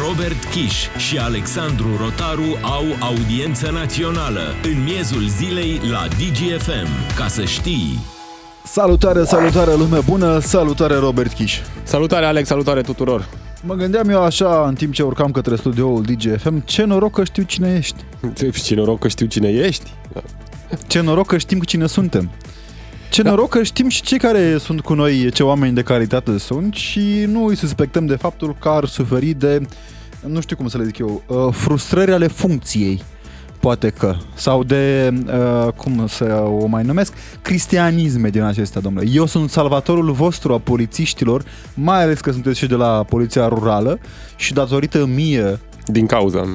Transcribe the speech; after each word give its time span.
Robert 0.00 0.44
Kiș 0.44 0.86
și 0.96 1.18
Alexandru 1.18 1.86
Rotaru 1.96 2.58
au 2.62 2.84
audiență 3.00 3.70
națională 3.70 4.40
în 4.62 4.82
miezul 4.84 5.28
zilei 5.28 5.80
la 5.90 6.06
DGFM. 6.08 7.16
Ca 7.16 7.28
să 7.28 7.44
știi... 7.44 7.98
Salutare, 8.64 9.24
salutare 9.24 9.74
lume 9.74 9.98
bună, 10.08 10.38
salutare 10.38 10.94
Robert 10.94 11.32
Kiș. 11.32 11.58
Salutare 11.82 12.24
Alex, 12.24 12.48
salutare 12.48 12.80
tuturor. 12.80 13.28
Mă 13.64 13.74
gândeam 13.74 14.08
eu 14.08 14.22
așa 14.22 14.66
în 14.66 14.74
timp 14.74 14.92
ce 14.92 15.02
urcam 15.02 15.30
către 15.30 15.56
studioul 15.56 16.02
DGFM, 16.02 16.64
ce 16.64 16.84
noroc 16.84 17.12
că 17.12 17.24
știu 17.24 17.42
cine 17.42 17.74
ești. 17.76 18.04
Ce 18.58 18.74
noroc 18.74 18.98
că 18.98 19.08
știu 19.08 19.26
cine 19.26 19.48
ești. 19.48 19.90
Ce 20.86 21.00
noroc 21.00 21.26
că 21.26 21.38
știm 21.38 21.60
cine 21.60 21.86
suntem. 21.86 22.30
Ce 23.12 23.22
da. 23.22 23.30
noroc 23.30 23.48
că 23.48 23.62
știm 23.62 23.88
și 23.88 24.02
cei 24.02 24.18
care 24.18 24.58
sunt 24.58 24.80
cu 24.80 24.94
noi, 24.94 25.30
ce 25.30 25.42
oameni 25.42 25.74
de 25.74 25.82
calitate 25.82 26.38
sunt 26.38 26.74
și 26.74 27.24
nu 27.26 27.44
îi 27.44 27.56
suspectăm 27.56 28.06
de 28.06 28.16
faptul 28.16 28.56
că 28.58 28.68
ar 28.68 28.84
suferi 28.84 29.32
de, 29.32 29.60
nu 30.26 30.40
știu 30.40 30.56
cum 30.56 30.68
să 30.68 30.78
le 30.78 30.84
zic 30.84 30.98
eu, 30.98 31.22
uh, 31.26 31.48
frustrări 31.50 32.12
ale 32.12 32.26
funcției 32.26 33.02
poate 33.60 33.90
că, 33.90 34.14
sau 34.34 34.64
de, 34.64 35.12
uh, 35.26 35.72
cum 35.72 36.06
să 36.06 36.44
o 36.60 36.66
mai 36.66 36.82
numesc, 36.82 37.12
cristianisme 37.42 38.28
din 38.28 38.42
acestea, 38.42 38.80
domnule. 38.80 39.06
Eu 39.12 39.26
sunt 39.26 39.50
salvatorul 39.50 40.12
vostru 40.12 40.52
a 40.52 40.58
polițiștilor, 40.58 41.44
mai 41.74 42.02
ales 42.02 42.20
că 42.20 42.30
sunteți 42.30 42.58
și 42.58 42.66
de 42.66 42.74
la 42.74 43.04
Poliția 43.08 43.48
Rurală 43.48 43.98
și 44.36 44.52
datorită 44.52 45.06
mie... 45.06 45.60
Din 45.86 46.06
cauza 46.06 46.54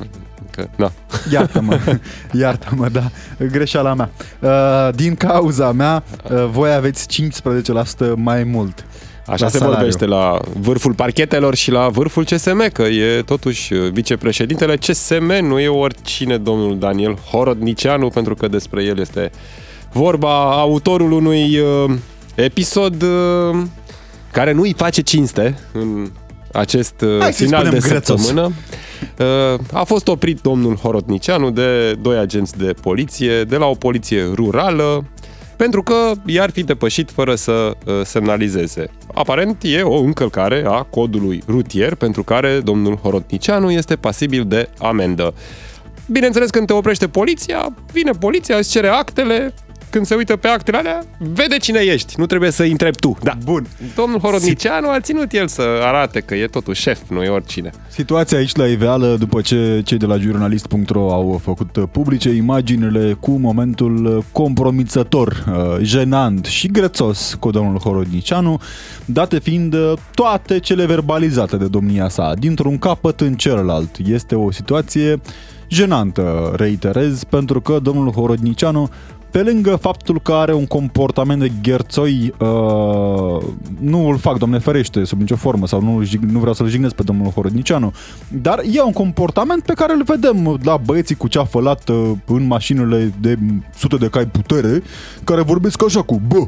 că, 0.57 0.67
da. 0.75 0.91
Iartă-mă, 1.31 1.79
iartă-mă, 2.41 2.89
da, 2.89 3.09
greșeala 3.51 3.93
mea. 3.93 4.09
Uh, 4.39 4.95
din 4.95 5.15
cauza 5.15 5.71
mea, 5.71 6.03
uh, 6.31 6.47
voi 6.51 6.73
aveți 6.73 7.07
15% 8.03 8.13
mai 8.15 8.43
mult. 8.43 8.85
Așa 9.25 9.47
se 9.47 9.57
salariu. 9.57 9.75
vorbește 9.75 10.05
la 10.05 10.39
vârful 10.59 10.93
parchetelor 10.93 11.55
și 11.55 11.71
la 11.71 11.87
vârful 11.87 12.25
CSM, 12.25 12.71
că 12.71 12.81
e 12.81 13.21
totuși 13.21 13.73
uh, 13.73 13.91
vicepreședintele 13.91 14.75
CSM, 14.75 15.33
nu 15.41 15.59
e 15.59 15.67
oricine 15.67 16.37
domnul 16.37 16.79
Daniel 16.79 17.17
Horodnicianu, 17.31 18.07
pentru 18.09 18.35
că 18.35 18.47
despre 18.47 18.83
el 18.83 18.99
este 18.99 19.31
vorba 19.91 20.51
autorul 20.51 21.11
unui 21.11 21.59
uh, 21.59 21.91
episod 22.35 23.01
uh, 23.01 23.63
care 24.31 24.51
nu 24.51 24.61
îi 24.61 24.73
face 24.77 25.01
cinste 25.01 25.57
în 25.71 26.11
acest 26.57 27.01
uh, 27.01 27.17
Hai 27.19 27.31
final 27.31 27.69
de 27.69 27.79
săptămână. 27.79 28.51
Uh, 29.19 29.59
a 29.71 29.83
fost 29.83 30.07
oprit 30.07 30.41
domnul 30.41 30.75
Horotnicianu 30.75 31.51
de 31.51 31.93
doi 31.93 32.17
agenți 32.17 32.57
de 32.57 32.73
poliție, 32.81 33.43
de 33.43 33.55
la 33.57 33.65
o 33.65 33.73
poliție 33.73 34.23
rurală, 34.33 35.05
pentru 35.55 35.83
că 35.83 36.11
i-ar 36.25 36.49
fi 36.49 36.63
depășit 36.63 37.11
fără 37.11 37.35
să 37.35 37.51
uh, 37.85 37.93
semnalizeze. 38.03 38.89
Aparent 39.13 39.57
e 39.61 39.81
o 39.81 40.01
încălcare 40.01 40.63
a 40.67 40.81
codului 40.81 41.43
rutier 41.47 41.95
pentru 41.95 42.23
care 42.23 42.59
domnul 42.59 42.95
Horotnicianu 42.95 43.71
este 43.71 43.95
pasibil 43.95 44.45
de 44.47 44.69
amendă. 44.79 45.33
Bineînțeles, 46.11 46.49
când 46.49 46.67
te 46.67 46.73
oprește 46.73 47.07
poliția, 47.07 47.73
vine 47.91 48.11
poliția, 48.11 48.55
îți 48.57 48.69
cere 48.69 48.87
actele, 48.87 49.53
când 49.97 50.09
se 50.09 50.15
uită 50.15 50.35
pe 50.35 50.47
actele 50.47 50.77
alea, 50.77 51.03
vede 51.17 51.57
cine 51.57 51.79
ești, 51.79 52.13
nu 52.17 52.25
trebuie 52.25 52.51
să 52.51 52.63
întrebi 52.63 52.97
tu. 52.97 53.17
Da. 53.23 53.37
Bun. 53.43 53.67
Domnul 53.95 54.19
Horodnicianu 54.19 54.89
a 54.89 54.99
ținut 54.99 55.31
el 55.31 55.47
să 55.47 55.61
arate 55.81 56.19
că 56.19 56.35
e 56.35 56.47
totuși 56.47 56.81
șef, 56.81 56.99
nu 57.09 57.23
e 57.23 57.29
oricine. 57.29 57.71
Situația 57.89 58.37
aici 58.37 58.55
la 58.55 58.65
iveală, 58.65 59.15
după 59.19 59.41
ce 59.41 59.81
cei 59.85 59.97
de 59.97 60.05
la 60.05 60.17
jurnalist.ro 60.17 61.13
au 61.13 61.41
făcut 61.43 61.85
publice 61.91 62.29
imaginile 62.29 63.17
cu 63.19 63.31
momentul 63.31 64.23
compromițător, 64.31 65.45
uh, 65.47 65.77
jenant 65.81 66.45
și 66.45 66.67
grețos 66.67 67.35
cu 67.39 67.49
domnul 67.51 67.79
Horodnicianu, 67.79 68.61
date 69.05 69.39
fiind 69.39 69.73
uh, 69.73 69.93
toate 70.13 70.59
cele 70.59 70.85
verbalizate 70.85 71.57
de 71.57 71.65
domnia 71.65 72.09
sa, 72.09 72.33
dintr-un 72.39 72.77
capăt 72.77 73.21
în 73.21 73.33
celălalt. 73.33 73.97
Este 74.05 74.35
o 74.35 74.51
situație 74.51 75.19
jenantă, 75.69 76.53
reiterez, 76.55 77.23
pentru 77.23 77.61
că 77.61 77.79
domnul 77.81 78.11
Horodnicianu 78.11 78.89
pe 79.31 79.41
lângă 79.41 79.75
faptul 79.75 80.19
că 80.21 80.33
are 80.33 80.53
un 80.53 80.65
comportament 80.65 81.39
de 81.39 81.51
gherțoi, 81.61 82.33
uh, 82.39 83.43
nu 83.79 84.07
îl 84.07 84.17
fac, 84.17 84.37
domne 84.37 84.57
ferește, 84.59 85.03
sub 85.03 85.19
nicio 85.19 85.35
formă, 85.35 85.67
sau 85.67 85.81
nu, 85.81 86.03
nu 86.31 86.39
vreau 86.39 86.53
să-l 86.53 86.67
jignesc 86.67 86.95
pe 86.95 87.03
domnul 87.03 87.31
Horodnicianu, 87.31 87.93
dar 88.27 88.61
e 88.71 88.81
un 88.81 88.91
comportament 88.91 89.63
pe 89.63 89.73
care 89.73 89.93
îl 89.93 90.03
vedem 90.03 90.59
la 90.63 90.77
băieții 90.77 91.15
cu 91.15 91.27
ceafă 91.27 91.59
lată 91.59 92.23
în 92.25 92.47
mașinile 92.47 93.13
de 93.21 93.37
sute 93.75 93.95
de 93.95 94.07
cai 94.07 94.25
putere, 94.25 94.83
care 95.23 95.41
vorbesc 95.41 95.83
așa 95.83 96.01
cu, 96.01 96.21
bă, 96.27 96.47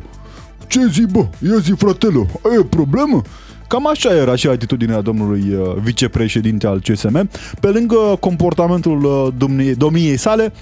ce 0.68 0.88
zi, 0.88 1.06
bă, 1.12 1.26
ia 1.52 1.58
zi, 1.58 1.72
fratele, 1.72 2.26
ai 2.52 2.58
o 2.58 2.64
problemă? 2.64 3.22
Cam 3.70 3.88
așa 3.88 4.16
era 4.16 4.36
și 4.36 4.48
atitudinea 4.48 5.02
domnului 5.02 5.54
uh, 5.54 5.76
vicepreședinte 5.82 6.68
al 6.68 6.82
CSM. 6.82 7.30
Pe 7.60 7.68
lângă 7.68 7.96
comportamentul 8.20 9.04
uh, 9.04 9.34
domniei, 9.38 9.76
domniei 9.76 10.18
sale, 10.18 10.54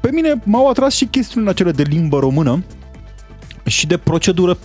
pe 0.00 0.10
mine 0.12 0.40
m-au 0.44 0.68
atras 0.68 0.94
și 0.94 1.04
chestiunile 1.04 1.50
acele 1.50 1.70
de 1.70 1.82
limbă 1.82 2.18
română, 2.18 2.62
și 3.66 3.86
de 3.86 3.96
procedură, 3.96 4.58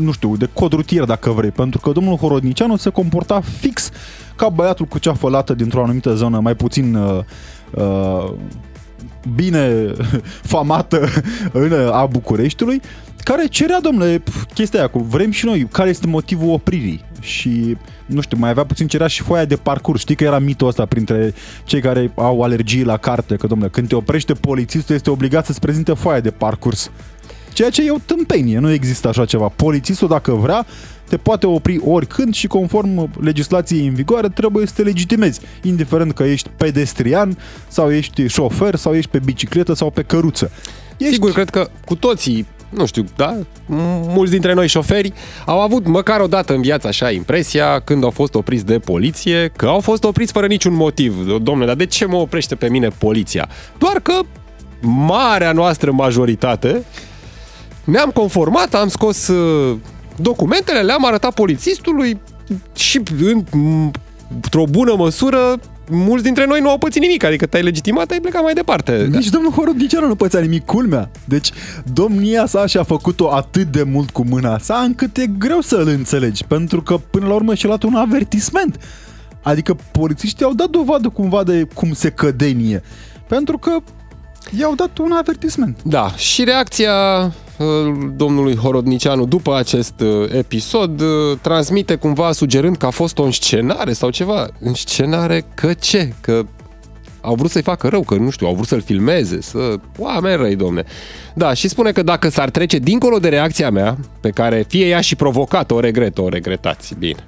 nu 0.00 0.12
știu, 0.12 0.36
de 0.36 0.48
cod 0.52 0.72
rutier 0.72 1.04
dacă 1.04 1.30
vrei, 1.30 1.50
pentru 1.50 1.80
că 1.80 1.90
domnul 1.90 2.16
Horodnicianu 2.16 2.76
se 2.76 2.90
comporta 2.90 3.40
fix 3.40 3.90
ca 4.36 4.48
băiatul 4.48 4.86
cu 4.86 4.98
cea 4.98 5.14
fălată 5.14 5.54
dintr-o 5.54 5.82
anumită 5.82 6.14
zonă 6.14 6.40
mai 6.40 6.54
puțin 6.54 6.94
uh, 6.94 7.18
uh, 7.74 8.32
bine 9.34 9.92
famată 10.52 11.08
în, 11.52 11.72
a 11.92 12.06
Bucureștiului, 12.06 12.80
care 13.24 13.46
cerea, 13.46 13.80
domnule, 13.80 14.22
chestia 14.54 14.78
aia 14.78 14.88
cu 14.88 14.98
vrem 14.98 15.30
și 15.30 15.44
noi, 15.44 15.68
care 15.72 15.88
este 15.88 16.06
motivul 16.06 16.52
opririi 16.52 17.04
și 17.20 17.76
nu 18.06 18.20
știu, 18.20 18.36
mai 18.40 18.50
avea 18.50 18.64
puțin 18.64 18.86
cerea 18.86 19.06
și 19.06 19.22
foaia 19.22 19.44
de 19.44 19.56
parcurs. 19.56 20.00
Știi 20.00 20.14
că 20.14 20.24
era 20.24 20.38
mitul 20.38 20.68
ăsta 20.68 20.86
printre 20.86 21.34
cei 21.64 21.80
care 21.80 22.12
au 22.14 22.42
alergii 22.42 22.84
la 22.84 22.96
carte, 22.96 23.36
că 23.36 23.46
domnule, 23.46 23.70
când 23.70 23.88
te 23.88 23.94
oprește 23.94 24.32
polițistul 24.32 24.94
este 24.94 25.10
obligat 25.10 25.46
să-ți 25.46 25.60
prezinte 25.60 25.92
foaia 25.92 26.20
de 26.20 26.30
parcurs. 26.30 26.90
Ceea 27.52 27.70
ce 27.70 27.82
e 27.82 27.90
o 27.90 27.98
tâmpenie, 28.06 28.58
nu 28.58 28.70
există 28.70 29.08
așa 29.08 29.24
ceva. 29.24 29.48
Polițistul, 29.48 30.08
dacă 30.08 30.32
vrea, 30.32 30.66
te 31.08 31.16
poate 31.16 31.46
opri 31.46 31.80
oricând 31.84 32.34
și 32.34 32.46
conform 32.46 33.10
legislației 33.20 33.86
în 33.86 33.94
vigoare 33.94 34.28
trebuie 34.28 34.66
să 34.66 34.72
te 34.76 34.82
legitimezi, 34.82 35.40
indiferent 35.62 36.12
că 36.12 36.22
ești 36.22 36.48
pedestrian 36.56 37.38
sau 37.68 37.92
ești 37.92 38.26
șofer 38.26 38.74
sau 38.74 38.94
ești 38.94 39.10
pe 39.10 39.18
bicicletă 39.18 39.74
sau 39.74 39.90
pe 39.90 40.02
căruță. 40.02 40.50
Ești... 40.96 41.12
Sigur, 41.12 41.32
cred 41.32 41.50
că 41.50 41.70
cu 41.84 41.94
toții 41.94 42.46
nu 42.70 42.86
știu, 42.86 43.04
da? 43.16 43.36
Mulți 44.06 44.30
dintre 44.30 44.52
noi 44.52 44.68
șoferi 44.68 45.12
au 45.46 45.60
avut 45.60 45.86
măcar 45.86 46.20
o 46.20 46.26
dată 46.26 46.54
în 46.54 46.60
viață 46.60 46.86
așa 46.86 47.10
impresia 47.10 47.80
când 47.80 48.04
au 48.04 48.10
fost 48.10 48.34
opriți 48.34 48.66
de 48.66 48.78
poliție 48.78 49.52
că 49.56 49.66
au 49.66 49.80
fost 49.80 50.04
opriți 50.04 50.32
fără 50.32 50.46
niciun 50.46 50.74
motiv. 50.74 51.26
Domnule, 51.42 51.66
dar 51.66 51.76
de 51.76 51.86
ce 51.86 52.04
mă 52.04 52.16
oprește 52.16 52.54
pe 52.54 52.68
mine 52.68 52.88
poliția? 52.88 53.48
Doar 53.78 54.00
că 54.00 54.20
marea 54.80 55.52
noastră 55.52 55.90
majoritate 55.90 56.84
ne-am 57.84 58.10
conformat, 58.10 58.74
am 58.74 58.88
scos 58.88 59.28
uh, 59.28 59.76
documentele, 60.16 60.80
le-am 60.80 61.06
arătat 61.06 61.34
polițistului 61.34 62.20
și 62.74 63.00
într-o 64.30 64.64
bună 64.64 64.94
măsură 64.96 65.58
mulți 65.90 66.24
dintre 66.24 66.46
noi 66.46 66.60
nu 66.60 66.70
au 66.70 66.78
pățit 66.78 67.02
nimic, 67.02 67.24
adică 67.24 67.46
te-ai 67.46 67.62
legitimat, 67.62 68.10
ai 68.10 68.20
plecat 68.20 68.42
mai 68.42 68.52
departe. 68.52 69.08
Nici 69.10 69.24
da. 69.24 69.30
domnul 69.32 69.52
Horodnicianu 69.52 70.06
nu 70.06 70.14
pățea 70.14 70.40
nimic, 70.40 70.64
culmea. 70.64 71.10
Deci 71.24 71.50
domnia 71.92 72.46
sa 72.46 72.66
și-a 72.66 72.82
făcut-o 72.82 73.32
atât 73.32 73.66
de 73.66 73.82
mult 73.82 74.10
cu 74.10 74.24
mâna 74.28 74.58
sa 74.58 74.76
încât 74.76 75.16
e 75.16 75.26
greu 75.26 75.60
să 75.60 75.76
îl 75.76 75.88
înțelegi, 75.88 76.44
pentru 76.44 76.82
că 76.82 76.96
până 76.96 77.26
la 77.26 77.34
urmă 77.34 77.54
și-a 77.54 77.68
luat 77.68 77.82
un 77.82 77.94
avertisment. 77.94 78.78
Adică 79.42 79.76
polițiștii 79.92 80.44
au 80.44 80.52
dat 80.52 80.68
dovadă 80.68 81.08
cumva 81.08 81.42
de 81.42 81.66
cum 81.74 81.92
se 81.92 82.10
cădenie. 82.10 82.82
Pentru 83.28 83.58
că 83.58 83.76
i-au 84.58 84.74
dat 84.74 84.98
un 84.98 85.12
avertisment. 85.12 85.82
Da, 85.82 86.12
și 86.16 86.44
reacția 86.44 86.92
domnului 88.16 88.56
Horodnicianu 88.56 89.26
după 89.26 89.56
acest 89.56 90.00
uh, 90.00 90.32
episod 90.32 91.00
uh, 91.00 91.38
transmite 91.40 91.94
cumva 91.94 92.32
sugerând 92.32 92.76
că 92.76 92.86
a 92.86 92.90
fost 92.90 93.18
o 93.18 93.22
înscenare 93.22 93.92
sau 93.92 94.10
ceva. 94.10 94.48
Înscenare 94.60 95.44
că 95.54 95.72
ce? 95.72 96.12
Că 96.20 96.44
au 97.20 97.34
vrut 97.34 97.50
să-i 97.50 97.62
facă 97.62 97.88
rău, 97.88 98.02
că 98.02 98.14
nu 98.14 98.30
știu, 98.30 98.46
au 98.46 98.54
vrut 98.54 98.66
să-l 98.66 98.82
filmeze, 98.82 99.40
să... 99.40 99.74
Oameni 99.98 100.36
răi, 100.36 100.56
domne. 100.56 100.84
Da, 101.34 101.54
și 101.54 101.68
spune 101.68 101.92
că 101.92 102.02
dacă 102.02 102.28
s-ar 102.28 102.50
trece 102.50 102.78
dincolo 102.78 103.18
de 103.18 103.28
reacția 103.28 103.70
mea, 103.70 103.98
pe 104.20 104.30
care 104.30 104.64
fie 104.68 104.86
ea 104.86 105.00
și 105.00 105.16
provocat, 105.16 105.70
o 105.70 105.80
regret, 105.80 106.18
o 106.18 106.28
regretați, 106.28 106.94
bine. 106.98 107.24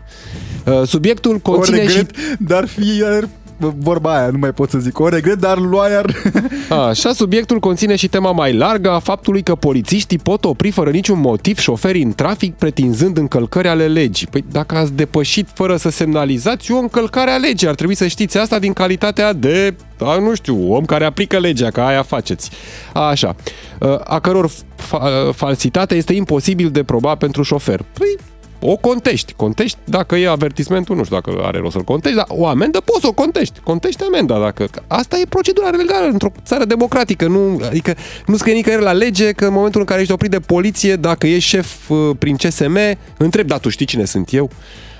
Uh, 0.66 0.82
subiectul 0.86 1.38
conține 1.38 1.76
o 1.76 1.80
regret, 1.80 2.16
și... 2.16 2.34
dar 2.38 2.66
fie 2.66 3.28
vorba 3.78 4.18
aia, 4.18 4.28
nu 4.28 4.38
mai 4.38 4.50
pot 4.50 4.70
să 4.70 4.78
zic. 4.78 4.98
O 4.98 5.08
regret, 5.08 5.38
dar 5.38 5.58
lua 5.58 5.88
iar... 5.88 6.14
Așa, 6.88 7.12
subiectul 7.12 7.58
conține 7.58 7.96
și 7.96 8.08
tema 8.08 8.32
mai 8.32 8.54
largă 8.54 8.90
a 8.90 8.98
faptului 8.98 9.42
că 9.42 9.54
polițiștii 9.54 10.18
pot 10.18 10.44
opri 10.44 10.70
fără 10.70 10.90
niciun 10.90 11.20
motiv 11.20 11.58
șoferii 11.58 12.02
în 12.02 12.12
trafic 12.12 12.54
pretinzând 12.54 13.16
încălcări 13.16 13.68
ale 13.68 13.86
legii. 13.86 14.26
Păi 14.30 14.44
dacă 14.50 14.76
ați 14.76 14.92
depășit 14.92 15.48
fără 15.54 15.76
să 15.76 15.90
semnalizați, 15.90 16.70
e 16.70 16.74
o 16.74 16.78
încălcare 16.78 17.30
a 17.30 17.36
legii. 17.36 17.68
Ar 17.68 17.74
trebui 17.74 17.94
să 17.94 18.06
știți 18.06 18.38
asta 18.38 18.58
din 18.58 18.72
calitatea 18.72 19.32
de, 19.32 19.74
a, 19.98 20.18
nu 20.18 20.34
știu, 20.34 20.72
om 20.72 20.84
care 20.84 21.04
aplică 21.04 21.38
legea, 21.38 21.70
ca 21.70 21.86
aia 21.86 22.02
faceți. 22.02 22.50
Așa, 22.92 23.36
a 24.04 24.18
căror 24.18 24.50
fa- 24.50 25.34
falsitate 25.34 25.94
este 25.94 26.12
imposibil 26.12 26.70
de 26.70 26.82
proba 26.82 27.14
pentru 27.14 27.42
șofer. 27.42 27.84
Păi 27.98 28.16
o 28.62 28.76
contești. 28.76 29.32
Contești 29.32 29.78
dacă 29.84 30.16
e 30.16 30.28
avertismentul, 30.28 30.96
nu 30.96 31.04
știu 31.04 31.20
dacă 31.20 31.42
are 31.42 31.58
rost 31.58 31.72
să-l 31.72 31.82
contești, 31.82 32.16
dar 32.16 32.26
o 32.28 32.46
amendă 32.46 32.80
poți 32.80 33.00
să 33.00 33.06
o 33.06 33.12
contești. 33.12 33.60
Contești 33.60 34.02
amenda 34.02 34.38
dacă... 34.38 34.68
Asta 34.86 35.18
e 35.18 35.24
procedura 35.28 35.68
legală 35.68 36.06
într-o 36.06 36.32
țară 36.44 36.64
democratică. 36.64 37.26
Nu, 37.26 37.60
adică 37.64 37.94
nu 38.26 38.36
scrie 38.36 38.54
nicăieri 38.54 38.82
la 38.82 38.92
lege 38.92 39.30
că 39.30 39.44
în 39.44 39.52
momentul 39.52 39.80
în 39.80 39.86
care 39.86 40.00
ești 40.00 40.12
oprit 40.12 40.30
de 40.30 40.40
poliție, 40.40 40.96
dacă 40.96 41.26
ești 41.26 41.48
șef 41.48 41.88
uh, 41.88 42.10
prin 42.18 42.36
CSM, 42.36 42.78
întreb, 43.16 43.46
da, 43.46 43.58
tu 43.58 43.68
știi 43.68 43.86
cine 43.86 44.04
sunt 44.04 44.32
eu? 44.32 44.50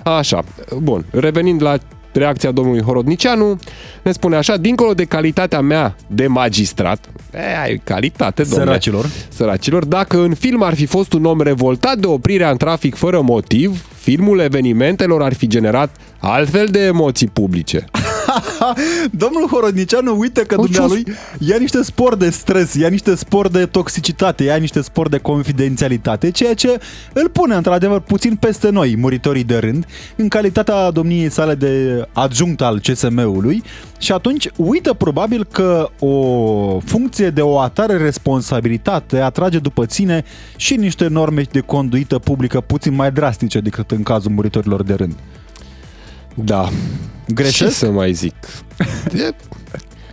Așa, 0.04 0.44
bun. 0.78 1.04
Revenind 1.10 1.62
la 1.62 1.78
reacția 2.12 2.50
domnului 2.50 2.82
Horodnicianu, 2.82 3.58
ne 4.02 4.12
spune 4.12 4.36
așa, 4.36 4.56
dincolo 4.56 4.94
de 4.94 5.04
calitatea 5.04 5.60
mea 5.60 5.96
de 6.06 6.26
magistrat, 6.26 7.10
e, 7.34 7.58
ai 7.62 7.80
calitate, 7.84 8.42
domnule. 8.42 8.64
Săracilor. 8.64 9.10
Săracilor, 9.28 9.84
dacă 9.84 10.18
în 10.18 10.34
film 10.34 10.62
ar 10.62 10.74
fi 10.74 10.86
fost 10.86 11.12
un 11.12 11.24
om 11.24 11.40
revoltat 11.40 11.98
de 11.98 12.06
oprirea 12.06 12.50
în 12.50 12.56
trafic 12.56 12.94
fără 12.94 13.20
motiv, 13.20 13.84
filmul 14.02 14.38
evenimentelor 14.38 15.22
ar 15.22 15.34
fi 15.34 15.46
generat 15.46 15.96
altfel 16.18 16.66
de 16.66 16.78
emoții 16.84 17.28
publice. 17.28 17.84
Domnul 19.22 19.48
Horodnicianu 19.50 20.18
uită 20.18 20.40
că 20.40 20.54
dumnealui 20.54 21.04
ia 21.38 21.56
niște 21.58 21.82
spor 21.82 22.16
de 22.16 22.30
stres, 22.30 22.74
ia 22.74 22.88
niște 22.88 23.14
spor 23.14 23.48
de 23.48 23.66
toxicitate, 23.66 24.44
ia 24.44 24.56
niște 24.56 24.80
spor 24.80 25.08
de 25.08 25.18
confidențialitate, 25.18 26.30
ceea 26.30 26.54
ce 26.54 26.80
îl 27.12 27.28
pune 27.28 27.54
într-adevăr 27.54 28.00
puțin 28.00 28.34
peste 28.34 28.70
noi, 28.70 28.96
muritorii 28.96 29.44
de 29.44 29.56
rând, 29.56 29.86
în 30.16 30.28
calitatea 30.28 30.90
domniei 30.90 31.30
sale 31.30 31.54
de 31.54 32.04
adjunct 32.12 32.60
al 32.60 32.80
CSM-ului 32.80 33.62
și 33.98 34.12
atunci 34.12 34.48
uită 34.56 34.92
probabil 34.92 35.44
că 35.44 35.88
o 35.98 36.78
funcție 36.78 37.30
de 37.30 37.40
o 37.40 37.58
atare 37.58 37.96
responsabilitate 37.96 39.18
atrage 39.18 39.58
după 39.58 39.84
sine 39.88 40.24
și 40.56 40.76
niște 40.76 41.06
norme 41.06 41.42
de 41.50 41.60
conduită 41.60 42.18
publică 42.18 42.60
puțin 42.60 42.94
mai 42.94 43.12
drastice 43.12 43.60
decât 43.60 43.91
în 43.94 44.02
cazul 44.02 44.30
muritorilor 44.30 44.82
de 44.82 44.94
rând. 44.94 45.14
Da. 46.34 46.68
Greșesc? 47.28 47.56
Ce 47.56 47.68
să 47.68 47.90
mai 47.90 48.12
zic? 48.12 48.34
E... 49.26 49.34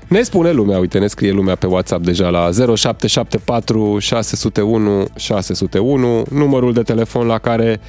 Ne 0.07 0.21
spune 0.21 0.51
lumea, 0.51 0.79
uite, 0.79 0.99
ne 0.99 1.07
scrie 1.07 1.31
lumea 1.31 1.55
pe 1.55 1.67
WhatsApp 1.67 2.03
deja 2.03 2.29
la 2.29 2.49
0774 2.75 3.99
601 3.99 5.05
601, 5.15 6.23
numărul 6.31 6.73
de 6.73 6.81
telefon 6.81 7.25
la 7.27 7.37
care 7.37 7.79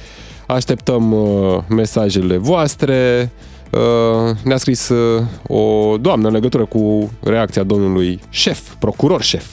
așteptăm 0.47 1.11
uh, 1.11 1.57
mesajele 1.69 2.37
voastre. 2.37 3.31
Uh, 3.71 4.35
ne-a 4.43 4.57
scris 4.57 4.89
uh, 4.89 5.23
o 5.47 5.97
doamnă 5.97 6.27
în 6.27 6.33
legătură 6.33 6.65
cu 6.65 7.11
reacția 7.23 7.63
domnului 7.63 8.19
șef, 8.29 8.73
procuror 8.79 9.21
șef. 9.21 9.45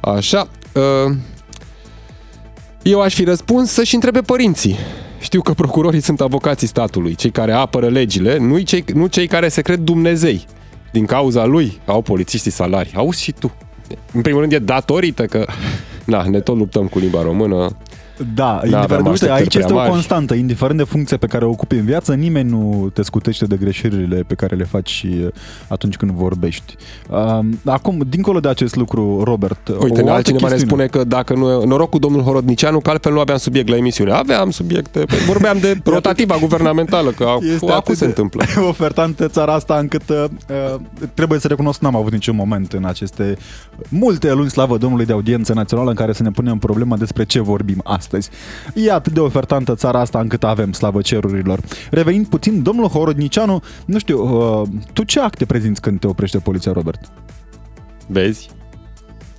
Așa. 0.00 0.48
Uh, 0.74 1.14
eu 2.82 3.00
aș 3.00 3.14
fi 3.14 3.24
răspuns 3.24 3.70
să-și 3.70 3.94
întrebe 3.94 4.20
părinții. 4.20 4.76
Știu 5.20 5.40
că 5.42 5.52
procurorii 5.52 6.00
sunt 6.00 6.20
avocații 6.20 6.66
statului, 6.66 7.14
cei 7.14 7.30
care 7.30 7.52
apără 7.52 7.88
legile, 7.88 8.38
nu 8.38 8.58
cei, 8.58 8.84
nu 8.94 9.06
cei 9.06 9.26
care 9.26 9.48
se 9.48 9.62
cred 9.62 9.78
Dumnezei. 9.78 10.46
Din 10.92 11.06
cauza 11.06 11.44
lui 11.44 11.80
au 11.86 12.02
polițiștii 12.02 12.50
salarii. 12.50 12.92
Auzi 12.94 13.22
și 13.22 13.32
tu. 13.32 13.52
În 14.12 14.20
primul 14.20 14.40
rând 14.40 14.52
e 14.52 14.58
datorită 14.58 15.26
că 15.26 15.46
na, 16.04 16.22
ne 16.22 16.40
tot 16.40 16.56
luptăm 16.56 16.86
cu 16.86 16.98
limba 16.98 17.22
română. 17.22 17.76
Da, 18.34 18.60
indiferent, 18.64 19.06
uite, 19.06 19.30
aici 19.30 19.54
este 19.54 19.72
o 19.72 19.88
constantă. 19.88 20.34
Indiferent 20.34 20.78
de 20.78 20.84
funcția 20.84 21.16
pe 21.16 21.26
care 21.26 21.44
o 21.44 21.48
ocupi 21.50 21.74
în 21.74 21.84
viață, 21.84 22.14
nimeni 22.14 22.50
nu 22.50 22.90
te 22.92 23.02
scutește 23.02 23.44
de 23.44 23.56
greșelile 23.56 24.24
pe 24.26 24.34
care 24.34 24.56
le 24.56 24.64
faci 24.64 25.06
atunci 25.68 25.96
când 25.96 26.10
vorbești. 26.10 26.76
Acum, 27.64 28.02
dincolo 28.08 28.40
de 28.40 28.48
acest 28.48 28.76
lucru, 28.76 29.22
Robert, 29.24 29.68
Uite, 29.68 30.02
o 30.02 30.12
altcineva 30.12 30.46
chestiune. 30.46 30.54
ne 30.54 30.58
spune 30.58 30.86
că 30.86 31.04
dacă 31.04 31.34
nu 31.34 31.64
noroc 31.64 31.90
cu 31.90 31.98
domnul 31.98 32.22
Horodnicianu, 32.22 32.80
că 32.80 32.90
altfel 32.90 33.12
nu 33.12 33.20
aveam 33.20 33.38
subiect 33.38 33.68
la 33.68 33.76
emisiune. 33.76 34.12
Aveam 34.12 34.50
subiecte, 34.50 34.98
păi 34.98 35.18
vorbeam 35.18 35.58
de 35.58 35.80
rotativa 35.94 36.36
guvernamentală, 36.40 37.10
că 37.10 37.36
este 37.54 37.70
acum 37.70 37.94
se 37.94 38.04
întâmplă. 38.04 38.44
ofertantă 38.68 39.28
țara 39.28 39.52
asta 39.52 39.78
încât 39.78 40.08
uh, 40.08 40.24
trebuie 41.14 41.38
să 41.38 41.48
recunosc, 41.48 41.80
n-am 41.80 41.96
avut 41.96 42.12
niciun 42.12 42.36
moment 42.36 42.72
în 42.72 42.84
aceste 42.84 43.36
multe 43.88 44.32
luni, 44.32 44.50
slavă 44.50 44.76
Domnului, 44.76 45.06
de 45.06 45.12
audiență 45.12 45.52
națională 45.52 45.90
în 45.90 45.96
care 45.96 46.12
să 46.12 46.22
ne 46.22 46.30
punem 46.30 46.58
problema 46.58 46.96
despre 46.96 47.24
ce 47.24 47.40
vorbim 47.40 47.80
astăzi 47.84 48.09
astăzi. 48.10 48.30
E 48.74 48.92
atât 48.92 49.12
de 49.12 49.20
ofertantă 49.20 49.74
țara 49.74 50.00
asta 50.00 50.20
încât 50.20 50.44
avem 50.44 50.72
slavă 50.72 51.00
cerurilor. 51.00 51.60
Revenind 51.90 52.26
puțin, 52.26 52.62
domnul 52.62 52.88
Horodnicianu, 52.88 53.62
nu 53.84 53.98
știu, 53.98 54.18
uh, 54.60 54.68
tu 54.92 55.02
ce 55.02 55.20
acte 55.20 55.44
prezinți 55.44 55.80
când 55.80 56.00
te 56.00 56.06
oprește 56.06 56.38
poliția, 56.38 56.72
Robert? 56.72 57.00
Vezi? 58.06 58.48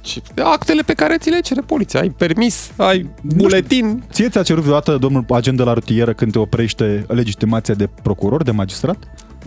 Și 0.03 0.21
actele 0.43 0.81
pe 0.81 0.93
care 0.93 1.17
ți 1.17 1.29
le 1.29 1.39
cere 1.39 1.61
poliția. 1.61 1.99
Ai 1.99 2.09
permis, 2.09 2.71
ai 2.75 3.09
buletin. 3.21 4.03
Ție 4.11 4.29
ți-a 4.29 4.43
cerut 4.43 4.61
vreodată 4.61 4.97
domnul 4.97 5.25
agent 5.29 5.57
de 5.57 5.63
la 5.63 5.73
rutieră 5.73 6.13
când 6.13 6.31
te 6.31 6.39
oprește 6.39 7.05
legitimația 7.07 7.73
de 7.73 7.89
procuror, 8.01 8.43
de 8.43 8.51
magistrat? 8.51 8.97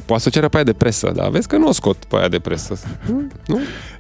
Poate 0.04 0.22
să 0.22 0.28
ceră 0.28 0.48
pe 0.48 0.56
aia 0.56 0.64
de 0.64 0.72
presă, 0.72 1.12
dar 1.14 1.28
vezi 1.28 1.48
că 1.48 1.56
nu 1.56 1.68
o 1.68 1.72
scot 1.72 2.04
pe 2.04 2.16
aia 2.16 2.28
de 2.28 2.38
presă. 2.38 2.78
Nu? 3.46 3.58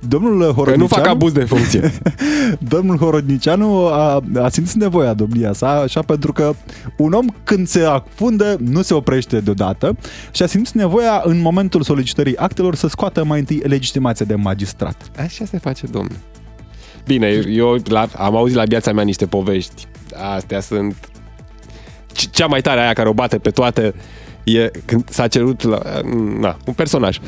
Domnul 0.08 0.40
Horodnicianu... 0.40 0.76
nu 0.76 0.86
fac 0.86 1.06
abuz 1.06 1.32
de 1.32 1.44
funcție. 1.44 1.92
domnul 2.74 2.96
Horodnicianu 2.96 3.86
a, 3.86 4.22
a 4.42 4.48
simțit 4.48 4.76
nevoia 4.76 5.14
domnia 5.14 5.52
sa, 5.52 5.68
așa 5.68 6.02
pentru 6.02 6.32
că 6.32 6.54
un 6.96 7.12
om 7.12 7.26
când 7.44 7.66
se 7.66 7.80
afundă 7.80 8.56
nu 8.60 8.82
se 8.82 8.94
oprește 8.94 9.40
deodată 9.40 9.96
și 10.30 10.42
a 10.42 10.46
simțit 10.46 10.74
nevoia 10.74 11.22
în 11.24 11.40
momentul 11.40 11.82
solicitării 11.82 12.36
actelor 12.36 12.74
să 12.74 12.88
scoată 12.88 13.24
mai 13.24 13.38
întâi 13.38 13.62
legitimația 13.64 14.26
de 14.26 14.34
magistrat. 14.34 15.10
Așa 15.18 15.44
se 15.44 15.58
face, 15.58 15.86
domnule. 15.86 16.16
Bine, 17.06 17.26
eu 17.48 17.76
la, 17.84 18.08
am 18.16 18.36
auzit 18.36 18.56
la 18.56 18.64
viața 18.64 18.92
mea 18.92 19.04
niște 19.04 19.26
povești. 19.26 19.86
Astea 20.34 20.60
sunt 20.60 21.08
cea 22.30 22.46
mai 22.46 22.60
tare 22.60 22.80
aia 22.80 22.92
care 22.92 23.08
o 23.08 23.12
bate 23.12 23.38
pe 23.38 23.50
toate 23.50 23.94
e 24.44 24.70
când 24.84 25.08
s-a 25.10 25.26
cerut 25.26 25.62
la, 25.62 25.80
na, 26.40 26.56
un 26.64 26.72
personaj 26.72 27.18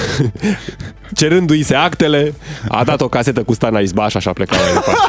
cerându-i 1.18 1.62
se 1.62 1.74
actele 1.74 2.34
a 2.68 2.84
dat 2.84 3.00
o 3.00 3.08
casetă 3.08 3.42
cu 3.42 3.54
Stana 3.54 3.78
Izbaș 3.78 4.14
așa 4.14 4.32
pleca 4.32 4.56
mai 4.56 4.72
departe 4.72 5.00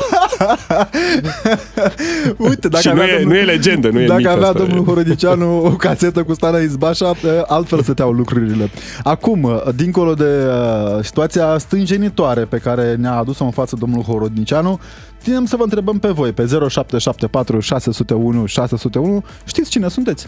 Uite, 2.50 2.68
dacă 2.68 2.82
și 2.82 2.90
avea 2.90 3.06
nu, 3.06 3.10
e, 3.10 3.14
domnul, 3.14 3.34
nu 3.34 3.40
e 3.40 3.44
legendă, 3.44 3.90
nu 3.90 4.00
e 4.00 4.06
Dacă 4.06 4.30
avea 4.30 4.48
asta, 4.48 4.60
domnul 4.60 4.84
Horodicianu 4.86 5.66
o 5.66 5.70
casetă 5.70 6.24
cu 6.24 6.34
Stana 6.34 6.58
Izbașa, 6.58 7.14
altfel 7.48 7.82
stăteau 7.82 8.12
lucrurile. 8.12 8.70
Acum, 9.04 9.62
dincolo 9.76 10.14
de 10.14 10.24
uh, 10.24 11.04
situația 11.04 11.58
stânjenitoare 11.58 12.42
pe 12.42 12.58
care 12.58 12.96
ne-a 12.96 13.14
adus-o 13.14 13.44
în 13.44 13.52
față 13.52 13.76
domnul 13.80 14.02
Horodnicianu, 14.02 14.80
Ținem 15.24 15.46
să 15.46 15.56
vă 15.56 15.64
întrebăm 15.64 16.00
pe 16.00 16.08
voi, 16.08 16.32
pe 16.32 16.46
0774 16.46 17.60
601 17.60 18.46
601, 18.46 19.24
știți 19.46 19.70
cine 19.70 19.88
sunteți? 19.90 20.28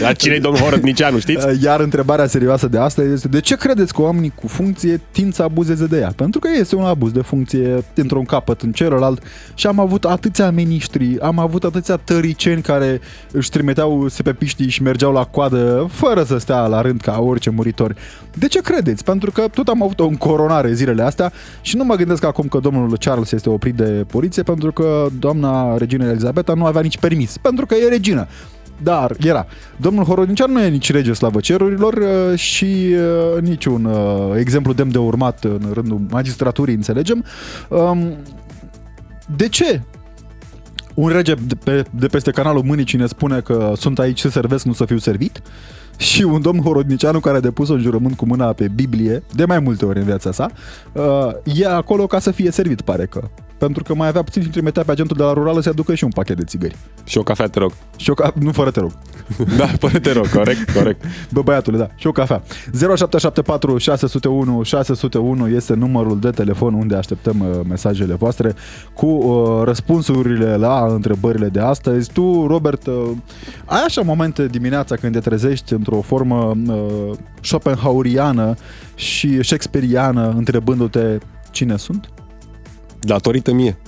Dar 0.00 0.16
cine 0.16 0.34
e 0.34 0.38
domnul 0.38 0.62
Horădnicianu, 0.62 1.18
știți? 1.18 1.46
Iar 1.64 1.80
întrebarea 1.80 2.26
serioasă 2.26 2.68
de 2.68 2.78
astăzi 2.78 3.12
este 3.12 3.28
de 3.28 3.40
ce 3.40 3.56
credeți 3.56 3.94
că 3.94 4.02
oamenii 4.02 4.32
cu 4.34 4.46
funcție 4.46 5.00
tind 5.12 5.34
să 5.34 5.42
abuzeze 5.42 5.86
de 5.86 5.98
ea? 5.98 6.12
Pentru 6.16 6.40
că 6.40 6.48
este 6.58 6.76
un 6.76 6.84
abuz 6.84 7.12
de 7.12 7.20
funcție 7.20 7.84
dintr-un 7.94 8.24
capăt 8.24 8.60
în 8.60 8.72
celălalt 8.72 9.22
și 9.54 9.66
am 9.66 9.78
avut 9.78 10.04
atâția 10.04 10.50
miniștri, 10.50 11.20
am 11.20 11.38
avut 11.38 11.64
atâția 11.64 11.96
tăriceni 11.96 12.62
care 12.62 13.00
își 13.32 13.50
trimiteau 13.50 14.08
sepepiștii 14.08 14.68
și 14.68 14.82
mergeau 14.82 15.12
la 15.12 15.24
coadă 15.24 15.88
fără 15.92 16.22
să 16.22 16.38
stea 16.38 16.66
la 16.66 16.80
rând 16.80 17.00
ca 17.00 17.20
orice 17.20 17.50
muritori. 17.50 17.94
De 18.34 18.46
ce 18.46 18.60
credeți? 18.60 19.04
Pentru 19.04 19.30
că 19.30 19.48
tot 19.54 19.68
am 19.68 19.82
avut 19.82 20.00
o 20.00 20.06
încoronare 20.06 20.72
zilele 20.72 21.02
astea 21.02 21.32
și 21.60 21.76
nu 21.76 21.84
mă 21.84 21.94
gândesc 21.94 22.24
acum 22.24 22.48
că 22.48 22.58
domnul 22.58 22.96
Charles 22.98 23.32
este 23.32 23.48
oprit 23.48 23.74
de 23.74 24.04
poliție 24.06 24.42
pentru 24.42 24.72
că 24.72 25.06
doamna 25.18 25.76
regină 25.76 26.04
Elizabeta 26.08 26.54
nu 26.54 26.64
avea 26.64 26.80
nici 26.80 26.98
permis, 26.98 27.36
pentru 27.36 27.66
că 27.66 27.74
e 27.74 27.88
regină. 27.88 28.28
Dar 28.82 29.16
era. 29.20 29.46
Domnul 29.76 30.04
Horodnician 30.04 30.52
nu 30.52 30.60
e 30.60 30.68
nici 30.68 30.92
rege 30.92 31.12
slavă 31.12 31.40
cerurilor 31.40 31.94
uh, 31.94 32.38
și 32.38 32.94
uh, 33.34 33.42
niciun 33.42 33.84
uh, 33.84 34.36
exemplu 34.36 34.72
demn 34.72 34.90
de 34.90 34.98
urmat 34.98 35.44
în 35.44 35.70
rândul 35.72 36.00
magistraturii, 36.10 36.74
înțelegem. 36.74 37.24
Um, 37.68 38.16
de 39.36 39.48
ce 39.48 39.82
un 40.94 41.08
rege 41.08 41.34
de, 41.34 41.54
pe, 41.54 41.84
de 41.90 42.06
peste 42.06 42.30
canalul 42.30 42.62
Mânicii 42.62 42.98
ne 42.98 43.06
spune 43.06 43.40
că 43.40 43.72
sunt 43.76 43.98
aici 43.98 44.20
să 44.20 44.28
servesc, 44.28 44.64
nu 44.64 44.72
să 44.72 44.84
fiu 44.84 44.98
servit? 44.98 45.42
și 45.96 46.22
un 46.22 46.42
domn 46.42 46.60
horodnicianu 46.60 47.20
care 47.20 47.36
a 47.36 47.40
depus 47.40 47.68
un 47.68 47.80
jurământ 47.80 48.16
cu 48.16 48.26
mâna 48.26 48.52
pe 48.52 48.68
Biblie, 48.68 49.22
de 49.32 49.44
mai 49.44 49.58
multe 49.58 49.84
ori 49.84 49.98
în 49.98 50.04
viața 50.04 50.32
sa, 50.32 50.50
e 51.44 51.66
acolo 51.66 52.06
ca 52.06 52.18
să 52.18 52.30
fie 52.30 52.50
servit, 52.50 52.80
pare 52.80 53.06
că 53.06 53.30
pentru 53.60 53.82
că 53.82 53.94
mai 53.94 54.08
avea 54.08 54.22
puțin 54.22 54.42
și 54.42 54.48
trimitea 54.48 54.82
pe 54.82 54.90
agentul 54.90 55.16
de 55.16 55.22
la 55.22 55.32
rurală 55.32 55.60
să 55.60 55.68
aducă 55.68 55.94
și 55.94 56.04
un 56.04 56.10
pachet 56.10 56.36
de 56.36 56.44
țigări. 56.44 56.76
Și 57.04 57.18
o 57.18 57.22
cafea, 57.22 57.46
te 57.46 57.58
rog. 57.58 57.72
Și 57.96 58.10
o 58.10 58.14
ca... 58.14 58.32
Nu, 58.38 58.52
fără 58.52 58.70
te 58.70 58.80
rog. 58.80 58.92
da, 59.58 59.66
fără 59.66 59.98
te 59.98 60.12
rog, 60.12 60.28
corect, 60.28 60.70
corect. 60.70 61.04
Bă, 61.32 61.42
băiatule, 61.42 61.78
da. 61.78 61.88
Și 61.96 62.06
o 62.06 62.12
cafea. 62.12 62.42
0774 62.72 63.78
601 63.78 64.62
601 64.62 65.48
este 65.48 65.74
numărul 65.74 66.18
de 66.18 66.30
telefon 66.30 66.74
unde 66.74 66.94
așteptăm 66.94 67.40
uh, 67.40 67.60
mesajele 67.68 68.14
voastre 68.14 68.54
cu 68.94 69.06
uh, 69.06 69.62
răspunsurile 69.64 70.56
la 70.56 70.86
întrebările 70.88 71.48
de 71.48 71.60
astăzi. 71.60 72.12
Tu, 72.12 72.46
Robert, 72.46 72.86
uh, 72.86 73.10
ai 73.64 73.82
așa 73.86 74.00
momente 74.00 74.46
dimineața 74.46 74.96
când 74.96 75.12
te 75.12 75.20
trezești 75.20 75.72
într-o 75.72 76.00
formă 76.00 76.56
uh, 76.66 77.16
Schopenhaueriană 77.40 78.54
și 78.94 79.42
Shakespeareană 79.42 80.34
întrebându-te 80.36 81.18
cine 81.50 81.76
sunt? 81.76 82.08
Datorită 83.00 83.52
mie. 83.52 83.78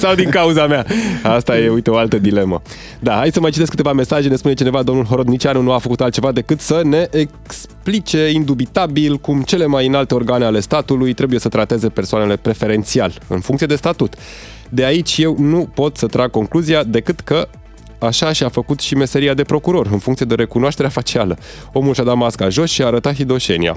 Sau 0.00 0.14
din 0.14 0.30
cauza 0.30 0.66
mea? 0.66 0.86
Asta 1.22 1.58
e, 1.58 1.68
uite, 1.68 1.90
o 1.90 1.96
altă 1.96 2.18
dilemă. 2.18 2.62
Da, 3.00 3.14
hai 3.14 3.30
să 3.32 3.40
mai 3.40 3.50
citesc 3.50 3.70
câteva 3.70 3.92
mesaje. 3.92 4.28
Ne 4.28 4.36
spune 4.36 4.54
cineva, 4.54 4.82
domnul 4.82 5.04
Horodnicianu 5.04 5.60
nu 5.60 5.72
a 5.72 5.78
făcut 5.78 6.00
altceva 6.00 6.32
decât 6.32 6.60
să 6.60 6.80
ne 6.84 7.08
explice 7.10 8.30
indubitabil 8.30 9.16
cum 9.16 9.42
cele 9.42 9.66
mai 9.66 9.86
înalte 9.86 10.14
organe 10.14 10.44
ale 10.44 10.60
statului 10.60 11.12
trebuie 11.12 11.38
să 11.38 11.48
trateze 11.48 11.88
persoanele 11.88 12.36
preferențial, 12.36 13.12
în 13.28 13.40
funcție 13.40 13.66
de 13.66 13.76
statut. 13.76 14.14
De 14.68 14.84
aici 14.84 15.18
eu 15.18 15.36
nu 15.38 15.68
pot 15.74 15.96
să 15.96 16.06
trag 16.06 16.30
concluzia 16.30 16.82
decât 16.82 17.20
că 17.20 17.48
Așa 18.04 18.32
și-a 18.32 18.48
făcut 18.48 18.80
și 18.80 18.94
meseria 18.94 19.34
de 19.34 19.42
procuror, 19.42 19.88
în 19.92 19.98
funcție 19.98 20.26
de 20.26 20.34
recunoașterea 20.34 20.90
facială. 20.90 21.38
Omul 21.72 21.94
și-a 21.94 22.04
dat 22.04 22.16
masca 22.16 22.48
jos 22.48 22.70
și 22.70 22.82
a 22.82 22.86
arătat 22.86 23.14
hidoșenia. 23.14 23.76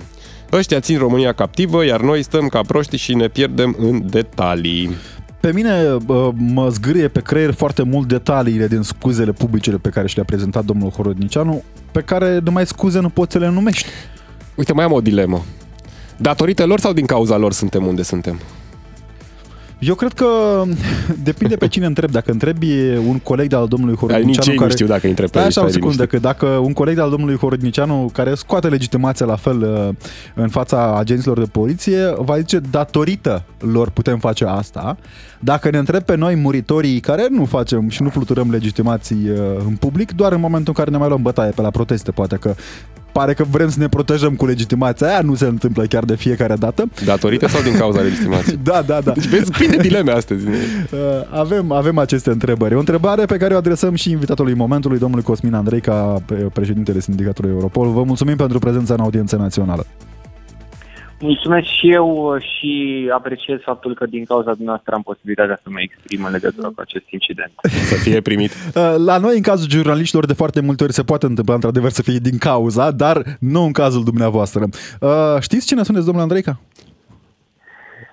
Ăștia 0.51 0.79
țin 0.79 0.97
România 0.97 1.33
captivă, 1.33 1.85
iar 1.85 2.01
noi 2.01 2.23
stăm 2.23 2.47
ca 2.47 2.61
proști 2.61 2.97
și 2.97 3.13
ne 3.13 3.27
pierdem 3.27 3.75
în 3.79 4.09
detalii. 4.09 4.95
Pe 5.39 5.53
mine 5.53 5.97
mă 6.33 6.69
zgârie 6.69 7.07
pe 7.07 7.21
creier 7.21 7.53
foarte 7.53 7.83
mult 7.83 8.07
detaliile 8.07 8.67
din 8.67 8.81
scuzele 8.81 9.31
publice 9.31 9.71
pe 9.71 9.89
care 9.89 10.07
și 10.07 10.15
le-a 10.15 10.25
prezentat 10.25 10.65
domnul 10.65 10.89
Horodnicianu, 10.89 11.63
pe 11.91 12.01
care 12.01 12.39
numai 12.43 12.65
scuze 12.65 12.99
nu 12.99 13.09
poți 13.09 13.31
să 13.31 13.37
le 13.37 13.49
numești. 13.49 13.87
Uite, 14.55 14.73
mai 14.73 14.85
am 14.85 14.91
o 14.91 15.01
dilemă. 15.01 15.43
Datorită 16.17 16.65
lor 16.65 16.79
sau 16.79 16.93
din 16.93 17.05
cauza 17.05 17.37
lor 17.37 17.53
suntem 17.53 17.85
unde 17.85 18.03
suntem? 18.03 18.39
Eu 19.79 19.95
cred 19.95 20.13
că 20.13 20.27
depinde 21.23 21.55
pe 21.55 21.67
cine 21.67 21.85
întrebi. 21.85 22.11
Dacă 22.11 22.31
întrebi 22.31 22.97
un 23.07 23.19
coleg 23.19 23.49
de-al 23.49 23.67
domnului 23.67 23.95
Horodnicianu... 23.95 24.49
Nici 24.49 24.57
care... 24.57 24.65
nu 24.65 24.69
știu 24.69 24.85
dacă 24.85 25.07
întreb 25.07 25.29
pe 25.29 25.39
așa 25.39 25.63
o 25.63 25.67
secundă, 25.67 26.05
că 26.05 26.17
dacă 26.17 26.45
un 26.45 26.73
coleg 26.73 26.95
de-al 26.95 27.09
domnului 27.09 27.37
Horodnicianu 27.37 28.09
care 28.13 28.33
scoate 28.33 28.67
legitimația 28.67 29.25
la 29.25 29.35
fel 29.35 29.61
uh, 29.61 29.95
în 30.33 30.47
fața 30.47 30.97
agenților 30.97 31.39
de 31.39 31.45
poliție, 31.51 32.13
va 32.17 32.37
zice 32.37 32.59
datorită 32.71 33.43
lor 33.59 33.89
putem 33.89 34.19
face 34.19 34.45
asta. 34.45 34.97
Dacă 35.39 35.69
ne 35.69 35.77
întreb 35.77 36.01
pe 36.01 36.15
noi 36.15 36.35
muritorii 36.35 36.99
care 36.99 37.27
nu 37.29 37.45
facem 37.45 37.89
și 37.89 38.01
nu 38.01 38.09
fluturăm 38.09 38.51
legitimații 38.51 39.29
uh, 39.29 39.37
în 39.67 39.75
public, 39.75 40.11
doar 40.11 40.31
în 40.31 40.39
momentul 40.39 40.67
în 40.67 40.73
care 40.73 40.89
ne 40.89 40.97
mai 40.97 41.07
luăm 41.07 41.21
bătaie 41.21 41.51
pe 41.51 41.61
la 41.61 41.69
proteste, 41.69 42.11
poate 42.11 42.35
că 42.35 42.55
pare 43.17 43.33
că 43.33 43.43
vrem 43.43 43.69
să 43.69 43.79
ne 43.79 43.87
protejăm 43.87 44.35
cu 44.35 44.45
legitimația 44.45 45.07
aia, 45.07 45.21
nu 45.21 45.35
se 45.35 45.45
întâmplă 45.45 45.83
chiar 45.83 46.03
de 46.03 46.15
fiecare 46.15 46.55
dată. 46.55 46.89
Datorită 47.05 47.47
sau 47.47 47.61
din 47.61 47.77
cauza 47.77 48.01
legitimației? 48.01 48.59
da, 48.69 48.81
da, 48.85 48.99
da. 49.01 49.11
Deci 49.11 49.27
vezi, 49.27 49.51
plin 49.51 49.77
dileme 49.81 50.11
astăzi. 50.11 50.45
Uh, 50.91 50.99
avem, 51.29 51.71
avem 51.71 51.97
aceste 51.97 52.29
întrebări. 52.29 52.75
O 52.75 52.79
întrebare 52.79 53.25
pe 53.25 53.37
care 53.37 53.53
o 53.53 53.57
adresăm 53.57 53.95
și 53.95 54.11
invitatului 54.11 54.53
momentului, 54.53 54.97
domnului 54.97 55.23
Cosmin 55.23 55.53
Andrei, 55.53 55.81
ca 55.81 56.21
președintele 56.53 56.99
Sindicatului 56.99 57.51
Europol. 57.51 57.89
Vă 57.89 58.03
mulțumim 58.03 58.35
pentru 58.35 58.59
prezența 58.59 58.93
în 58.93 58.99
audiență 58.99 59.35
națională. 59.35 59.85
Mulțumesc 61.19 61.67
și 61.67 61.91
eu 61.91 62.37
și 62.39 63.09
apreciez 63.13 63.59
faptul 63.61 63.93
că 63.93 64.05
din 64.05 64.25
cauza 64.25 64.53
dumneavoastră 64.53 64.95
am 64.95 65.01
posibilitatea 65.01 65.59
să 65.63 65.69
mă 65.69 65.81
exprim 65.81 66.23
în 66.23 66.31
legătură 66.31 66.67
cu 66.67 66.81
acest 66.81 67.05
incident. 67.09 67.51
Să 67.61 67.95
fie 67.95 68.21
primit. 68.21 68.51
Uh, 68.75 68.95
la 69.05 69.17
noi, 69.17 69.35
în 69.35 69.41
cazul 69.41 69.69
jurnaliștilor, 69.69 70.25
de 70.25 70.33
foarte 70.33 70.61
multe 70.61 70.83
ori 70.83 70.93
se 70.93 71.03
poate 71.03 71.25
întâmpla, 71.25 71.53
într-adevăr, 71.53 71.89
să 71.89 72.01
fie 72.01 72.17
din 72.21 72.37
cauza, 72.37 72.91
dar 72.91 73.21
nu 73.39 73.61
în 73.63 73.71
cazul 73.71 74.03
dumneavoastră. 74.03 74.63
Uh, 75.01 75.09
știți 75.39 75.67
cine 75.67 75.83
sunteți, 75.83 76.05
domnul 76.05 76.23
Andreica? 76.23 76.59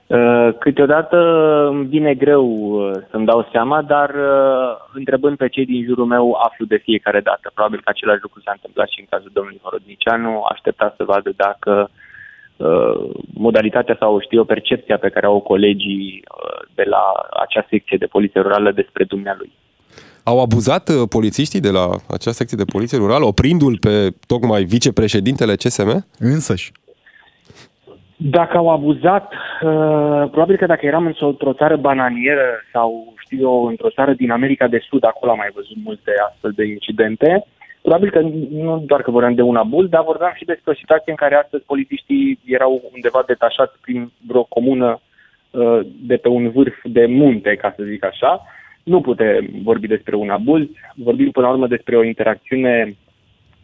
Uh, 0.06 0.48
câteodată 0.58 1.16
îmi 1.70 1.86
vine 1.86 2.14
greu 2.14 2.46
să-mi 3.10 3.26
dau 3.26 3.48
seama, 3.52 3.82
dar 3.82 4.10
întrebând 4.92 5.36
pe 5.36 5.48
cei 5.48 5.64
din 5.64 5.84
jurul 5.84 6.06
meu 6.06 6.38
aflu 6.46 6.64
de 6.64 6.76
fiecare 6.76 7.20
dată. 7.20 7.50
Probabil 7.54 7.80
că 7.84 7.88
același 7.90 8.22
lucru 8.22 8.40
s-a 8.40 8.52
întâmplat 8.54 8.88
și 8.88 9.00
în 9.00 9.06
cazul 9.10 9.30
domnului 9.32 9.60
Horodnicianu. 9.62 10.42
Aștepta 10.52 10.94
să 10.96 11.04
vadă 11.04 11.30
dacă 11.36 11.90
Uh, 11.90 12.03
modalitatea 13.34 13.96
sau 13.98 14.20
știu 14.20 14.38
eu 14.38 14.44
percepția 14.44 14.98
pe 14.98 15.08
care 15.08 15.26
au 15.26 15.40
colegii 15.40 16.22
uh, 16.24 16.68
de 16.74 16.82
la 16.86 17.02
acea 17.42 17.66
secție 17.70 17.96
de 17.96 18.06
poliție 18.06 18.40
rurală 18.40 18.72
despre 18.72 19.04
dumnealui. 19.04 19.52
Au 20.24 20.40
abuzat 20.40 20.88
uh, 20.88 21.08
polițiștii 21.08 21.60
de 21.60 21.70
la 21.70 21.90
acea 22.08 22.30
secție 22.30 22.56
de 22.56 22.70
poliție 22.72 22.98
rurală, 22.98 23.24
oprindu-l 23.24 23.78
pe 23.80 24.14
tocmai 24.26 24.62
vicepreședintele 24.62 25.54
CSM? 25.54 26.06
Însăși. 26.18 26.72
Dacă 28.16 28.56
au 28.56 28.68
abuzat, 28.70 29.32
probabil 30.30 30.56
că 30.56 30.66
dacă 30.66 30.86
eram 30.86 31.06
într-o 31.06 31.52
țară 31.52 31.76
bananieră 31.76 32.48
sau, 32.72 33.14
știu 33.18 33.38
eu, 33.40 33.64
într-o 33.64 33.90
țară 33.90 34.12
din 34.12 34.30
America 34.30 34.68
de 34.68 34.84
Sud, 34.88 35.04
acolo 35.04 35.30
am 35.30 35.38
mai 35.38 35.50
văzut 35.54 35.76
multe 35.84 36.10
astfel 36.28 36.52
de 36.56 36.64
incidente, 36.66 37.46
Probabil 37.84 38.10
că 38.10 38.20
nu 38.50 38.82
doar 38.86 39.02
că 39.02 39.10
vorbeam 39.10 39.34
de 39.34 39.42
un 39.42 39.56
abuz, 39.56 39.88
dar 39.88 40.04
vorbeam 40.04 40.32
și 40.36 40.44
despre 40.44 40.70
o 40.70 40.74
situație 40.74 41.10
în 41.12 41.16
care 41.16 41.34
astăzi 41.34 41.64
polițiștii 41.64 42.38
erau 42.44 42.90
undeva 42.94 43.22
detașați 43.26 43.80
prin 43.80 44.10
vreo 44.26 44.42
comună 44.42 45.00
uh, 45.50 45.80
de 46.00 46.16
pe 46.16 46.28
un 46.28 46.50
vârf 46.50 46.76
de 46.82 47.06
munte, 47.06 47.54
ca 47.54 47.72
să 47.76 47.82
zic 47.82 48.04
așa. 48.04 48.42
Nu 48.82 49.00
putem 49.00 49.48
vorbi 49.62 49.86
despre 49.86 50.16
un 50.16 50.30
abuz, 50.30 50.62
vorbim 50.94 51.30
până 51.30 51.46
la 51.46 51.52
urmă 51.52 51.66
despre 51.66 51.96
o 51.96 52.04
interacțiune 52.04 52.96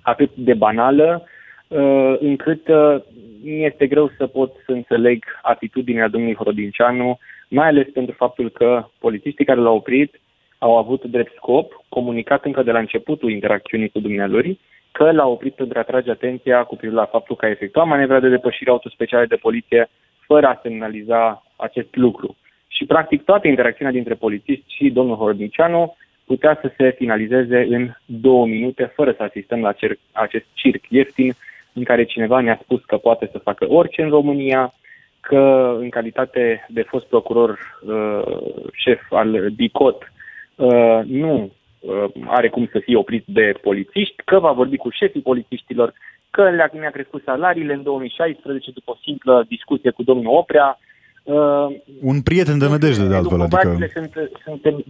atât 0.03 0.31
de 0.35 0.55
banală, 0.55 1.25
uh, 1.69 2.15
încât 2.19 2.69
uh, 2.69 2.97
mi 3.43 3.65
este 3.65 3.87
greu 3.87 4.11
să 4.17 4.27
pot 4.27 4.53
să 4.65 4.73
înțeleg 4.73 5.25
atitudinea 5.43 6.09
domnului 6.09 6.37
Horodinceanu, 6.37 7.19
mai 7.49 7.67
ales 7.67 7.87
pentru 7.93 8.15
faptul 8.15 8.51
că 8.51 8.85
polițiștii 8.99 9.45
care 9.45 9.61
l-au 9.61 9.77
oprit 9.77 10.21
au 10.63 10.77
avut 10.77 11.05
drept 11.05 11.33
scop, 11.37 11.85
comunicat 11.89 12.45
încă 12.45 12.63
de 12.63 12.71
la 12.71 12.79
începutul 12.79 13.31
interacțiunii 13.31 13.89
cu 13.89 14.01
dumnealui, 14.01 14.59
că 14.93 15.13
l-a 15.13 15.27
oprit 15.27 15.55
pentru 15.55 15.79
a 15.79 15.81
atrage 15.81 16.11
atenția 16.11 16.63
cu 16.63 16.77
privire 16.77 17.01
la 17.01 17.07
faptul 17.07 17.37
că 17.37 17.45
a 17.45 17.51
efectuat 17.51 17.87
manevra 17.87 18.21
de 18.21 18.29
depășire 18.29 18.71
autospeciale 18.71 19.27
de 19.27 19.37
poliție 19.37 19.91
fără 20.27 20.47
a 20.47 20.61
semnaliza 20.63 21.43
acest 21.57 21.97
lucru. 21.97 22.37
Și, 22.69 22.85
practic, 22.85 23.25
toată 23.25 23.49
interacțiunea 23.49 23.93
dintre 23.93 24.15
polițist 24.15 24.63
și 24.67 24.91
domnul 24.91 25.17
Horodnicianu 25.17 25.97
putea 26.27 26.59
să 26.61 26.73
se 26.77 26.91
finalizeze 26.91 27.67
în 27.69 27.91
două 28.05 28.47
minute, 28.47 28.93
fără 28.95 29.13
să 29.17 29.23
asistăm 29.23 29.61
la 29.61 29.73
cer- 29.73 30.01
acest 30.13 30.47
circ 30.53 30.85
ieftin 30.89 31.33
în 31.73 31.85
care 31.85 32.05
cineva 32.05 32.41
ne-a 32.41 32.59
spus 32.63 32.85
că 32.85 32.97
poate 32.97 33.29
să 33.33 33.39
facă 33.39 33.67
orice 33.69 34.03
în 34.03 34.09
România, 34.09 34.75
că 35.21 35.77
în 35.79 35.89
calitate 35.89 36.67
de 36.69 36.83
fost 36.83 37.07
procuror 37.07 37.59
uh, 37.87 38.37
șef 38.73 39.01
al 39.11 39.51
DICOT 39.57 40.13
Uh, 40.61 41.01
nu 41.07 41.51
uh, 41.81 42.05
are 42.27 42.49
cum 42.49 42.69
să 42.73 42.79
fie 42.79 42.97
oprit 42.97 43.25
de 43.27 43.55
polițiști, 43.63 44.23
că 44.25 44.39
va 44.39 44.53
vorbi 44.53 44.77
cu 44.77 44.91
șefii 44.91 45.21
polițiștilor, 45.21 45.93
că 46.31 46.51
le-a, 46.51 46.71
mi-a 46.73 46.91
crescut 46.91 47.23
salariile 47.25 47.73
în 47.73 47.83
2016 47.83 48.71
după 48.71 48.91
o 48.91 48.99
simplă 49.03 49.45
discuție 49.49 49.91
cu 49.91 50.03
domnul 50.03 50.37
Oprea. 50.37 50.79
Uh, 51.23 51.67
Un 52.01 52.23
prieten 52.23 52.59
de 52.59 52.69
nădejde, 52.69 53.07
de 53.07 53.15
altfel. 53.15 53.41
Adică... 53.41 53.77
Sunt, 53.93 54.13
sunt 54.45 54.85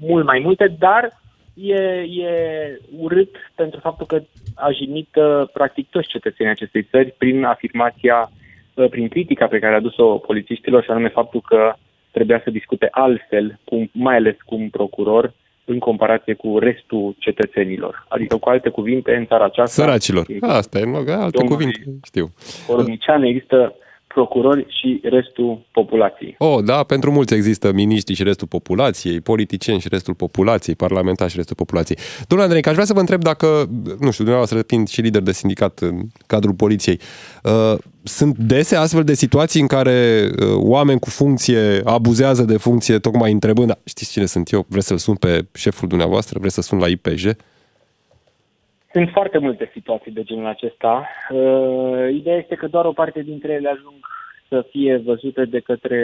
mult 0.00 0.24
mai 0.24 0.38
multe, 0.38 0.76
dar 0.78 1.20
e, 1.54 1.82
e 2.02 2.32
urât 2.98 3.36
pentru 3.54 3.80
faptul 3.80 4.06
că 4.06 4.20
a 4.54 4.70
jignit 4.70 5.08
uh, 5.14 5.48
practic 5.52 5.90
toți 5.90 6.08
cetățenii 6.08 6.52
acestei 6.52 6.82
țări 6.90 7.14
prin 7.18 7.44
afirmația, 7.44 8.30
uh, 8.74 8.88
prin 8.88 9.08
critica 9.08 9.46
pe 9.46 9.58
care 9.58 9.72
a 9.72 9.76
adus-o 9.76 10.18
polițiștilor 10.18 10.82
și 10.82 10.90
anume 10.90 11.08
faptul 11.08 11.40
că 11.40 11.72
trebuia 12.18 12.40
să 12.44 12.50
discute 12.50 12.88
altfel, 12.90 13.58
cum, 13.64 13.90
mai 13.92 14.16
ales 14.16 14.36
cu 14.46 14.54
un 14.54 14.68
procuror, 14.68 15.32
în 15.64 15.78
comparație 15.78 16.34
cu 16.34 16.58
restul 16.58 17.14
cetățenilor. 17.18 18.06
Adică, 18.08 18.36
cu 18.36 18.48
alte 18.48 18.68
cuvinte, 18.68 19.14
în 19.14 19.26
țara 19.26 19.44
aceasta... 19.44 19.82
Săracilor. 19.82 20.26
Asta 20.40 20.78
e, 20.78 20.84
alte 21.12 21.44
cuvinte, 21.44 21.80
știu. 22.04 22.32
Ornicean 22.68 23.22
există 23.22 23.74
procurori 24.18 24.66
și 24.68 25.00
restul 25.02 25.66
populației. 25.72 26.34
Oh, 26.38 26.64
da, 26.64 26.82
pentru 26.82 27.10
mulți 27.12 27.34
există 27.34 27.72
miniștri 27.72 28.14
și 28.14 28.22
restul 28.22 28.46
populației, 28.46 29.20
politicieni 29.20 29.80
și 29.80 29.88
restul 29.88 30.14
populației, 30.14 30.76
parlamentari 30.76 31.30
și 31.30 31.36
restul 31.36 31.56
populației. 31.56 31.98
Domnule 32.26 32.50
Andrei, 32.50 32.70
aș 32.70 32.72
vrea 32.72 32.84
să 32.84 32.92
vă 32.92 33.00
întreb 33.00 33.22
dacă, 33.22 33.46
nu 33.84 34.10
știu, 34.10 34.24
dumneavoastră 34.24 34.62
fiind 34.66 34.88
și 34.88 35.00
lider 35.00 35.22
de 35.22 35.32
sindicat 35.32 35.78
în 35.78 36.00
cadrul 36.26 36.54
poliției, 36.54 37.00
uh, 37.42 37.78
sunt 38.02 38.36
dese 38.36 38.76
astfel 38.76 39.04
de 39.04 39.14
situații 39.14 39.60
în 39.60 39.66
care 39.66 40.28
uh, 40.30 40.46
oameni 40.54 41.00
cu 41.00 41.10
funcție 41.10 41.80
abuzează 41.84 42.42
de 42.42 42.56
funcție 42.56 42.98
tocmai 42.98 43.32
întrebând, 43.32 43.78
știți 43.84 44.10
cine 44.10 44.26
sunt 44.26 44.52
eu, 44.52 44.66
vreți 44.68 44.86
să-l 44.86 44.98
sun 44.98 45.14
pe 45.14 45.46
șeful 45.54 45.88
dumneavoastră, 45.88 46.38
vreți 46.40 46.54
să 46.54 46.60
sun 46.60 46.78
la 46.78 46.86
IPJ? 46.86 47.24
Sunt 48.98 49.10
foarte 49.12 49.38
multe 49.38 49.70
situații 49.72 50.12
de 50.12 50.22
genul 50.22 50.46
acesta. 50.46 51.08
Uh, 51.30 52.14
ideea 52.14 52.36
este 52.36 52.54
că 52.54 52.66
doar 52.66 52.84
o 52.84 52.92
parte 52.92 53.20
dintre 53.22 53.52
ele 53.52 53.68
ajung 53.68 53.98
să 54.48 54.66
fie 54.70 55.02
văzute 55.04 55.44
de 55.44 55.60
către 55.60 56.00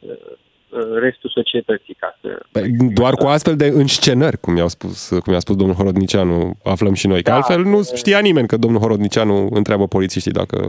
uh, 0.00 0.98
restul 1.00 1.30
societății. 1.34 1.94
Ca 1.94 2.18
să... 2.20 2.40
Păi, 2.52 2.70
doar 2.94 3.14
cu 3.14 3.26
astfel 3.26 3.56
de 3.56 3.66
înscenări, 3.66 4.40
cum 4.40 4.56
i-a 4.56 4.66
spus, 4.66 5.08
cum 5.08 5.32
i-a 5.32 5.38
spus 5.38 5.56
domnul 5.56 5.76
Horodnicianu, 5.76 6.56
aflăm 6.64 6.94
și 6.94 7.06
noi. 7.06 7.22
Că 7.22 7.30
da, 7.30 7.36
altfel 7.36 7.62
nu 7.62 7.82
știa 7.94 8.18
nimeni 8.18 8.46
că 8.46 8.56
domnul 8.56 8.80
Horodnicianu 8.80 9.48
întreabă 9.50 9.86
polițiștii 9.86 10.32
dacă 10.32 10.68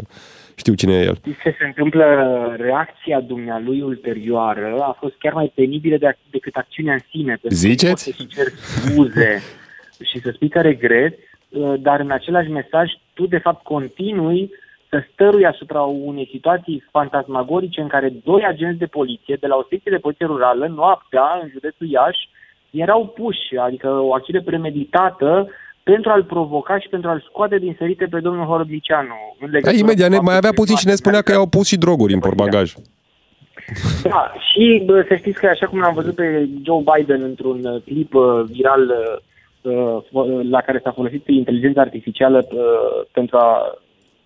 știu 0.55 0.73
cine 0.73 0.93
e 0.93 1.03
el. 1.03 1.17
Ce 1.43 1.55
se 1.59 1.65
întâmplă, 1.65 2.05
reacția 2.59 3.19
dumnealui 3.19 3.81
ulterioară 3.81 4.77
a 4.81 4.97
fost 4.99 5.15
chiar 5.17 5.33
mai 5.33 5.51
penibilă 5.55 5.97
de, 5.97 6.17
decât 6.29 6.55
acțiunea 6.55 6.93
în 6.93 7.03
sine. 7.11 7.39
Ziceți? 7.43 8.03
Să 8.03 8.25
cer 8.29 8.47
scuze 8.47 9.41
și 10.03 10.19
să 10.19 10.31
spui 10.33 10.49
că 10.49 10.61
regret, 10.61 11.13
uh, 11.13 11.30
dar 11.79 11.99
în 11.99 12.11
același 12.11 12.49
mesaj 12.49 12.91
tu 13.13 13.25
de 13.25 13.37
fapt 13.37 13.63
continui 13.63 14.51
să 14.89 15.03
stărui 15.11 15.45
asupra 15.45 15.81
unei 15.81 16.27
situații 16.31 16.83
fantasmagorice 16.91 17.81
în 17.81 17.87
care 17.87 18.13
doi 18.23 18.43
agenți 18.47 18.79
de 18.79 18.85
poliție 18.85 19.37
de 19.39 19.47
la 19.47 19.55
o 19.55 19.65
secție 19.69 19.91
de 19.91 19.97
poliție 20.05 20.25
rurală, 20.25 20.67
noaptea, 20.67 21.39
în 21.41 21.49
județul 21.51 21.87
Iași, 21.89 22.29
erau 22.71 23.07
puși, 23.07 23.57
adică 23.57 23.89
o 23.89 24.13
acțiune 24.13 24.41
premeditată 24.41 25.49
pentru 25.83 26.11
a-l 26.11 26.23
provoca 26.23 26.79
și 26.79 26.87
pentru 26.89 27.09
a-l 27.09 27.25
scoate 27.27 27.57
din 27.57 27.75
sărite 27.77 28.05
pe 28.05 28.19
domnul 28.19 28.45
Horodnicianu. 28.45 29.35
Da, 29.61 29.71
imediat, 29.71 30.09
ne, 30.09 30.19
mai 30.19 30.35
avea 30.35 30.51
puțin 30.53 30.75
și 30.75 30.87
ne 30.87 30.95
spunea 30.95 31.21
că 31.21 31.31
i-au 31.31 31.47
pus 31.47 31.67
și 31.67 31.77
droguri 31.77 32.13
în 32.13 32.19
portbagaj. 32.19 32.73
Da, 34.03 34.33
și 34.51 34.83
bă, 34.85 35.05
să 35.07 35.15
știți 35.15 35.39
că 35.39 35.47
așa 35.47 35.67
cum 35.67 35.79
l-am 35.79 35.93
văzut 35.93 36.15
pe 36.15 36.49
Joe 36.63 36.83
Biden 36.91 37.21
într-un 37.21 37.65
uh, 37.65 37.81
clip 37.85 38.13
uh, 38.13 38.43
viral 38.51 38.81
uh, 38.81 39.17
la 40.49 40.61
care 40.61 40.79
s-a 40.83 40.91
folosit 40.91 41.27
inteligența 41.27 41.81
artificială 41.81 42.47
pentru 43.11 43.37
a 43.37 43.77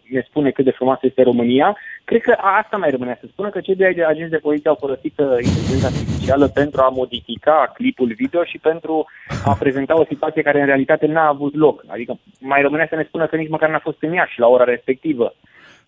ne 0.09 0.23
spune 0.27 0.51
cât 0.51 0.65
de 0.65 0.71
frumoasă 0.71 0.99
este 1.03 1.23
România, 1.23 1.77
cred 2.03 2.21
că 2.21 2.35
asta 2.59 2.77
mai 2.77 2.89
rămâne 2.89 3.17
să 3.19 3.27
spună 3.31 3.49
că 3.49 3.59
cei 3.59 3.75
doi 3.75 4.05
agenți 4.05 4.31
de 4.31 4.37
poliție 4.37 4.69
au 4.69 4.77
folosit 4.79 5.13
inteligența 5.19 5.87
artificială 5.87 6.47
pentru 6.47 6.81
a 6.81 6.89
modifica 6.89 7.71
clipul 7.73 8.13
video 8.17 8.43
și 8.43 8.57
pentru 8.57 9.05
a 9.45 9.55
prezenta 9.59 9.99
o 9.99 10.05
situație 10.05 10.41
care 10.41 10.59
în 10.59 10.65
realitate 10.65 11.05
n-a 11.05 11.27
avut 11.27 11.55
loc. 11.55 11.83
Adică 11.87 12.19
mai 12.39 12.61
rămâne 12.61 12.87
să 12.89 12.95
ne 12.95 13.03
spună 13.07 13.25
că 13.25 13.35
nici 13.35 13.49
măcar 13.49 13.69
n-a 13.69 13.79
fost 13.79 13.97
în 14.01 14.13
Iași 14.13 14.39
la 14.39 14.47
ora 14.47 14.63
respectivă. 14.63 15.33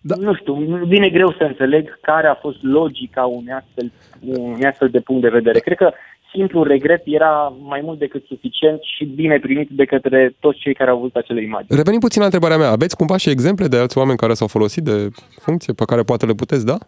Da. 0.00 0.14
Nu 0.18 0.34
știu, 0.34 0.54
vine 0.84 1.08
greu 1.08 1.32
să 1.32 1.44
înțeleg 1.44 1.98
care 2.00 2.26
a 2.26 2.34
fost 2.34 2.62
logica 2.62 3.24
unui 3.26 3.52
astfel, 3.52 3.92
unui 4.20 4.64
astfel 4.64 4.88
de 4.88 5.00
punct 5.00 5.22
de 5.22 5.28
vedere. 5.28 5.58
Cred 5.58 5.76
că 5.76 5.92
simplu 6.32 6.62
regret 6.62 7.02
era 7.04 7.52
mai 7.62 7.80
mult 7.82 7.98
decât 7.98 8.24
suficient 8.26 8.80
și 8.82 9.04
bine 9.04 9.38
primit 9.38 9.68
de 9.70 9.84
către 9.84 10.34
toți 10.40 10.58
cei 10.58 10.74
care 10.74 10.90
au 10.90 10.98
văzut 10.98 11.16
acele 11.16 11.42
imagini. 11.42 11.76
Revenim 11.76 12.00
puțin 12.00 12.20
la 12.20 12.24
întrebarea 12.24 12.56
mea. 12.56 12.70
Aveți 12.70 12.96
cumva 12.96 13.16
și 13.16 13.30
exemple 13.30 13.66
de 13.66 13.76
alți 13.76 13.98
oameni 13.98 14.18
care 14.18 14.34
s-au 14.34 14.46
folosit 14.46 14.84
de 14.84 15.08
funcție 15.40 15.72
pe 15.72 15.84
care 15.84 16.02
poate 16.02 16.26
le 16.26 16.32
puteți 16.32 16.66
da? 16.66 16.78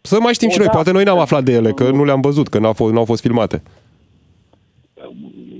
Să 0.00 0.18
mai 0.20 0.32
știm 0.32 0.48
o, 0.48 0.50
și 0.50 0.58
noi, 0.58 0.66
da. 0.66 0.72
poate 0.72 0.92
noi 0.92 1.04
n-am 1.04 1.18
aflat 1.18 1.44
de 1.44 1.52
ele, 1.52 1.70
că 1.70 1.90
nu 1.90 2.04
le-am 2.04 2.20
văzut, 2.20 2.48
că 2.48 2.58
n-au 2.58 2.72
fost, 2.72 2.92
n-au 2.92 3.04
fost 3.04 3.22
filmate 3.22 3.62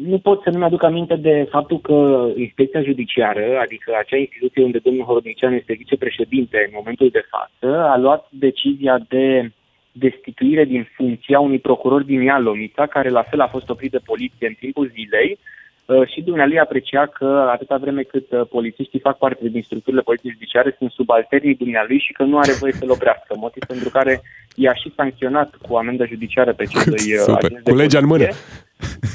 nu 0.06 0.18
pot 0.18 0.42
să 0.42 0.50
nu-mi 0.50 0.64
aduc 0.64 0.82
aminte 0.82 1.16
de 1.16 1.46
faptul 1.50 1.80
că 1.80 2.28
inspecția 2.36 2.82
judiciară, 2.82 3.58
adică 3.60 3.92
acea 3.98 4.16
instituție 4.16 4.64
unde 4.64 4.78
domnul 4.78 5.04
Horodnician 5.04 5.52
este 5.52 5.72
vicepreședinte 5.72 6.56
în 6.66 6.72
momentul 6.74 7.08
de 7.12 7.24
față, 7.30 7.78
a 7.84 7.96
luat 7.96 8.26
decizia 8.30 8.98
de 9.08 9.50
destituire 9.98 10.64
din 10.64 10.88
funcția 10.96 11.38
unui 11.40 11.58
procuror 11.58 12.02
din 12.02 12.22
Ialomița, 12.22 12.86
care 12.86 13.08
la 13.08 13.22
fel 13.22 13.40
a 13.40 13.46
fost 13.46 13.68
oprit 13.68 13.90
de 13.90 14.00
poliție 14.04 14.46
în 14.46 14.54
timpul 14.58 14.92
zilei, 14.94 15.38
uh, 15.84 16.08
și 16.08 16.20
dumnealui 16.20 16.58
aprecia 16.58 17.06
că 17.06 17.48
atâta 17.52 17.76
vreme 17.76 18.02
cât 18.02 18.30
uh, 18.30 18.40
polițiștii 18.50 19.00
fac 19.00 19.18
parte 19.18 19.48
din 19.48 19.62
structurile 19.62 20.02
poliției 20.02 20.32
judiciare, 20.32 20.74
sunt 20.78 20.90
subalternii 20.90 21.54
dumnealui 21.54 21.98
și 21.98 22.12
că 22.12 22.22
nu 22.22 22.38
are 22.38 22.52
voie 22.52 22.72
să-l 22.72 22.90
oprească, 22.90 23.34
motiv 23.36 23.64
pentru 23.64 23.88
care 23.88 24.22
i-a 24.54 24.74
și 24.74 24.92
sancționat 24.96 25.54
cu 25.68 25.76
amendă 25.76 26.04
judiciară 26.06 26.52
pe 26.52 26.64
cei 26.64 26.84
doi 26.84 27.12
uh, 27.14 27.18
Super. 27.18 27.44
agenți 27.44 27.70
Cu 27.70 27.74
legea 27.74 27.98
în 27.98 28.06
mână. 28.06 28.26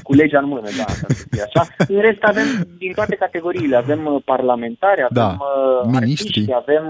Cu 0.03 0.13
legea 0.13 0.39
în 0.39 0.47
mână, 0.47 0.67
da, 0.77 0.85
să 0.88 1.25
fie 1.29 1.41
așa. 1.41 1.67
În 1.88 2.01
rest 2.01 2.23
avem 2.23 2.47
din 2.77 2.91
toate 2.93 3.15
categoriile, 3.15 3.75
avem 3.75 4.21
parlamentari, 4.25 5.01
avem 5.01 5.23
da. 5.23 5.38
artiști, 5.93 6.53
avem 6.53 6.83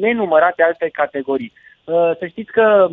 nenumărate 0.00 0.62
alte 0.62 0.88
categorii. 0.92 1.52
Uh, 1.88 2.10
să 2.18 2.26
știți 2.26 2.52
că 2.52 2.88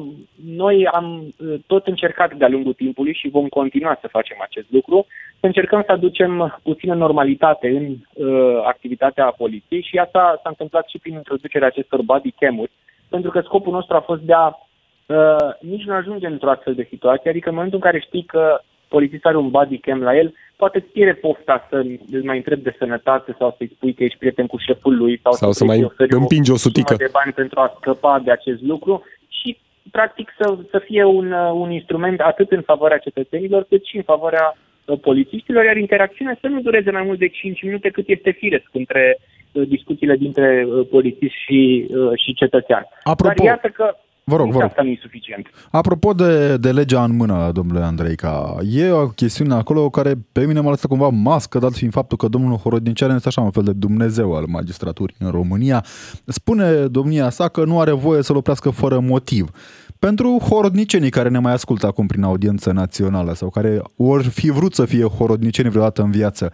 noi 0.45 0.87
am 0.87 1.33
uh, 1.37 1.55
tot 1.67 1.87
încercat 1.87 2.33
de-a 2.33 2.47
lungul 2.47 2.73
timpului 2.73 3.13
și 3.13 3.29
vom 3.29 3.47
continua 3.47 3.97
să 4.01 4.07
facem 4.07 4.37
acest 4.41 4.65
lucru, 4.69 5.05
să 5.39 5.45
încercăm 5.45 5.83
să 5.85 5.91
aducem 5.91 6.59
puțină 6.63 6.93
normalitate 6.93 7.67
în 7.67 7.85
uh, 8.25 8.61
activitatea 8.65 9.25
poliției 9.25 9.81
și 9.81 9.97
asta 9.97 10.39
s-a 10.43 10.49
întâmplat 10.49 10.87
și 10.87 10.99
prin 10.99 11.13
introducerea 11.13 11.67
acestor 11.67 12.01
body 12.01 12.31
cam-uri, 12.31 12.71
pentru 13.09 13.31
că 13.31 13.41
scopul 13.41 13.73
nostru 13.73 13.95
a 13.95 13.99
fost 13.99 14.21
de 14.21 14.33
a 14.33 14.47
uh, 15.05 15.49
nici 15.59 15.83
nu 15.83 15.93
ajunge 15.93 16.27
într-o 16.27 16.49
astfel 16.49 16.75
de 16.75 16.87
situație, 16.89 17.29
adică 17.29 17.49
în 17.49 17.55
momentul 17.55 17.79
în 17.83 17.91
care 17.91 17.99
știi 17.99 18.23
că 18.23 18.61
polițistul 18.95 19.29
are 19.29 19.39
un 19.45 19.49
body 19.49 19.77
cam 19.77 20.01
la 20.01 20.13
el, 20.21 20.33
poate 20.55 20.77
îți 20.77 20.91
pierde 20.95 21.13
pofta 21.25 21.67
să 21.69 21.75
îl 22.15 22.23
mai 22.23 22.37
întrebi 22.37 22.67
de 22.67 22.75
sănătate 22.79 23.35
sau 23.39 23.55
să-i 23.57 23.71
spui 23.75 23.93
că 23.93 24.03
ești 24.03 24.17
prieten 24.17 24.47
cu 24.47 24.57
șeful 24.57 24.95
lui 25.01 25.19
sau, 25.23 25.33
sau 25.33 25.51
să, 25.51 25.57
să 25.57 25.65
mai 25.65 25.79
împingi 26.09 26.51
o 26.51 26.57
sutică 26.65 26.95
de 26.95 27.09
bani 27.11 27.33
pentru 27.33 27.59
a 27.59 27.73
scăpa 27.77 28.21
de 28.25 28.31
acest 28.31 28.61
lucru 28.61 29.03
și 29.27 29.57
practic 29.91 30.27
să, 30.39 30.57
să 30.71 30.79
fie 30.87 31.03
un, 31.03 31.31
un 31.31 31.71
instrument 31.71 32.19
atât 32.19 32.51
în 32.51 32.61
favoarea 32.61 32.97
cetățenilor 32.97 33.65
cât 33.69 33.85
și 33.85 33.95
în 33.95 34.03
favoarea 34.03 34.57
uh, 34.57 34.99
polițiștilor, 34.99 35.63
iar 35.65 35.77
interacțiunea 35.77 36.37
să 36.41 36.47
nu 36.47 36.61
dureze 36.61 36.91
mai 36.91 37.03
mult 37.03 37.19
de 37.19 37.27
5 37.27 37.63
minute 37.63 37.89
cât 37.89 38.07
este 38.07 38.31
firesc 38.31 38.69
între 38.71 39.17
uh, 39.51 39.67
discuțiile 39.67 40.15
dintre 40.15 40.65
uh, 40.67 40.87
polițiști 40.89 41.39
și, 41.45 41.87
și 42.23 42.33
cetățean. 42.33 42.83
Apropo, 43.03 43.33
Dar 43.37 43.45
iată 43.45 43.67
că 43.67 43.95
Vă 44.27 44.35
rog, 44.35 44.51
vă 44.51 44.59
rog. 44.59 44.69
Asta 44.69 44.81
nu 44.81 44.89
e 44.89 44.97
suficient. 45.01 45.47
Apropo 45.71 46.13
de, 46.13 46.57
de 46.57 46.71
legea 46.71 47.03
în 47.03 47.15
mână, 47.15 47.49
domnule 47.53 47.79
Andreica, 47.79 48.57
e 48.71 48.91
o 48.91 49.07
chestiune 49.07 49.53
acolo 49.53 49.89
care 49.89 50.13
pe 50.31 50.45
mine 50.45 50.59
m-a 50.59 50.69
lăsat 50.69 50.89
cumva 50.89 51.07
mască, 51.07 51.59
dat 51.59 51.73
fiind 51.73 51.93
faptul 51.93 52.17
că 52.17 52.27
domnul 52.27 52.57
Horodnician 52.57 53.15
este 53.15 53.27
așa 53.27 53.41
un 53.41 53.51
fel 53.51 53.63
de 53.63 53.73
Dumnezeu 53.73 54.35
al 54.35 54.45
magistraturii 54.47 55.15
în 55.19 55.31
România. 55.31 55.85
Spune 56.25 56.71
domnia 56.71 57.29
sa 57.29 57.47
că 57.47 57.65
nu 57.65 57.79
are 57.79 57.91
voie 57.91 58.21
să-l 58.21 58.35
oprească 58.35 58.69
fără 58.69 58.99
motiv. 58.99 59.49
Pentru 59.99 60.37
horodnicenii 60.49 61.09
care 61.09 61.29
ne 61.29 61.39
mai 61.39 61.53
ascultă 61.53 61.85
acum 61.85 62.07
prin 62.07 62.23
audiență 62.23 62.71
națională 62.71 63.33
sau 63.33 63.49
care 63.49 63.81
ori 63.95 64.27
fi 64.27 64.49
vrut 64.49 64.73
să 64.73 64.85
fie 64.85 65.03
horodniceni 65.03 65.69
vreodată 65.69 66.01
în 66.01 66.11
viață, 66.11 66.51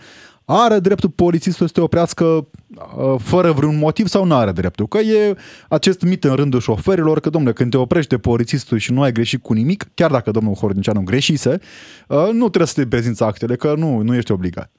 are 0.52 0.80
dreptul 0.80 1.10
polițistul 1.10 1.68
să 1.68 1.74
te 1.74 1.82
oprească 1.82 2.24
uh, 2.24 3.16
fără 3.18 3.52
vreun 3.52 3.78
motiv 3.78 4.06
sau 4.06 4.26
nu 4.26 4.36
are 4.36 4.52
dreptul? 4.52 4.88
Că 4.88 4.98
e 4.98 5.36
acest 5.70 6.02
mit 6.04 6.24
în 6.24 6.36
rândul 6.36 6.60
șoferilor 6.60 7.20
că, 7.20 7.30
domnule, 7.30 7.54
când 7.54 7.72
te 7.72 7.78
oprește 7.78 8.18
polițistul 8.18 8.78
și 8.78 8.94
nu 8.94 9.02
ai 9.02 9.12
greșit 9.12 9.42
cu 9.42 9.54
nimic, 9.54 9.84
chiar 9.94 10.12
dacă 10.12 10.32
domnul 10.32 10.54
Hornicianu 10.54 11.04
greșise, 11.04 11.60
uh, 12.08 12.30
nu 12.32 12.48
trebuie 12.48 12.74
să 12.74 12.82
te 12.82 12.88
prezinți 12.88 13.24
actele, 13.24 13.56
că 13.56 13.74
nu, 13.78 14.02
nu 14.02 14.16
ești 14.16 14.32
obligat. 14.32 14.72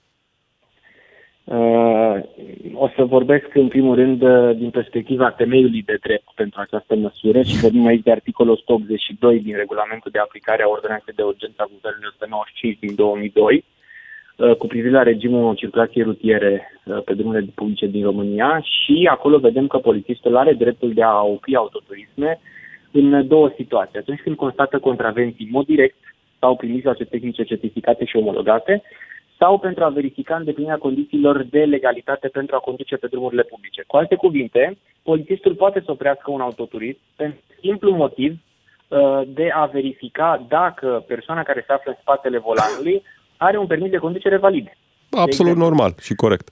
Uh, 1.44 2.16
o 2.74 2.88
să 2.96 3.04
vorbesc 3.04 3.54
în 3.54 3.68
primul 3.68 3.94
rând 3.94 4.18
din 4.56 4.70
perspectiva 4.70 5.30
temeiului 5.30 5.82
de 5.82 5.98
drept 6.02 6.28
pentru 6.34 6.60
această 6.60 6.94
măsură 6.94 7.42
și 7.42 7.56
vorbim 7.56 7.86
aici 7.86 8.02
de 8.02 8.10
articolul 8.10 8.52
182 8.52 9.40
din 9.40 9.56
regulamentul 9.56 10.10
de 10.10 10.18
aplicare 10.18 10.62
a 10.62 10.68
ordonanței 10.68 11.14
de 11.16 11.22
urgență 11.22 11.58
a 11.62 11.70
Guvernului 11.74 12.08
195 12.12 12.78
din 12.78 12.94
2002, 12.94 13.64
Uh, 13.64 13.71
cu 14.58 14.66
privire 14.66 14.90
la 14.90 15.02
regimul 15.02 15.54
circulației 15.54 16.04
rutiere 16.04 16.80
uh, 16.84 17.02
pe 17.04 17.14
drumurile 17.14 17.52
publice 17.54 17.86
din 17.86 18.04
România 18.04 18.60
și 18.60 19.08
acolo 19.10 19.38
vedem 19.38 19.66
că 19.66 19.78
polițistul 19.78 20.36
are 20.36 20.52
dreptul 20.52 20.92
de 20.92 21.02
a 21.02 21.22
opri 21.22 21.56
autoturisme 21.56 22.40
în 22.90 23.26
două 23.28 23.52
situații. 23.56 23.98
Atunci 23.98 24.20
când 24.20 24.36
constată 24.36 24.78
contravenții 24.78 25.44
în 25.44 25.50
mod 25.50 25.66
direct 25.66 25.96
sau 26.38 26.56
prin 26.56 26.72
mijloace 26.72 27.04
tehnice 27.04 27.42
certificate 27.42 28.04
și 28.04 28.16
omologate, 28.16 28.82
sau 29.38 29.58
pentru 29.58 29.84
a 29.84 29.88
verifica 29.88 30.36
îndeplinirea 30.36 30.78
condițiilor 30.78 31.42
de 31.42 31.64
legalitate 31.64 32.28
pentru 32.28 32.56
a 32.56 32.58
conduce 32.58 32.96
pe 32.96 33.06
drumurile 33.06 33.42
publice. 33.42 33.84
Cu 33.86 33.96
alte 33.96 34.14
cuvinte, 34.14 34.78
polițistul 35.02 35.54
poate 35.54 35.82
să 35.84 35.90
oprească 35.90 36.30
un 36.30 36.40
autoturism 36.40 36.98
pentru 37.16 37.40
simplu 37.60 37.90
motiv 37.90 38.32
uh, 38.32 39.20
de 39.26 39.48
a 39.54 39.64
verifica 39.64 40.44
dacă 40.48 41.04
persoana 41.06 41.42
care 41.42 41.64
se 41.66 41.72
află 41.72 41.90
în 41.90 41.98
spatele 42.00 42.38
volanului 42.38 43.02
are 43.42 43.58
un 43.58 43.66
permis 43.66 43.90
de 43.90 43.96
conducere 43.96 44.36
valid. 44.36 44.66
Absolut 45.10 45.56
normal 45.56 45.94
și 46.00 46.14
corect. 46.14 46.48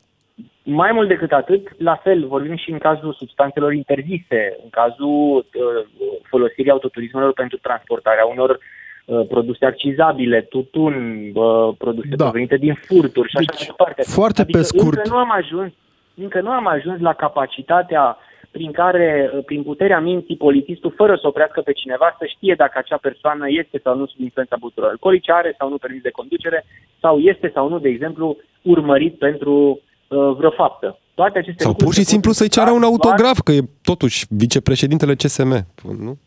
Mai 0.62 0.92
mult 0.92 1.08
decât 1.08 1.32
atât, 1.32 1.68
la 1.78 1.96
fel, 1.96 2.26
vorbim 2.26 2.56
și 2.56 2.70
în 2.70 2.78
cazul 2.78 3.12
substanțelor 3.12 3.72
interzise, 3.72 4.58
în 4.62 4.70
cazul 4.70 5.36
uh, 5.36 6.06
folosirii 6.22 6.70
autoturismelor 6.70 7.32
pentru 7.32 7.58
transportarea 7.58 8.24
unor 8.24 8.58
uh, 8.58 9.26
produse 9.28 9.64
accizabile, 9.64 10.40
tutun, 10.40 10.94
uh, 11.34 11.74
produse 11.78 12.14
da. 12.16 12.24
provenite 12.24 12.56
din 12.56 12.74
furturi 12.74 13.28
și 13.28 13.34
deci, 13.34 13.48
așa 13.48 13.56
mai 13.56 13.76
departe. 13.76 14.02
Foarte 14.02 14.40
adică 14.40 14.58
pe 14.58 14.64
scurt. 14.64 14.96
Încă 14.96 15.08
nu 15.08 15.16
am 15.16 15.30
ajuns, 15.30 15.72
încă 16.14 16.40
nu 16.40 16.50
am 16.50 16.66
ajuns 16.66 17.00
la 17.00 17.12
capacitatea 17.12 18.16
prin 18.50 18.72
care, 18.72 19.30
uh, 19.34 19.44
prin 19.44 19.62
puterea 19.62 20.00
minții, 20.00 20.36
polițistul, 20.36 20.92
fără 20.96 21.14
să 21.20 21.26
oprească 21.26 21.60
pe 21.60 21.72
cineva, 21.72 22.16
să 22.18 22.24
știe 22.28 22.54
dacă 22.54 22.78
acea 22.78 22.96
persoană 22.96 23.44
este 23.48 23.80
sau 23.82 23.96
nu 23.96 24.06
sub 24.06 24.20
influența 24.20 24.56
băuturilor 24.60 24.90
alcoolice, 24.90 25.32
are 25.32 25.54
sau 25.58 25.68
nu 25.68 25.78
permis 25.78 26.02
de 26.02 26.10
conducere, 26.10 26.64
sau 27.00 27.18
este 27.18 27.50
sau 27.54 27.68
nu, 27.68 27.78
de 27.78 27.88
exemplu, 27.88 28.36
urmărit 28.62 29.18
pentru 29.18 29.80
uh, 30.08 30.34
vreo 30.36 30.50
faptă. 30.50 30.98
Toate 31.14 31.38
aceste 31.38 31.62
sau 31.62 31.74
pur 31.74 31.94
și 31.94 32.04
simplu 32.04 32.32
să-i 32.32 32.48
ceară 32.48 32.70
un 32.70 32.82
autograf, 32.82 33.38
că 33.44 33.52
e 33.52 33.60
totuși 33.82 34.26
vicepreședintele 34.28 35.14
CSM, 35.14 35.66
nu? 35.98 36.18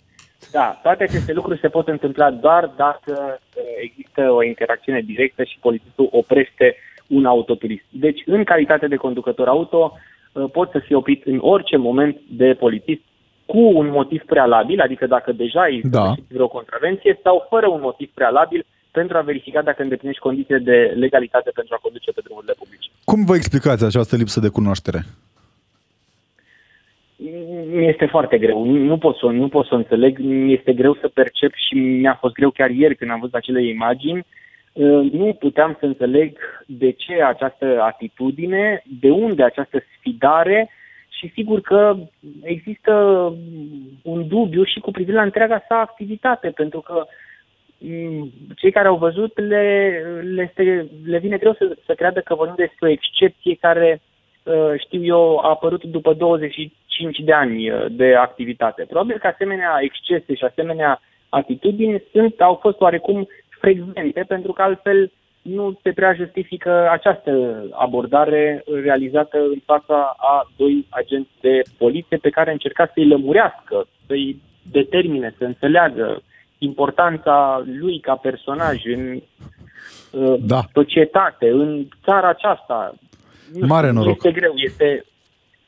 Da, 0.51 0.79
toate 0.83 1.03
aceste 1.03 1.33
lucruri 1.33 1.59
se 1.59 1.67
pot 1.67 1.87
întâmpla 1.87 2.31
doar 2.31 2.71
dacă 2.75 3.39
uh, 3.55 3.63
există 3.81 4.31
o 4.31 4.43
interacțiune 4.43 5.01
directă 5.01 5.43
și 5.43 5.57
polițistul 5.61 6.07
oprește 6.11 6.75
un 7.07 7.25
autoturist. 7.25 7.85
Deci, 7.89 8.21
în 8.25 8.43
calitate 8.43 8.87
de 8.87 8.95
conducător 8.95 9.47
auto, 9.47 9.93
Uh, 9.93 10.12
poți 10.51 10.71
să 10.71 10.79
fii 10.79 10.95
oprit 10.95 11.25
în 11.25 11.37
orice 11.41 11.77
moment 11.77 12.17
de 12.29 12.55
polițist 12.59 13.01
cu 13.45 13.59
un 13.59 13.89
motiv 13.89 14.21
prealabil, 14.25 14.79
adică 14.79 15.07
dacă 15.07 15.31
deja 15.31 15.61
ai 15.61 15.81
da. 15.83 16.13
vreo 16.27 16.47
contravenție, 16.47 17.19
sau 17.23 17.45
fără 17.49 17.67
un 17.67 17.79
motiv 17.81 18.09
prealabil 18.13 18.65
pentru 18.91 19.17
a 19.17 19.21
verifica 19.21 19.61
dacă 19.61 19.81
îndeplinești 19.81 20.21
condiții 20.21 20.59
de 20.59 20.93
legalitate 20.95 21.51
pentru 21.53 21.73
a 21.77 21.81
conduce 21.81 22.11
pe 22.11 22.21
drumurile 22.23 22.53
publice. 22.57 22.89
Cum 23.03 23.25
vă 23.25 23.35
explicați 23.35 23.85
această 23.85 24.15
lipsă 24.15 24.39
de 24.39 24.47
cunoaștere? 24.47 24.99
este 27.71 28.05
foarte 28.05 28.37
greu. 28.37 28.65
Nu 28.65 28.97
pot, 28.97 29.17
să, 29.17 29.25
nu 29.25 29.47
pot 29.47 29.65
să 29.65 29.75
înțeleg, 29.75 30.19
este 30.47 30.73
greu 30.73 30.97
să 31.01 31.07
percep 31.07 31.51
și 31.55 31.73
mi-a 31.73 32.17
fost 32.19 32.33
greu 32.33 32.49
chiar 32.49 32.69
ieri 32.69 32.95
când 32.95 33.11
am 33.11 33.19
văzut 33.19 33.35
acele 33.35 33.67
imagini. 33.67 34.25
Uh, 34.73 35.11
nu 35.11 35.33
puteam 35.39 35.77
să 35.79 35.85
înțeleg 35.85 36.37
de 36.65 36.91
ce 36.91 37.23
această 37.23 37.81
atitudine, 37.81 38.83
de 38.99 39.09
unde 39.09 39.43
această 39.43 39.83
sfidare 39.97 40.69
și 41.09 41.31
sigur 41.33 41.61
că 41.61 41.95
există 42.41 42.93
un 44.03 44.27
dubiu 44.27 44.63
și 44.63 44.79
cu 44.79 44.91
privire 44.91 45.15
la 45.15 45.23
întreaga 45.23 45.63
sa 45.67 45.75
activitate, 45.75 46.49
pentru 46.49 46.79
că 46.79 47.05
mm, 47.77 48.31
cei 48.55 48.71
care 48.71 48.87
au 48.87 48.97
văzut 48.97 49.39
le, 49.39 49.91
le, 50.21 50.41
este, 50.41 50.87
le 51.05 51.17
vine 51.17 51.37
greu 51.37 51.53
să, 51.53 51.77
să 51.85 51.93
creadă 51.93 52.19
că 52.19 52.35
vorbim 52.35 52.55
despre 52.57 52.87
o 52.87 52.91
excepție 52.91 53.55
care, 53.55 54.01
uh, 54.43 54.73
știu 54.77 55.03
eu, 55.03 55.37
a 55.37 55.49
apărut 55.49 55.83
după 55.83 56.13
25 56.13 57.19
de 57.19 57.33
ani 57.33 57.69
uh, 57.69 57.85
de 57.89 58.15
activitate. 58.15 58.85
Probabil 58.89 59.17
că 59.17 59.27
asemenea 59.27 59.77
excese 59.81 60.33
și 60.35 60.43
asemenea 60.43 61.01
atitudini 61.29 62.03
sunt, 62.11 62.41
au 62.41 62.55
fost 62.61 62.81
oarecum 62.81 63.27
frecvente, 63.63 64.23
pentru 64.27 64.51
că 64.51 64.61
altfel 64.61 65.11
nu 65.41 65.79
se 65.83 65.91
prea 65.91 66.13
justifică 66.13 66.89
această 66.91 67.31
abordare 67.71 68.63
realizată 68.83 69.37
în 69.37 69.61
fața 69.65 70.15
a 70.17 70.49
doi 70.57 70.85
agenți 70.89 71.29
de 71.41 71.61
poliție 71.77 72.17
pe 72.17 72.29
care 72.29 72.51
încerca 72.51 72.91
să-i 72.93 73.07
lămurească, 73.07 73.87
să-i 74.07 74.41
determine, 74.71 75.35
să 75.37 75.43
înțeleagă 75.43 76.21
importanța 76.57 77.63
lui 77.65 77.99
ca 77.99 78.15
personaj 78.15 78.85
în 78.85 79.21
uh, 80.11 80.35
da. 80.39 80.61
societate, 80.73 81.49
în 81.49 81.87
țara 82.03 82.29
aceasta. 82.29 82.93
Nu 83.53 83.67
Mare 83.67 83.87
știu, 83.87 83.99
noroc. 83.99 84.15
Este 84.15 84.31
greu, 84.31 84.53
este, 84.55 85.05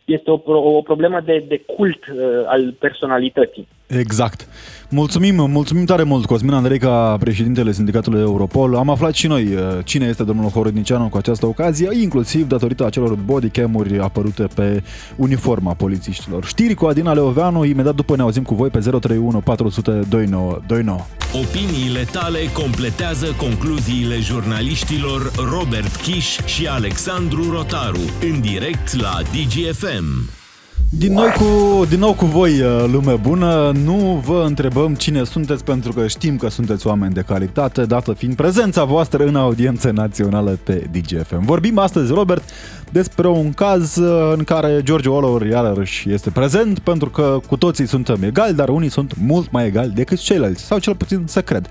este 0.05 0.31
o, 0.31 0.39
o 0.77 0.81
problemă 0.81 1.19
de, 1.19 1.45
de 1.47 1.57
cult 1.75 2.05
uh, 2.07 2.43
al 2.45 2.71
personalității. 2.79 3.67
Exact. 3.87 4.47
Mulțumim, 4.89 5.49
mulțumim 5.49 5.85
tare 5.85 6.03
mult, 6.03 6.25
Cosmin 6.25 6.53
Andrei, 6.53 6.79
ca 6.79 7.17
președintele 7.19 7.71
Sindicatului 7.71 8.21
Europol. 8.21 8.75
Am 8.75 8.89
aflat 8.89 9.13
și 9.13 9.27
noi 9.27 9.43
uh, 9.43 9.61
cine 9.83 10.05
este 10.05 10.23
domnul 10.23 10.49
Horodnicianu 10.49 11.09
cu 11.09 11.17
această 11.17 11.45
ocazie, 11.45 11.89
inclusiv 12.01 12.47
datorită 12.47 12.85
acelor 12.85 13.15
bodycam-uri 13.15 13.99
apărute 13.99 14.47
pe 14.55 14.83
uniforma 15.15 15.73
polițiștilor. 15.73 16.45
Știri 16.45 16.73
cu 16.73 16.85
Adina 16.85 17.13
Leoveanu, 17.13 17.63
imediat 17.65 17.95
după 17.95 18.15
ne 18.15 18.21
auzim 18.21 18.43
cu 18.43 18.55
voi 18.55 18.69
pe 18.69 18.79
031 18.79 19.39
400 19.39 19.91
2929. 20.09 20.99
Opiniile 21.33 22.07
tale 22.11 22.39
completează 22.53 23.25
concluziile 23.37 24.19
jurnaliștilor 24.19 25.31
Robert 25.53 25.95
Kiș 25.95 26.37
și 26.45 26.67
Alexandru 26.67 27.51
Rotaru 27.51 28.01
în 28.21 28.41
direct 28.41 29.01
la 29.01 29.21
DGFM. 29.31 30.43
Din, 30.89 31.13
noi 31.13 31.31
cu, 31.31 31.85
din 31.85 31.99
nou 31.99 32.13
cu 32.13 32.25
voi, 32.25 32.61
uh, 32.61 32.85
lume 32.91 33.13
bună, 33.13 33.71
nu 33.83 34.21
vă 34.25 34.43
întrebăm 34.47 34.95
cine 34.95 35.23
sunteți 35.23 35.63
pentru 35.63 35.93
că 35.93 36.07
știm 36.07 36.37
că 36.37 36.49
sunteți 36.49 36.87
oameni 36.87 37.13
de 37.13 37.21
calitate, 37.21 37.85
dată 37.85 38.13
fiind 38.13 38.35
prezența 38.35 38.83
voastră 38.83 39.25
în 39.25 39.35
audiență 39.35 39.91
națională 39.91 40.59
pe 40.63 40.89
DGFM. 40.91 41.45
Vorbim 41.45 41.77
astăzi, 41.77 42.11
Robert, 42.11 42.49
despre 42.91 43.27
un 43.27 43.53
caz 43.53 43.95
uh, 43.95 44.33
în 44.37 44.43
care 44.43 44.81
George 44.83 45.09
Orwell 45.09 45.49
iarăși 45.51 46.11
este 46.11 46.29
prezent 46.29 46.79
pentru 46.79 47.09
că 47.09 47.39
cu 47.47 47.57
toții 47.57 47.87
suntem 47.87 48.23
egali, 48.23 48.53
dar 48.53 48.69
unii 48.69 48.89
sunt 48.89 49.13
mult 49.17 49.51
mai 49.51 49.65
egali 49.65 49.91
decât 49.91 50.17
ceilalți, 50.17 50.63
sau 50.63 50.77
cel 50.77 50.95
puțin 50.95 51.23
să 51.25 51.41
cred. 51.41 51.69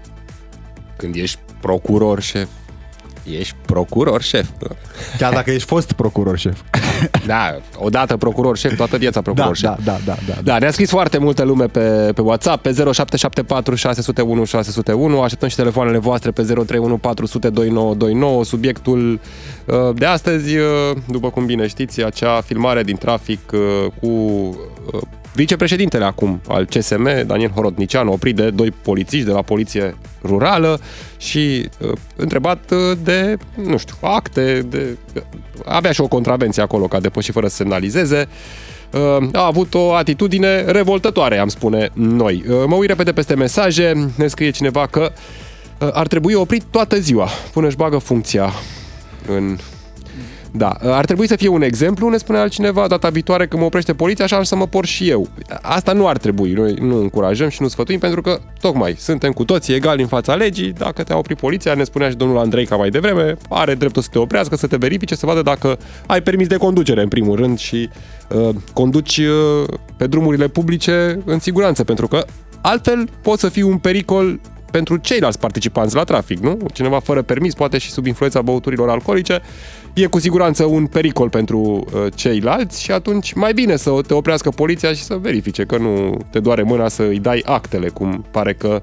Când 0.97 1.15
ești 1.15 1.39
procuror 1.61 2.21
șef, 2.21 2.49
Ești 3.39 3.55
procuror 3.67 4.23
șef. 4.23 4.49
Chiar 5.19 5.33
dacă 5.33 5.51
ești 5.51 5.69
fost 5.69 5.93
procuror 5.93 6.39
șef. 6.39 6.61
Da, 7.27 7.57
odată 7.77 8.17
procuror 8.17 8.57
șef, 8.57 8.77
toată 8.77 8.97
viața 8.97 9.23
procuror 9.23 9.59
da, 9.61 9.69
șef. 9.69 9.85
Da, 9.85 9.93
da, 9.93 9.99
da, 10.05 10.17
da, 10.27 10.41
da. 10.43 10.59
ne-a 10.59 10.71
scris 10.71 10.91
foarte 10.91 11.19
multă 11.19 11.43
lume 11.43 11.67
pe, 11.67 12.11
pe 12.15 12.21
WhatsApp, 12.21 12.63
pe 12.63 12.73
0774 12.73 13.75
601 13.75 14.45
601. 14.45 15.21
Așteptăm 15.21 15.49
și 15.49 15.57
telefoanele 15.57 15.99
voastre 15.99 16.31
pe 16.31 16.43
031 16.43 16.97
400 16.97 17.51
2929. 17.51 18.45
Subiectul 18.45 19.21
uh, 19.65 19.77
de 19.95 20.07
astăzi, 20.07 20.57
uh, 20.57 20.97
după 21.09 21.31
cum 21.31 21.47
bine 21.47 21.67
știți, 21.67 22.05
acea 22.05 22.41
filmare 22.41 22.83
din 22.83 22.97
trafic 22.97 23.53
uh, 23.53 23.61
cu 24.01 24.09
vicepreședintele 25.35 26.05
acum 26.05 26.41
al 26.49 26.65
CSM, 26.65 27.27
Daniel 27.27 27.51
Horodnicianu, 27.51 28.13
oprit 28.13 28.37
de 28.37 28.51
doi 28.51 28.71
polițiști 28.71 29.27
de 29.27 29.33
la 29.33 29.43
poliție 29.43 29.97
rurală 30.23 30.81
și 31.17 31.69
uh, 31.81 31.93
întrebat 32.17 32.71
uh, 32.71 32.99
de, 33.03 33.37
nu 33.55 33.77
știu, 33.77 33.95
acte, 34.01 34.67
de, 34.69 34.97
avea 35.65 35.93
și 35.93 36.01
o 36.01 36.09
contravenție 36.09 36.63
acolo, 36.63 36.87
ca 36.87 37.01
depăși 37.01 37.33
fără 37.33 37.47
să 37.47 37.55
semnalizeze. 37.55 38.29
Uh, 38.91 39.29
a 39.33 39.47
avut 39.47 39.75
o 39.75 39.95
atitudine 39.95 40.61
revoltătoare, 40.63 41.39
am 41.39 41.49
spune 41.49 41.91
noi. 41.93 42.45
Uh, 42.49 42.63
mă 42.67 42.75
uit 42.75 42.89
repede 42.89 43.13
peste 43.13 43.35
mesaje, 43.35 44.13
ne 44.17 44.27
scrie 44.27 44.51
cineva 44.51 44.87
că 44.87 45.13
uh, 45.79 45.89
ar 45.93 46.07
trebui 46.07 46.35
oprit 46.35 46.63
toată 46.71 46.99
ziua 46.99 47.29
până 47.53 47.67
își 47.67 47.77
bagă 47.77 47.99
funcția 47.99 48.53
în 49.29 49.59
da, 50.57 50.77
ar 50.83 51.05
trebui 51.05 51.29
să 51.29 51.37
fie 51.37 51.49
un 51.49 51.63
exemplu, 51.63 52.09
ne 52.09 52.17
spune 52.17 52.39
altcineva, 52.39 52.87
data 52.87 53.09
viitoare 53.09 53.47
când 53.47 53.61
mă 53.61 53.67
oprește 53.67 53.95
poliția, 53.95 54.25
așa 54.25 54.43
să 54.43 54.57
mă 54.57 54.67
por 54.67 54.87
și 54.87 55.09
eu. 55.09 55.29
Asta 55.63 55.93
nu 55.93 56.07
ar 56.07 56.17
trebui, 56.17 56.53
noi 56.53 56.75
nu 56.81 57.01
încurajăm 57.01 57.49
și 57.49 57.63
nu 57.63 57.69
sfătuim, 57.69 57.99
pentru 57.99 58.21
că, 58.21 58.41
tocmai, 58.61 58.95
suntem 58.99 59.33
cu 59.33 59.45
toții 59.45 59.75
egali 59.75 60.03
în 60.03 60.09
fața 60.09 60.35
legii, 60.35 60.73
dacă 60.73 61.03
te-a 61.03 61.17
oprit 61.17 61.39
poliția, 61.39 61.75
ne 61.75 61.85
spunea 61.85 62.09
și 62.09 62.17
domnul 62.17 62.39
Andrei 62.39 62.67
ca 62.67 62.77
mai 62.77 62.89
devreme, 62.89 63.37
are 63.49 63.75
dreptul 63.75 64.03
să 64.03 64.09
te 64.13 64.19
oprească, 64.19 64.57
să 64.57 64.67
te 64.67 64.77
verifice, 64.77 65.15
să 65.15 65.27
vadă 65.27 65.43
dacă 65.43 65.79
ai 66.07 66.23
permis 66.23 66.47
de 66.47 66.57
conducere, 66.57 67.03
în 67.03 67.09
primul 67.09 67.37
rând, 67.37 67.59
și 67.59 67.89
uh, 68.29 68.49
conduci 68.73 69.19
uh, 69.19 69.69
pe 69.97 70.07
drumurile 70.07 70.49
publice 70.49 71.19
în 71.25 71.39
siguranță, 71.39 71.85
pentru 71.85 72.09
că 72.09 72.25
altfel 72.61 73.09
poți 73.23 73.41
să 73.41 73.49
fii 73.49 73.63
un 73.63 73.79
pericol 73.79 74.41
pentru 74.71 74.97
ceilalți 74.97 75.39
participanți 75.39 75.95
la 75.95 76.05
trafic, 76.05 76.39
nu? 76.39 76.59
Cineva 76.73 76.99
fără 76.99 77.23
permis, 77.23 77.55
poate 77.55 77.79
și 77.79 77.91
sub 77.91 78.07
influența 78.07 78.43
băuturilor 78.43 78.89
alcoolice, 78.91 79.41
e 79.95 80.07
cu 80.07 80.19
siguranță 80.19 80.65
un 80.65 80.87
pericol 80.87 81.29
pentru 81.29 81.59
uh, 81.59 82.07
ceilalți 82.15 82.83
și 82.83 82.93
atunci 82.93 83.33
mai 83.33 83.53
bine 83.53 83.77
să 83.77 83.91
te 84.07 84.15
oprească 84.15 84.51
poliția 84.51 84.93
și 84.93 85.03
să 85.03 85.15
verifice 85.15 85.65
că 85.65 85.79
nu 85.79 86.17
te 86.31 86.41
doare 86.41 86.63
mâna 86.63 86.89
să 86.89 87.03
îi 87.03 87.19
dai 87.19 87.43
actele, 87.45 87.89
cum 87.89 88.25
pare 88.31 88.53
că 88.53 88.81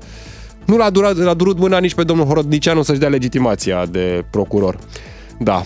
nu 0.65 0.77
l-a, 0.77 0.89
durat, 0.89 1.17
l-a 1.17 1.33
durut 1.33 1.57
mâna 1.57 1.79
nici 1.79 1.93
pe 1.93 2.03
domnul 2.03 2.25
Horodnicianu 2.25 2.81
să-și 2.81 2.99
dea 2.99 3.09
legitimația 3.09 3.85
de 3.85 4.25
procuror. 4.29 4.77
Da. 5.39 5.65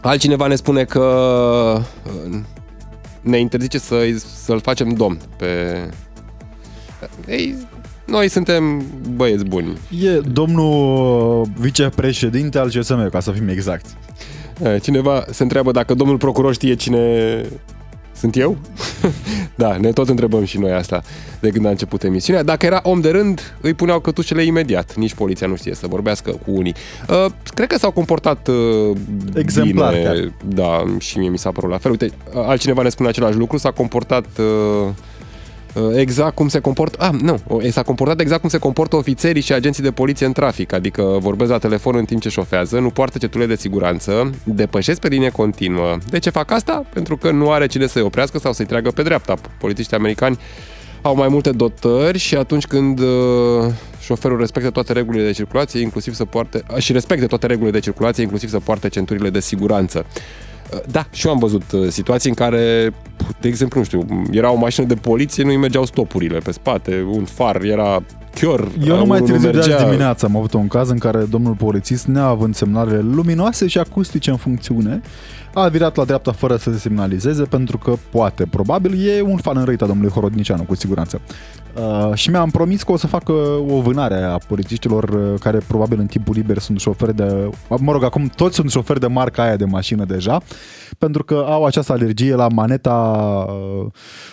Altcineva 0.00 0.46
ne 0.46 0.54
spune 0.54 0.84
că 0.84 1.02
uh, 2.30 2.38
ne 3.20 3.38
interzice 3.38 3.78
să, 3.78 3.96
să-l 4.44 4.60
facem 4.60 4.88
domn 4.88 5.18
pe... 5.36 5.46
Ei, 7.26 7.54
noi 8.06 8.28
suntem 8.28 8.84
băieți 9.14 9.44
buni. 9.44 9.78
E 10.02 10.18
domnul 10.18 11.46
vicepreședinte 11.58 12.58
al 12.58 12.68
CSM, 12.68 13.10
ca 13.10 13.20
să 13.20 13.30
fim 13.30 13.48
exacti. 13.48 13.88
Cineva 14.82 15.24
se 15.30 15.42
întreabă 15.42 15.70
dacă 15.70 15.94
domnul 15.94 16.16
procuror 16.16 16.54
știe 16.54 16.74
cine 16.74 17.42
sunt 18.18 18.36
eu? 18.36 18.56
da, 19.54 19.76
ne 19.76 19.92
tot 19.92 20.08
întrebăm 20.08 20.44
și 20.44 20.58
noi 20.58 20.72
asta 20.72 21.02
de 21.40 21.50
când 21.50 21.66
a 21.66 21.68
început 21.68 22.02
emisiunea. 22.02 22.42
Dacă 22.42 22.66
era 22.66 22.80
om 22.82 23.00
de 23.00 23.10
rând, 23.10 23.56
îi 23.60 23.74
puneau 23.74 24.00
cătușele 24.00 24.42
imediat. 24.42 24.94
Nici 24.94 25.14
poliția 25.14 25.46
nu 25.46 25.56
știe 25.56 25.74
să 25.74 25.86
vorbească 25.86 26.30
cu 26.30 26.50
unii. 26.50 26.74
Uh, 27.08 27.26
cred 27.54 27.68
că 27.68 27.78
s-au 27.78 27.90
comportat 27.90 28.48
uh, 28.48 28.96
Exemplar, 29.34 29.92
bine. 29.92 30.04
Chiar. 30.04 30.32
Da, 30.48 30.84
și 30.98 31.18
mie 31.18 31.28
mi 31.28 31.38
s-a 31.38 31.50
părut 31.50 31.70
la 31.70 31.78
fel. 31.78 31.90
Uite, 31.90 32.10
altcineva 32.34 32.82
ne 32.82 32.88
spune 32.88 33.08
același 33.08 33.36
lucru, 33.36 33.56
s-a 33.56 33.70
comportat 33.70 34.26
uh, 34.38 34.44
Uh, 34.44 34.94
exact 35.94 36.34
cum 36.34 36.48
se 36.48 36.58
comportă, 36.58 37.04
ah, 37.04 37.20
nu, 37.20 37.60
s-a 37.70 37.82
comportat 37.82 38.20
exact 38.20 38.40
cum 38.40 38.48
se 38.48 38.58
comportă 38.58 38.96
ofițerii 38.96 39.42
și 39.42 39.52
agenții 39.52 39.82
de 39.82 39.90
poliție 39.90 40.26
în 40.26 40.32
trafic, 40.32 40.72
adică 40.72 41.02
vorbesc 41.20 41.50
la 41.50 41.58
telefon 41.58 41.96
în 41.96 42.04
timp 42.04 42.20
ce 42.20 42.28
șofează, 42.28 42.78
nu 42.78 42.90
poartă 42.90 43.18
cetule 43.18 43.46
de 43.46 43.56
siguranță, 43.56 44.30
depășesc 44.44 45.00
pe 45.00 45.08
linie 45.08 45.30
continuă. 45.30 45.96
De 46.10 46.18
ce 46.18 46.30
fac 46.30 46.50
asta? 46.50 46.84
Pentru 46.92 47.16
că 47.16 47.30
nu 47.30 47.50
are 47.50 47.66
cine 47.66 47.86
să-i 47.86 48.02
oprească 48.02 48.38
sau 48.38 48.52
să-i 48.52 48.66
treagă 48.66 48.90
pe 48.90 49.02
dreapta. 49.02 49.34
Polițiștii 49.58 49.96
americani 49.96 50.38
au 51.02 51.16
mai 51.16 51.28
multe 51.28 51.50
dotări 51.50 52.18
și 52.18 52.36
atunci 52.36 52.66
când 52.66 52.98
uh, 52.98 53.06
șoferul 54.00 54.38
respectă 54.38 54.70
toate 54.70 54.92
regulile 54.92 55.24
de 55.24 55.32
circulație, 55.32 55.80
inclusiv 55.80 56.14
să 56.14 56.24
poarte 56.24 56.62
și 56.78 56.92
respecte 56.92 57.26
toate 57.26 57.46
regulile 57.46 57.72
de 57.72 57.80
circulație, 57.80 58.22
inclusiv 58.22 58.48
să 58.48 58.58
poarte 58.58 58.88
centurile 58.88 59.30
de 59.30 59.40
siguranță. 59.40 60.06
Uh, 60.72 60.80
da, 60.90 61.06
și 61.10 61.26
eu 61.26 61.32
am 61.32 61.38
văzut 61.38 61.72
uh, 61.72 61.88
situații 61.88 62.28
în 62.28 62.34
care, 62.34 62.92
de 63.40 63.48
exemplu, 63.48 63.78
nu 63.78 63.84
știu, 63.84 64.06
era 64.30 64.50
o 64.50 64.56
mașină 64.56 64.86
de 64.86 64.94
poliție, 64.94 65.44
nu-i 65.44 65.56
mergeau 65.56 65.84
stopurile 65.84 66.38
pe 66.38 66.50
spate, 66.52 67.06
un 67.12 67.24
far 67.24 67.62
era 67.62 68.02
chior. 68.34 68.68
Eu 68.86 68.96
nu 68.96 69.04
mai 69.04 69.18
târziu 69.18 69.50
mergea... 69.50 69.66
de 69.66 69.72
azi 69.72 69.84
dimineața 69.84 70.26
am 70.26 70.36
avut 70.36 70.52
un 70.52 70.68
caz 70.68 70.88
în 70.88 70.98
care 70.98 71.24
domnul 71.24 71.54
polițist, 71.54 72.06
neavând 72.06 72.54
semnalele 72.54 73.00
luminoase 73.00 73.66
și 73.66 73.78
acustice 73.78 74.30
în 74.30 74.36
funcțiune, 74.36 75.00
a 75.54 75.68
virat 75.68 75.96
la 75.96 76.04
dreapta 76.04 76.32
fără 76.32 76.56
să 76.56 76.72
se 76.72 76.78
semnalizeze 76.78 77.42
pentru 77.42 77.78
că 77.78 77.94
poate, 78.10 78.46
probabil, 78.50 79.08
e 79.08 79.20
un 79.20 79.36
fan 79.36 79.56
în 79.56 79.76
a 79.80 79.86
domnului 79.86 80.12
Horodnicianu, 80.12 80.62
cu 80.62 80.74
siguranță. 80.74 81.20
Uh, 81.74 82.14
și 82.14 82.30
mi-am 82.30 82.50
promis 82.50 82.82
că 82.82 82.92
o 82.92 82.96
să 82.96 83.06
facă 83.06 83.32
o 83.68 83.80
vânare 83.80 84.22
a 84.22 84.38
polițiștilor 84.38 85.08
uh, 85.08 85.40
care 85.40 85.58
probabil 85.66 85.98
în 85.98 86.06
timpul 86.06 86.34
liber 86.34 86.58
sunt 86.58 86.80
șoferi 86.80 87.16
de... 87.16 87.50
Mă 87.78 87.92
rog, 87.92 88.04
acum 88.04 88.26
toți 88.36 88.54
sunt 88.54 88.70
șoferi 88.70 89.00
de 89.00 89.06
marca 89.06 89.42
aia 89.42 89.56
de 89.56 89.64
mașină 89.64 90.04
deja, 90.04 90.42
pentru 90.98 91.24
că 91.24 91.44
au 91.48 91.64
această 91.64 91.92
alergie 91.92 92.34
la 92.34 92.48
maneta 92.48 92.94
uh, 93.48 93.86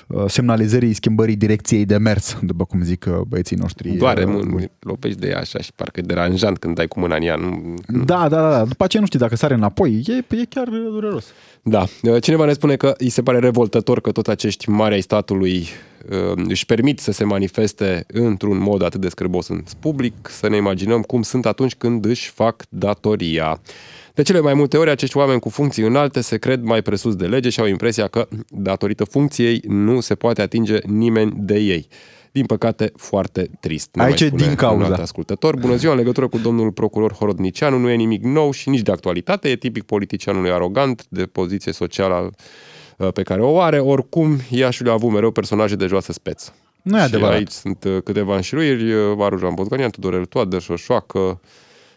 uh 0.07 0.23
semnalizării 0.27 0.93
schimbării 0.93 1.35
direcției 1.35 1.85
de 1.85 1.97
mers, 1.97 2.37
după 2.41 2.63
cum 2.63 2.83
zic 2.83 3.05
uh, 3.07 3.21
băieții 3.27 3.55
noștri. 3.55 3.89
Doare, 3.89 4.23
uh, 4.23 4.43
mă, 4.47 4.59
lopești 4.79 5.19
de 5.19 5.27
ea 5.27 5.39
așa 5.39 5.59
și 5.59 5.71
parcă 5.75 5.99
e 5.99 6.03
deranjant 6.03 6.57
când 6.57 6.75
dai 6.75 6.87
cu 6.87 6.99
mâna 6.99 7.15
în 7.15 7.21
ea. 7.21 7.35
Nu, 7.35 7.73
nu. 7.87 8.03
Da, 8.03 8.27
da, 8.29 8.49
da. 8.49 8.63
După 8.63 8.83
aceea 8.83 9.01
nu 9.01 9.07
știi 9.07 9.19
dacă 9.19 9.35
sare 9.35 9.53
înapoi. 9.53 10.03
E, 10.07 10.35
e 10.35 10.45
chiar 10.49 10.67
dureros. 10.67 11.25
Da. 11.61 11.85
Cineva 12.19 12.45
ne 12.45 12.53
spune 12.53 12.75
că 12.75 12.93
îi 12.97 13.09
se 13.09 13.21
pare 13.21 13.39
revoltător 13.39 14.01
că 14.01 14.11
toți 14.11 14.29
acești 14.29 14.69
mari 14.69 14.93
ai 14.93 15.01
statului 15.01 15.57
uh, 15.57 15.94
își 16.47 16.65
permit 16.65 16.99
să 16.99 17.11
se 17.11 17.23
manifeste 17.23 18.05
într-un 18.07 18.57
mod 18.57 18.81
atât 18.81 19.01
de 19.01 19.09
scârbos 19.09 19.47
în 19.47 19.63
public, 19.79 20.13
să 20.29 20.49
ne 20.49 20.55
imaginăm 20.55 21.01
cum 21.01 21.21
sunt 21.21 21.45
atunci 21.45 21.75
când 21.75 22.05
își 22.05 22.29
fac 22.29 22.63
datoria. 22.69 23.61
De 24.13 24.21
cele 24.21 24.39
mai 24.39 24.53
multe 24.53 24.77
ori, 24.77 24.89
acești 24.89 25.17
oameni 25.17 25.39
cu 25.39 25.49
funcții 25.49 25.83
înalte 25.83 26.21
se 26.21 26.37
cred 26.37 26.61
mai 26.61 26.81
presus 26.81 27.15
de 27.15 27.25
lege 27.25 27.49
și 27.49 27.59
au 27.59 27.65
impresia 27.65 28.07
că, 28.07 28.27
datorită 28.49 29.03
funcției, 29.03 29.61
nu 29.67 29.99
se 29.99 30.15
poate 30.15 30.41
atinge 30.41 30.77
nimeni 30.85 31.33
de 31.37 31.57
ei. 31.57 31.87
Din 32.31 32.45
păcate, 32.45 32.91
foarte 32.95 33.49
trist. 33.59 33.89
Ne 33.93 34.03
Aici 34.03 34.21
e 34.21 34.29
din 34.29 34.55
cauza. 34.55 34.85
Un 34.85 34.91
alt 34.91 35.01
ascultător. 35.01 35.55
Bună 35.55 35.75
ziua, 35.75 35.91
în 35.91 35.97
legătură 35.97 36.27
cu 36.27 36.37
domnul 36.37 36.71
procuror 36.71 37.13
Horodnicianu, 37.13 37.77
nu 37.77 37.89
e 37.89 37.95
nimic 37.95 38.23
nou 38.23 38.51
și 38.51 38.69
nici 38.69 38.81
de 38.81 38.91
actualitate, 38.91 39.49
e 39.49 39.55
tipic 39.55 39.83
politicianului 39.83 40.51
arogant, 40.51 41.05
de 41.09 41.23
poziție 41.23 41.71
socială 41.71 42.15
uh, 42.15 42.31
pe 43.13 43.21
care 43.21 43.41
o 43.41 43.61
are. 43.61 43.79
Oricum, 43.79 44.39
Iașul 44.49 44.89
a 44.89 44.91
avut 44.91 45.11
mereu 45.11 45.31
personaje 45.31 45.75
de 45.75 45.85
joasă 45.85 46.11
speță. 46.11 46.53
Nu 46.81 46.97
e 46.97 47.01
adevărat. 47.01 47.35
aici 47.35 47.51
sunt 47.51 47.83
uh, 47.83 47.97
câteva 48.03 48.35
înșiruiri, 48.35 48.93
uh, 48.93 49.15
Varu 49.15 49.37
Jean 49.37 49.53
Bozganian, 49.53 49.89
Tudorel 49.89 50.25
Toader, 50.25 50.61
Șoșoacă, 50.61 51.39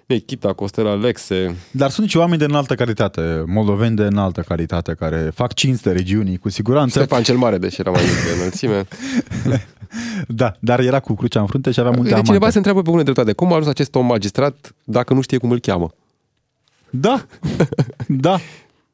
Nechita, 0.07 0.53
Costel 0.53 0.87
Alexe. 0.87 1.57
Dar 1.71 1.91
sunt 1.91 2.09
și 2.09 2.17
oameni 2.17 2.39
de 2.39 2.45
înaltă 2.45 2.75
calitate, 2.75 3.45
moldoveni 3.47 3.97
de 3.97 4.03
înaltă 4.03 4.41
calitate, 4.41 4.95
care 4.95 5.31
fac 5.35 5.53
cinste 5.53 5.93
regiunii, 5.93 6.37
cu 6.37 6.49
siguranță. 6.49 6.99
Ștefan 6.99 7.23
cel 7.23 7.37
Mare, 7.37 7.59
deși 7.59 7.81
era 7.81 7.91
mai 7.91 8.03
mic 8.03 8.25
de 8.25 8.39
înălțime. 8.39 8.87
da, 10.41 10.53
dar 10.61 10.81
era 10.81 11.01
cu 11.01 11.15
crucea 11.15 11.41
în 11.41 11.47
frunte 11.47 11.71
și 11.71 11.81
avea 11.81 11.93
multe 11.93 12.11
amante. 12.11 12.27
Cineva 12.27 12.51
se 12.51 12.57
întreabă 12.57 12.83
pe 12.83 12.91
bună 12.91 13.03
dreptate, 13.03 13.33
cum 13.33 13.53
a 13.53 13.55
ajuns 13.55 13.69
acest 13.69 13.95
om 13.95 14.07
magistrat 14.07 14.75
dacă 14.85 15.15
nu 15.15 15.21
știe 15.21 15.39
cum 15.39 15.51
îl 15.51 15.61
cheamă? 15.61 15.91
Da, 16.91 17.27
da. 18.07 18.39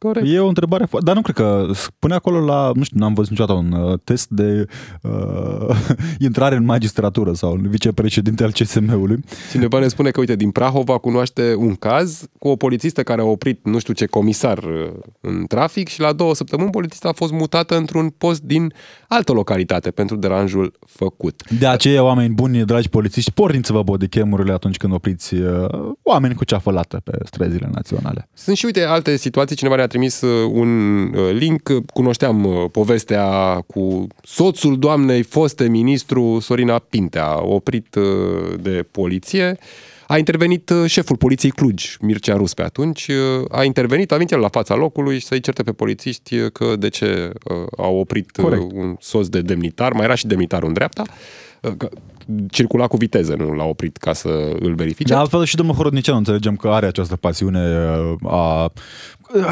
Corect. 0.04 0.26
E 0.28 0.38
o 0.38 0.46
întrebare 0.46 0.84
foarte... 0.84 1.06
Dar 1.06 1.14
nu 1.14 1.22
cred 1.22 1.34
că 1.34 1.66
spune 1.74 2.14
acolo 2.14 2.44
la... 2.44 2.70
Nu 2.74 2.82
știu, 2.82 2.98
n-am 2.98 3.14
văzut 3.14 3.30
niciodată 3.30 3.58
un 3.58 3.72
uh, 3.72 3.98
test 4.04 4.28
de 4.28 4.66
uh, 5.02 5.76
intrare 6.18 6.56
în 6.56 6.64
magistratură 6.64 7.32
sau 7.32 7.52
un 7.52 7.68
vicepreședinte 7.68 8.44
al 8.44 8.52
CSM-ului. 8.52 9.24
Cineva 9.50 9.78
ne 9.78 9.88
spune 9.88 10.10
că, 10.10 10.20
uite, 10.20 10.36
din 10.36 10.50
Prahova 10.50 10.98
cunoaște 10.98 11.54
un 11.54 11.74
caz 11.74 12.28
cu 12.38 12.48
o 12.48 12.56
polițistă 12.56 13.02
care 13.02 13.20
a 13.20 13.24
oprit 13.24 13.66
nu 13.66 13.78
știu 13.78 13.92
ce 13.92 14.06
comisar 14.06 14.58
uh, 14.58 14.92
în 15.20 15.46
trafic 15.46 15.88
și 15.88 16.00
la 16.00 16.12
două 16.12 16.34
săptămâni 16.34 16.70
polițista 16.70 17.08
a 17.08 17.12
fost 17.12 17.32
mutată 17.32 17.76
într-un 17.76 18.08
post 18.08 18.42
din 18.42 18.72
altă 19.08 19.32
localitate 19.32 19.90
pentru 19.90 20.16
deranjul 20.16 20.72
făcut. 20.86 21.42
De 21.58 21.66
aceea, 21.66 22.02
oameni 22.02 22.34
buni, 22.34 22.64
dragi 22.64 22.88
polițiști, 22.88 23.32
porniți-vă 23.32 23.82
bodycam 23.82 24.50
atânci 24.52 24.76
când 24.76 24.92
opriți 24.92 25.34
uh, 25.34 25.68
oameni 26.02 26.34
cu 26.34 26.44
ceafă 26.44 26.70
lată 26.70 27.00
pe 27.04 27.12
străzile 27.24 27.68
naționale. 27.72 28.28
Sunt 28.32 28.56
și, 28.56 28.64
uite, 28.64 28.82
alte 28.82 29.16
situații. 29.16 29.56
Cineva 29.56 29.76
ne-a 29.76 29.86
trimis 29.94 30.20
uh, 30.20 30.50
un 30.52 31.02
uh, 31.14 31.32
link. 31.32 31.70
Cunoșteam 31.92 32.44
uh, 32.44 32.64
povestea 32.70 33.58
cu 33.66 34.06
soțul 34.22 34.78
doamnei 34.78 35.22
foste 35.22 35.68
ministru 35.68 36.38
Sorina 36.40 36.78
Pintea, 36.78 37.44
oprit 37.44 37.96
de 38.60 38.86
poliție. 38.90 39.58
A 40.06 40.18
intervenit 40.18 40.72
șeful 40.86 41.16
poliției 41.16 41.52
Cluj, 41.52 41.96
Mircea 42.00 42.36
Rus 42.36 42.54
pe 42.54 42.62
atunci, 42.62 43.10
a 43.48 43.64
intervenit, 43.64 44.12
a 44.12 44.14
venit 44.14 44.32
el 44.32 44.38
la 44.38 44.48
fața 44.48 44.74
locului 44.74 45.18
și 45.18 45.26
să-i 45.26 45.40
certe 45.40 45.62
pe 45.62 45.72
polițiști 45.72 46.50
că 46.50 46.76
de 46.76 46.88
ce 46.88 47.32
au 47.76 47.96
oprit 47.96 48.30
Corect. 48.30 48.72
un 48.72 48.96
soț 49.00 49.26
de 49.26 49.40
demnitar, 49.40 49.92
mai 49.92 50.04
era 50.04 50.14
și 50.14 50.26
demnitarul 50.26 50.68
în 50.68 50.74
dreapta, 50.74 51.02
circula 52.50 52.86
cu 52.86 52.96
viteză, 52.96 53.34
nu 53.38 53.52
l-a 53.52 53.64
oprit 53.64 53.96
ca 53.96 54.12
să 54.12 54.28
îl 54.60 54.74
verifice. 54.74 55.12
De 55.12 55.18
altfel 55.18 55.44
și 55.44 55.56
domnul 55.56 55.74
Horodniceanu 55.74 56.18
înțelegem 56.18 56.56
că 56.56 56.68
are 56.68 56.86
această 56.86 57.16
pasiune 57.16 57.88
a 58.22 58.72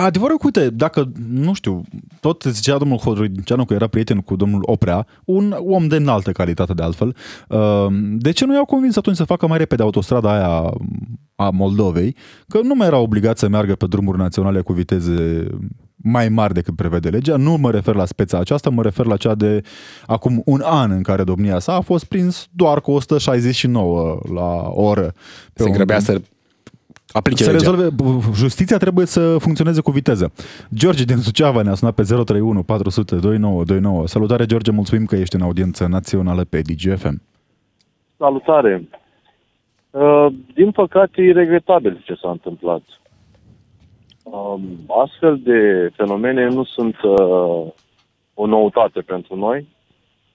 Adevărul, 0.04 0.38
uite, 0.42 0.70
dacă, 0.70 1.12
nu 1.28 1.52
știu, 1.52 1.82
tot 2.20 2.42
zicea 2.42 2.78
domnul 2.78 2.98
Hodricianu 2.98 3.64
că 3.64 3.74
era 3.74 3.87
prieten 3.87 4.18
cu 4.18 4.37
domnul 4.37 4.62
Oprea, 4.64 5.06
un 5.24 5.54
om 5.58 5.87
de 5.88 5.96
înaltă 5.96 6.32
calitate 6.32 6.72
de 6.72 6.82
altfel, 6.82 7.16
uh, 7.48 7.87
de 8.16 8.30
ce 8.30 8.44
nu 8.46 8.54
i-au 8.54 8.64
convins 8.64 8.96
atunci 8.96 9.16
să 9.16 9.24
facă 9.24 9.46
mai 9.46 9.58
repede 9.58 9.82
autostrada 9.82 10.32
aia 10.32 10.72
a 11.35 11.50
Moldovei, 11.50 12.16
că 12.48 12.61
nu 12.62 12.74
mai 12.74 12.87
era 12.87 12.98
obligat 12.98 13.38
să 13.38 13.48
meargă 13.48 13.74
pe 13.74 13.87
drumuri 13.87 14.18
naționale 14.18 14.61
cu 14.61 14.72
viteze 14.72 15.46
mai 15.96 16.28
mari 16.28 16.55
decât 16.55 16.76
prevede 16.76 17.09
legea. 17.09 17.37
Nu 17.37 17.57
mă 17.57 17.70
refer 17.70 17.94
la 17.94 18.05
speța 18.05 18.38
aceasta, 18.38 18.70
mă 18.70 18.83
refer 18.83 19.07
la 19.07 19.16
cea 19.16 19.35
de 19.35 19.61
acum 20.07 20.42
un 20.44 20.61
an 20.64 20.90
în 20.90 21.02
care 21.02 21.24
domnia 21.24 21.59
sa 21.59 21.74
a 21.74 21.81
fost 21.81 22.05
prins 22.05 22.48
doar 22.52 22.81
cu 22.81 22.90
169 22.90 24.18
la 24.35 24.68
oră. 24.70 25.12
Se 25.55 25.70
grăbea 25.70 25.98
să 25.98 26.20
aplice 27.12 27.44
să 27.44 27.50
rezolve, 27.50 27.88
justiția 28.35 28.76
trebuie 28.76 29.07
să 29.07 29.37
funcționeze 29.38 29.81
cu 29.81 29.90
viteză. 29.90 30.33
George 30.74 31.05
din 31.05 31.16
Suceava 31.16 31.62
ne-a 31.62 31.74
sunat 31.74 31.94
pe 31.94 32.02
031 32.02 32.62
400 32.62 33.14
2929. 33.14 34.07
Salutare, 34.07 34.46
George, 34.46 34.70
mulțumim 34.70 35.05
că 35.05 35.16
ești 35.16 35.35
în 35.35 35.42
audiență 35.42 35.87
națională 35.87 36.44
pe 36.44 36.61
DGFM. 36.61 37.22
Salutare! 38.16 38.88
Uh, 39.90 40.26
din 40.55 40.70
păcate, 40.70 41.22
e 41.22 41.33
regretabil 41.33 42.02
ce 42.05 42.14
s-a 42.14 42.31
întâmplat. 42.31 42.83
Um, 44.22 44.78
astfel 44.87 45.38
de 45.38 45.90
fenomene 45.96 46.48
nu 46.48 46.64
sunt 46.64 46.96
uh, 47.02 47.72
o 48.35 48.46
noutate 48.46 49.00
pentru 49.00 49.37
noi. 49.37 49.68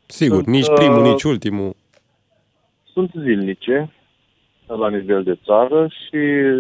Sigur, 0.06 0.36
sunt, 0.36 0.47
nici 0.47 0.69
primul, 0.76 1.04
uh, 1.04 1.10
nici 1.10 1.23
ultimul. 1.23 1.76
Sunt 2.93 3.12
zilnice 3.23 3.91
la 4.65 4.89
nivel 4.89 5.23
de 5.23 5.39
țară 5.45 5.88
și 5.88 6.17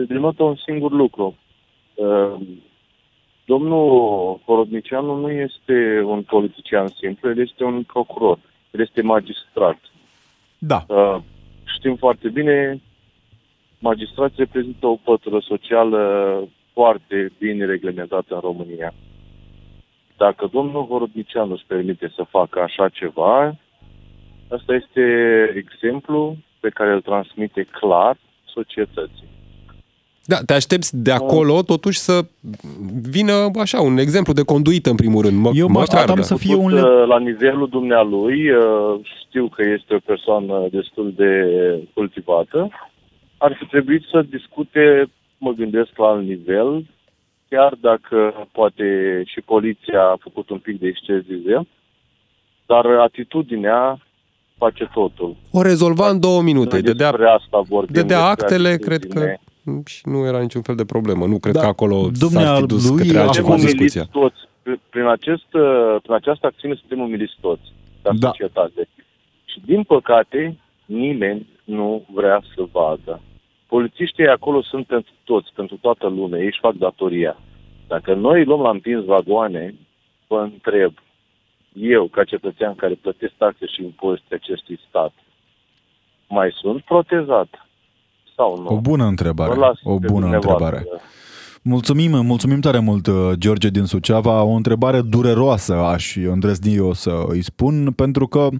denotă 0.07 0.43
un 0.43 0.55
singur 0.55 0.91
lucru. 0.91 1.35
Uh, 1.95 2.33
domnul 3.45 4.39
Horodnicianu 4.45 5.15
nu 5.15 5.31
este 5.31 6.01
un 6.05 6.21
politician 6.21 6.87
simplu, 6.87 7.29
el 7.29 7.39
este 7.39 7.63
un 7.63 7.83
procuror, 7.83 8.39
el 8.71 8.81
este 8.81 9.01
magistrat. 9.01 9.79
Da. 10.57 10.85
Uh, 10.87 11.17
știm 11.77 11.95
foarte 11.95 12.29
bine, 12.29 12.81
magistrații 13.79 14.37
reprezintă 14.37 14.87
o 14.87 14.95
pătură 14.95 15.39
socială 15.39 15.99
foarte 16.77 17.31
bine 17.39 17.65
reglementată 17.65 18.33
în 18.33 18.39
România. 18.39 18.93
Dacă 20.17 20.49
domnul 20.51 20.87
Horodnicianu 20.89 21.53
își 21.53 21.69
permite 21.73 22.11
să 22.15 22.23
facă 22.29 22.59
așa 22.59 22.89
ceva, 22.89 23.55
asta 24.55 24.73
este 24.73 25.03
exemplu 25.55 26.37
pe 26.59 26.69
care 26.69 26.91
îl 26.91 27.01
transmite 27.01 27.67
clar 27.79 28.17
societății. 28.45 29.29
Da, 30.31 30.37
te 30.45 30.53
aștepți 30.53 30.97
de 30.97 31.11
acolo 31.11 31.61
totuși 31.61 31.99
să 31.99 32.25
vină 33.17 33.33
așa 33.59 33.81
un 33.81 33.97
exemplu 33.97 34.33
de 34.33 34.43
conduită 34.43 34.89
în 34.89 34.95
primul 34.95 35.21
rând. 35.21 35.37
Mă, 35.37 35.51
Eu 35.53 35.67
mă 35.67 35.79
așteptam 35.79 36.21
să 36.21 36.35
fie 36.35 36.55
un... 36.55 36.73
La 37.13 37.19
nivelul 37.19 37.69
dumnealui, 37.69 38.49
uh, 38.49 38.99
știu 39.27 39.47
că 39.47 39.63
este 39.63 39.93
o 39.93 40.05
persoană 40.05 40.67
destul 40.71 41.13
de 41.15 41.31
cultivată, 41.93 42.69
ar 43.37 43.55
fi 43.59 43.65
trebuit 43.65 44.03
să 44.11 44.25
discute, 44.29 45.09
mă 45.37 45.51
gândesc, 45.51 45.89
la 45.95 46.07
alt 46.07 46.27
nivel, 46.27 46.85
chiar 47.49 47.73
dacă 47.81 48.47
poate 48.51 49.21
și 49.25 49.41
poliția 49.41 50.01
a 50.01 50.17
făcut 50.19 50.49
un 50.49 50.59
pic 50.59 50.79
de 50.79 50.87
exces 50.87 51.21
de 51.27 51.41
zel, 51.45 51.67
dar 52.65 52.85
atitudinea 52.85 53.99
face 54.57 54.89
totul. 54.93 55.35
O 55.51 55.61
rezolva 55.61 56.09
în 56.09 56.19
două 56.19 56.41
minute. 56.41 56.81
Dădea, 56.81 57.09
asta 57.09 57.59
vorbim, 57.59 57.93
dădea 57.93 58.25
actele, 58.25 58.75
cred 58.75 59.05
că 59.05 59.33
și 59.85 60.01
nu 60.03 60.25
era 60.25 60.39
niciun 60.39 60.61
fel 60.61 60.75
de 60.75 60.85
problemă. 60.85 61.25
Nu 61.25 61.39
cred 61.39 61.53
da, 61.53 61.59
că 61.59 61.65
acolo 61.65 62.09
s-ar 62.13 62.57
fi 62.59 62.65
dus 62.65 62.89
către 62.89 63.17
altceva 63.17 63.55
discuția. 63.55 64.07
Toți. 64.11 64.35
Prin, 64.89 65.05
acest, 65.05 65.47
prin 66.01 66.13
această 66.13 66.45
acțiune 66.45 66.75
suntem 66.75 66.99
umiliți 66.99 67.37
toți 67.41 67.73
ca 68.01 68.11
da. 68.19 68.27
societate. 68.27 68.87
Și 69.45 69.61
din 69.65 69.83
păcate, 69.83 70.57
nimeni 70.85 71.47
nu 71.63 72.05
vrea 72.13 72.43
să 72.55 72.63
vadă. 72.71 73.21
Polițiștii 73.67 74.27
acolo 74.27 74.61
sunt 74.61 74.85
pentru 74.85 75.11
toți, 75.23 75.51
pentru 75.55 75.77
toată 75.81 76.07
lumea. 76.07 76.39
Ei 76.39 76.45
își 76.45 76.59
fac 76.59 76.73
datoria. 76.73 77.37
Dacă 77.87 78.13
noi 78.13 78.45
luăm 78.45 78.61
la 78.61 78.69
împins 78.69 79.05
vagoane, 79.05 79.75
vă 80.27 80.39
întreb, 80.39 80.93
eu, 81.73 82.07
ca 82.07 82.23
cetățean 82.23 82.75
care 82.75 82.93
plătesc 82.93 83.33
taxe 83.37 83.65
și 83.65 83.83
impozite 83.83 84.35
acestui 84.35 84.79
stat, 84.89 85.13
mai 86.27 86.49
sunt 86.61 86.81
protezat 86.81 87.67
sau 88.35 88.61
nu? 88.61 88.67
O 88.67 88.79
bună 88.79 89.05
întrebare. 89.05 89.59
O 89.83 89.99
bună 89.99 90.25
întrebare. 90.25 90.85
Mulțumim, 91.61 92.25
mulțumim 92.25 92.59
tare 92.59 92.79
mult, 92.79 93.07
uh, 93.07 93.31
George 93.37 93.69
din 93.69 93.85
Suceava. 93.85 94.43
O 94.43 94.51
întrebare 94.51 95.01
dureroasă 95.01 95.73
aș 95.73 96.15
îndrăzni 96.15 96.75
eu 96.75 96.93
să 96.93 97.23
îi 97.27 97.41
spun, 97.41 97.91
pentru 97.91 98.27
că 98.27 98.39
uh, 98.39 98.59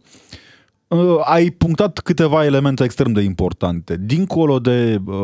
ai 1.24 1.50
punctat 1.50 2.00
câteva 2.00 2.46
elemente 2.46 2.84
extrem 2.84 3.12
de 3.14 3.22
importante. 3.22 3.98
Dincolo 4.00 4.60
de 4.60 5.02
uh, 5.06 5.16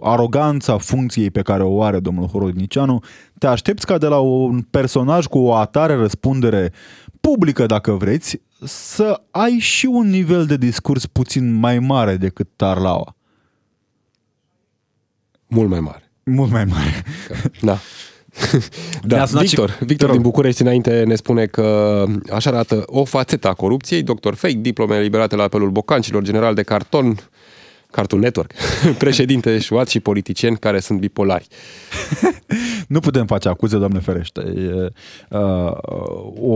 aroganța 0.00 0.78
funcției 0.78 1.30
pe 1.30 1.42
care 1.42 1.62
o 1.62 1.82
are 1.82 2.00
domnul 2.00 2.26
Horodnicianu, 2.26 3.00
te 3.38 3.46
aștepți 3.46 3.86
ca 3.86 3.98
de 3.98 4.06
la 4.06 4.18
un 4.18 4.62
personaj 4.62 5.26
cu 5.26 5.38
o 5.38 5.54
atare 5.54 5.94
răspundere 5.94 6.72
publică, 7.20 7.66
dacă 7.66 7.92
vreți, 7.92 8.40
să 8.64 9.22
ai 9.30 9.58
și 9.58 9.86
un 9.86 10.08
nivel 10.10 10.46
de 10.46 10.56
discurs 10.56 11.06
puțin 11.06 11.52
mai 11.52 11.78
mare 11.78 12.16
decât 12.16 12.48
Tarlaua. 12.56 13.16
Mult 15.46 15.68
mai 15.68 15.80
mare. 15.80 16.10
Mult 16.24 16.50
mai 16.50 16.64
mare. 16.64 17.04
Da. 17.60 17.78
Da, 19.02 19.24
Victor, 19.24 19.70
și... 19.70 19.84
Victor 19.84 20.10
din 20.10 20.20
București 20.20 20.62
înainte 20.62 21.02
ne 21.06 21.14
spune 21.14 21.46
că 21.46 22.04
așa 22.32 22.50
arată 22.50 22.82
o 22.86 23.04
fațetă 23.04 23.48
a 23.48 23.54
corupției, 23.54 24.02
doctor 24.02 24.34
fake, 24.34 24.54
diplome 24.54 24.96
eliberate 24.96 25.36
la 25.36 25.42
apelul 25.42 25.70
bocancilor, 25.70 26.22
general 26.22 26.54
de 26.54 26.62
carton, 26.62 27.16
Cartoon 27.96 28.20
Network, 28.20 28.52
președinte 29.04 29.58
șuat 29.58 29.88
și 29.88 30.00
politicieni 30.00 30.56
care 30.56 30.80
sunt 30.80 30.98
bipolari. 30.98 31.46
nu 32.94 33.00
putem 33.00 33.26
face 33.26 33.48
acuze, 33.48 33.78
doamne 33.78 33.98
ferește. 33.98 34.40
E 34.40 34.92
uh, 35.28 35.72
o, 36.40 36.54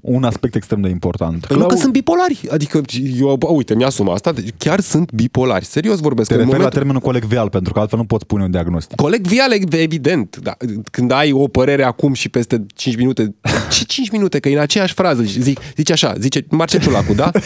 un 0.00 0.24
aspect 0.24 0.54
extrem 0.54 0.80
de 0.80 0.88
important. 0.88 1.46
Păi 1.46 1.56
nu 1.56 1.66
că 1.66 1.74
sunt 1.74 1.92
bipolari. 1.92 2.40
Adică, 2.50 2.80
eu, 3.18 3.38
uite, 3.48 3.74
mi-asum 3.74 4.08
asta, 4.08 4.32
deci 4.32 4.48
chiar 4.58 4.80
sunt 4.80 5.12
bipolari. 5.12 5.64
Serios 5.64 6.00
vorbesc. 6.00 6.28
Te 6.28 6.34
referi 6.34 6.52
moment... 6.52 6.72
la 6.72 6.78
termenul 6.78 7.00
coleg 7.00 7.24
vial, 7.24 7.48
pentru 7.48 7.72
că 7.72 7.80
altfel 7.80 7.98
nu 7.98 8.04
poți 8.04 8.26
pune 8.26 8.42
un 8.42 8.50
diagnostic. 8.50 8.96
Coleg 8.96 9.26
vial, 9.26 9.52
evident. 9.70 10.36
Da. 10.42 10.56
Când 10.90 11.10
ai 11.10 11.32
o 11.32 11.48
părere 11.48 11.84
acum 11.84 12.12
și 12.12 12.28
peste 12.28 12.66
5 12.74 12.96
minute, 12.96 13.34
ce 13.70 13.84
5 13.84 14.10
minute? 14.10 14.38
Că 14.38 14.48
e 14.48 14.54
în 14.54 14.60
aceeași 14.60 14.94
frază. 14.94 15.22
Zic, 15.22 15.60
zice 15.76 15.92
așa, 15.92 16.14
zice 16.18 16.46
Marcel 16.50 16.80
Ciulacu, 16.80 17.14
da? 17.14 17.30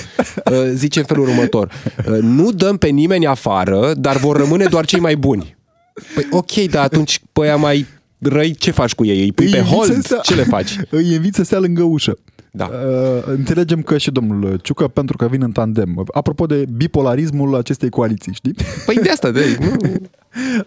Uh, 0.50 0.70
zice 0.74 0.98
în 0.98 1.04
felul 1.04 1.28
următor. 1.28 1.70
Uh, 2.08 2.18
nu 2.20 2.52
dăm 2.52 2.73
pe 2.76 2.88
nimeni 2.88 3.26
afară, 3.26 3.92
dar 3.96 4.16
vor 4.16 4.36
rămâne 4.36 4.64
doar 4.64 4.84
cei 4.84 5.00
mai 5.00 5.16
buni. 5.16 5.56
Păi 6.14 6.26
ok, 6.30 6.52
dar 6.52 6.84
atunci 6.84 7.20
pe 7.32 7.40
aia 7.40 7.56
mai 7.56 7.86
răi, 8.18 8.54
ce 8.54 8.70
faci 8.70 8.94
cu 8.94 9.04
ei? 9.04 9.20
Îi 9.20 9.32
pui 9.32 9.44
îi 9.44 9.52
pe 9.52 9.60
hold? 9.60 10.04
Să... 10.04 10.18
Ce 10.22 10.34
le 10.34 10.42
faci? 10.42 10.76
Îi 10.90 11.12
invit 11.12 11.34
să 11.34 11.42
stea 11.42 11.58
lângă 11.58 11.82
ușă. 11.82 12.18
Da. 12.56 12.70
Uh, 12.72 13.22
înțelegem 13.26 13.82
că 13.82 13.98
și 13.98 14.10
domnul 14.10 14.58
Ciucă, 14.62 14.88
pentru 14.88 15.16
că 15.16 15.28
vin 15.28 15.42
în 15.42 15.52
tandem. 15.52 16.04
Apropo 16.12 16.46
de 16.46 16.64
bipolarismul 16.76 17.56
acestei 17.56 17.88
coaliții, 17.88 18.32
știi? 18.32 18.54
Păi 18.86 18.98
de 19.02 19.10
asta, 19.10 19.30
de 19.30 19.56
nu... 19.60 19.76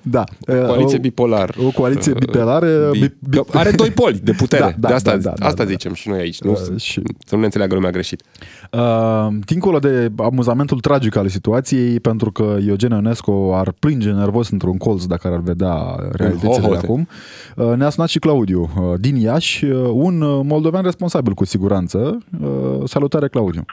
Da. 0.02 0.24
O 0.48 0.66
coaliție 0.66 0.98
bipolar. 0.98 1.56
O 1.66 1.72
coaliție 1.72 2.12
uh, 2.12 2.18
bipolară. 2.18 2.90
Bi, 2.92 3.14
bi, 3.30 3.40
are 3.54 3.72
doi 3.72 3.92
poli 3.92 4.20
de 4.24 4.32
putere. 4.32 4.56
Da, 4.80 4.88
da, 4.88 4.88
de 4.88 4.94
asta, 4.94 5.18
da, 5.18 5.34
da, 5.36 5.46
asta 5.46 5.64
da, 5.64 5.70
zicem 5.70 5.92
da. 5.92 5.98
și 5.98 6.10
noi 6.10 6.20
aici. 6.20 6.42
Nu? 6.42 6.52
Uh, 6.52 6.80
și... 6.80 7.02
Să 7.26 7.34
nu 7.34 7.40
ne 7.40 7.46
înțeleagă 7.46 7.74
lumea 7.74 7.90
greșit. 7.90 8.24
Uh, 8.72 9.28
dincolo 9.46 9.80
de 9.80 10.12
amuzamentul 10.18 10.80
tragic 10.80 11.16
al 11.16 11.28
situației, 11.28 12.00
pentru 12.00 12.32
că 12.32 12.58
Eugen 12.68 12.92
Ionescu 12.92 13.52
ar 13.54 13.72
plânge 13.80 14.12
nervos 14.12 14.50
într-un 14.50 14.78
colț 14.78 15.04
dacă 15.04 15.28
ar 15.28 15.40
vedea 15.40 15.96
realitățile 16.12 16.68
de 16.68 16.76
acum, 16.76 17.08
uh, 17.56 17.74
ne-a 17.76 17.90
sunat 17.90 18.10
și 18.10 18.20
Claudiu 18.20 18.62
uh, 18.62 18.94
din 19.00 19.16
Iași, 19.16 19.66
uh, 19.66 19.90
un 19.94 20.18
moldovean 20.48 20.84
responsabil 20.84 21.34
cu 21.34 21.46
siguranță. 21.46 22.18
Uh, 22.42 22.82
salutare, 22.86 23.28
Claudiu! 23.28 23.66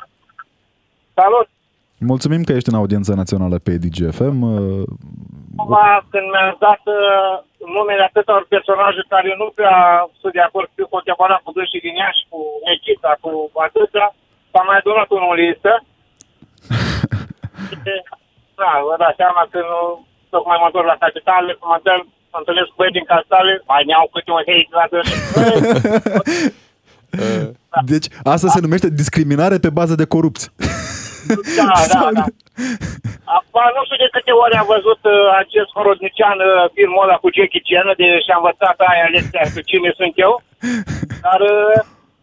Salut! 1.14 1.53
Mulțumim 2.12 2.42
că 2.44 2.52
ești 2.52 2.70
în 2.72 2.80
audiența 2.80 3.14
națională 3.22 3.56
pe 3.66 3.72
DGFM. 3.82 4.40
Acum, 5.60 5.76
când 6.12 6.26
mi-a 6.32 6.48
dat 6.66 6.82
uh, 6.98 7.32
numele 7.76 8.02
atâtor 8.10 8.40
personaje 8.54 9.02
care 9.14 9.30
nu 9.40 9.46
prea 9.58 9.78
sunt 10.20 10.32
de 10.38 10.42
acord 10.48 10.68
cu 10.76 10.82
contemporan 10.94 11.40
cu 11.42 11.50
dânsii 11.56 11.84
din 11.86 11.94
Iași, 12.02 12.22
cu 12.30 12.38
Necita, 12.64 13.12
cu 13.24 13.32
atâția, 13.66 14.06
s-a 14.52 14.62
mai 14.68 14.78
adunat 14.78 15.08
unul 15.16 15.32
în 15.32 15.38
listă. 15.42 15.72
da, 18.60 18.72
vă 18.88 18.94
dați 19.02 19.18
seama 19.20 19.42
că 19.52 19.58
nu, 19.70 19.80
tocmai 20.34 20.58
mă 20.60 20.66
întorc 20.68 20.86
la 20.92 21.02
capitale, 21.04 21.50
mă 22.32 22.38
întâlnesc 22.40 22.68
cu 22.70 22.78
băieți 22.78 22.98
din 22.98 23.10
capitale, 23.12 23.52
mai 23.70 23.82
ne-au 23.88 24.06
câte 24.12 24.30
un 24.36 24.44
hate 24.48 24.74
la 24.80 24.86
dânsii. 24.92 25.20
Deci 27.92 28.06
asta 28.32 28.48
se 28.54 28.60
numește 28.64 28.88
discriminare 29.02 29.56
pe 29.64 29.70
bază 29.78 29.94
de 29.94 30.06
corupție. 30.14 30.48
Da, 31.58 31.72
da, 31.92 32.00
da. 32.18 32.24
Acum, 33.36 33.64
nu 33.76 33.82
știu 33.84 33.98
de 34.04 34.12
câte 34.14 34.32
ori 34.44 34.54
am 34.60 34.68
văzut 34.74 35.02
uh, 35.14 35.14
acest 35.42 35.70
horodnician 35.76 36.38
uh, 36.42 36.52
filmul 36.76 37.04
ăla 37.04 37.16
cu 37.22 37.28
Jackie 37.36 37.66
Chan, 37.66 37.88
de 38.00 38.06
și-a 38.24 38.38
învățat 38.40 38.76
aia 38.90 39.12
lecția 39.16 39.44
cu 39.54 39.60
cine 39.70 39.90
sunt 40.00 40.14
eu, 40.26 40.32
dar 41.24 41.40
uh, 41.54 41.78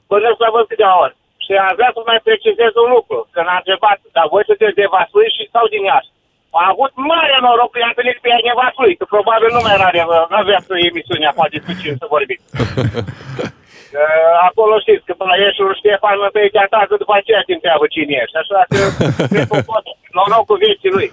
bănesc 0.09 0.39
la 0.43 0.53
văd 0.55 0.65
câteva 0.67 0.95
ori. 1.05 1.15
Și 1.43 1.51
am 1.65 1.73
vrea 1.79 1.91
să 1.95 2.01
mai 2.01 2.19
precizez 2.27 2.71
un 2.83 2.89
lucru, 2.95 3.17
că 3.33 3.39
n-a 3.43 3.61
întrebat, 3.61 3.99
dar 4.15 4.25
voi 4.33 4.47
sunteți 4.49 4.79
de 4.79 4.91
Vaslui 4.93 5.29
și 5.35 5.43
sau 5.53 5.65
din 5.73 5.83
Iași? 5.89 6.13
A 6.61 6.63
avut 6.73 6.91
mare 7.11 7.37
noroc 7.43 7.69
că 7.71 7.79
i-am 7.79 7.97
venit 8.01 8.17
pe 8.21 8.29
ea 8.31 8.41
de 8.47 8.53
Vaslui, 8.59 8.97
că 8.99 9.05
probabil 9.15 9.49
nu 9.55 9.61
mai 9.65 9.75
are, 9.87 10.01
nu 10.31 10.37
avea 10.43 10.59
să 10.67 10.73
emisiunea 10.89 11.31
poate 11.39 11.57
cu 11.65 11.71
cine 11.79 11.95
să 12.01 12.05
vorbim. 12.15 12.39
Uh, 13.99 14.33
acolo 14.49 14.73
știți 14.79 15.05
că 15.07 15.13
până 15.21 15.33
ieși 15.35 15.61
Ștefan 15.79 16.17
mă 16.21 16.29
pe 16.33 16.41
te 16.53 16.59
atacă, 16.65 16.93
după 17.03 17.13
aceea 17.15 17.41
te 17.45 17.53
întreabă 17.57 17.85
cine 17.93 18.13
ești. 18.21 18.39
Așa 18.41 18.59
că 18.71 18.79
cred 19.31 19.47
că 19.51 19.55
pot 19.71 19.85
noroc 20.15 20.45
cu 20.49 20.55
vieții 20.63 20.95
lui. 20.95 21.09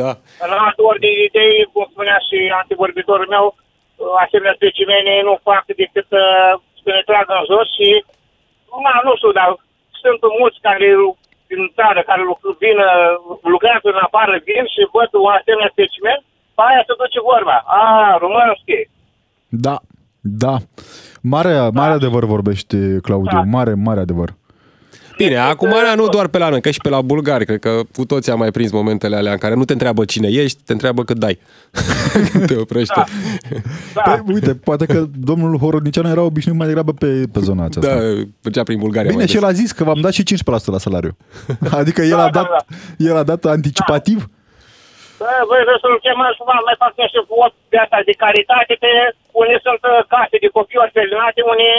Da. 0.00 0.10
În 0.44 0.50
altă 0.66 0.80
ori 0.90 1.04
de 1.04 1.10
idei, 1.26 1.68
cum 1.72 1.84
spunea 1.92 2.18
și 2.28 2.38
antivorbitorul 2.60 3.32
meu, 3.34 3.46
asemenea 4.24 4.58
specimene 4.58 5.12
nu 5.28 5.34
fac 5.48 5.64
decât 5.82 6.06
să 6.14 6.22
ne 6.96 7.02
tragă 7.10 7.32
în 7.38 7.44
jos 7.50 7.68
și, 7.76 7.88
na, 8.84 8.94
nu 9.06 9.12
știu, 9.18 9.32
dar 9.38 9.48
sunt 10.02 10.20
mulți 10.40 10.58
care 10.66 10.88
din 11.50 11.62
țară 11.78 12.00
care 12.08 12.22
vin, 12.62 12.78
lucrează 13.54 13.86
în 13.94 14.00
afară, 14.06 14.34
vin 14.48 14.64
și 14.74 14.90
văd 14.94 15.10
un 15.12 15.32
asemenea 15.38 15.74
specimen, 15.74 16.18
pe 16.56 16.62
aia 16.68 16.82
se 16.86 16.94
duce 17.00 17.20
vorba. 17.32 17.56
A, 17.80 17.82
românski. 18.24 18.78
Da, 19.66 19.76
da. 20.44 20.54
Mare, 21.24 21.58
mare 21.58 21.88
da. 21.88 21.94
adevăr 21.94 22.24
vorbește 22.24 22.98
Claudiu, 23.02 23.38
da. 23.38 23.42
mare, 23.42 23.74
mare 23.74 24.00
adevăr. 24.00 24.34
Bine, 25.16 25.36
acum 25.36 25.74
nu 25.96 26.08
doar 26.08 26.28
pe 26.28 26.38
la 26.38 26.48
noi, 26.48 26.60
că 26.60 26.70
și 26.70 26.80
pe 26.82 26.88
la 26.88 27.00
bulgari, 27.00 27.44
cred 27.44 27.58
că 27.58 27.80
cu 27.96 28.04
toți 28.04 28.30
am 28.30 28.38
mai 28.38 28.50
prins 28.50 28.70
momentele 28.72 29.16
alea 29.16 29.32
în 29.32 29.38
care 29.38 29.54
nu 29.54 29.64
te 29.64 29.72
întreabă 29.72 30.04
cine 30.04 30.28
ești, 30.28 30.62
te 30.66 30.72
întreabă 30.72 31.04
cât 31.04 31.18
dai. 31.18 31.38
te 32.48 32.56
oprește. 32.56 32.94
Da. 32.96 33.04
Da. 33.94 34.02
Păi, 34.02 34.34
uite, 34.34 34.54
poate 34.54 34.86
că 34.86 35.04
domnul 35.30 35.58
Horodnicianu 35.58 36.08
era 36.08 36.22
obișnuit 36.22 36.58
mai 36.58 36.66
degrabă 36.66 36.92
pe, 36.92 37.10
pe 37.32 37.40
zona 37.48 37.64
aceasta. 37.64 37.94
Da, 37.94 38.00
mergea 38.42 38.62
prin 38.62 38.78
Bulgaria. 38.78 39.10
Bine, 39.10 39.26
și 39.26 39.36
el 39.36 39.44
a 39.44 39.52
zis 39.52 39.70
că 39.72 39.84
v-am 39.84 40.00
dat 40.00 40.12
și 40.12 40.22
15% 40.22 40.74
la 40.76 40.78
salariu. 40.86 41.16
Adică 41.80 42.00
el, 42.02 42.20
da, 42.20 42.24
a 42.24 42.30
dat, 42.38 42.48
da, 42.48 42.56
da. 42.58 42.64
el 43.08 43.16
a 43.22 43.24
dat 43.30 43.42
anticipativ. 43.44 44.18
Da. 45.22 45.34
Voi 45.50 45.60
vreau 45.66 45.78
să-l 45.82 45.96
chemați 46.04 46.36
cumva, 46.38 46.54
mai 46.68 46.76
fac 46.84 46.92
niște 47.04 47.20
vot 47.32 47.52
de 47.72 47.78
asta 47.84 47.98
de 48.10 48.14
caritate, 48.22 48.72
pe 48.84 48.90
unde 49.42 49.56
sunt 49.66 49.82
uh, 49.84 50.00
case 50.12 50.36
de 50.44 50.54
copii 50.56 50.84
orfelinate, 50.84 51.40
unde 51.52 51.70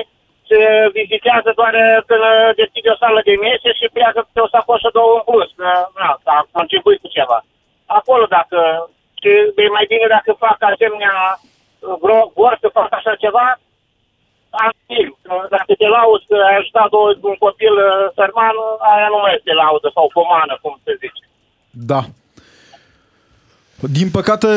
se 0.49 0.60
vizitează 0.97 1.49
doar 1.60 1.73
uh, 1.84 1.97
când 2.08 2.23
uh, 2.32 2.49
deschide 2.62 2.89
o 2.93 2.99
sală 3.04 3.19
de 3.30 3.36
mese 3.45 3.69
și 3.80 3.93
pleacă 3.95 4.19
pe 4.34 4.39
o 4.45 4.52
sacoșă 4.54 4.89
două 4.97 5.13
în 5.17 5.23
plus. 5.30 5.49
Că, 5.60 5.69
na, 5.99 6.10
a 6.36 6.38
contribuit 6.58 6.99
cu 7.02 7.10
ceva. 7.17 7.39
Acolo, 7.97 8.26
dacă 8.38 8.60
și 9.21 9.30
e 9.65 9.78
mai 9.78 9.86
bine 9.91 10.08
dacă 10.15 10.32
fac 10.45 10.58
asemenea 10.60 11.15
vor 12.39 12.54
să 12.62 12.67
fac 12.80 12.91
așa 12.95 13.13
ceva, 13.23 13.47
activ. 14.67 15.08
Dacă 15.56 15.71
te 15.80 15.88
lauzi 15.88 16.26
că 16.30 16.36
ai 16.47 16.56
ajutat 16.58 16.91
un 17.30 17.36
copil 17.45 17.76
sărman, 18.17 18.56
aia 18.91 19.08
nu 19.13 19.19
mai 19.21 19.34
este 19.38 19.54
laudă 19.54 19.88
sau 19.93 20.13
pomană, 20.13 20.54
cum 20.62 20.73
se 20.84 20.93
zice. 21.02 21.23
Da, 21.91 22.02
din 23.89 24.10
păcate, 24.17 24.48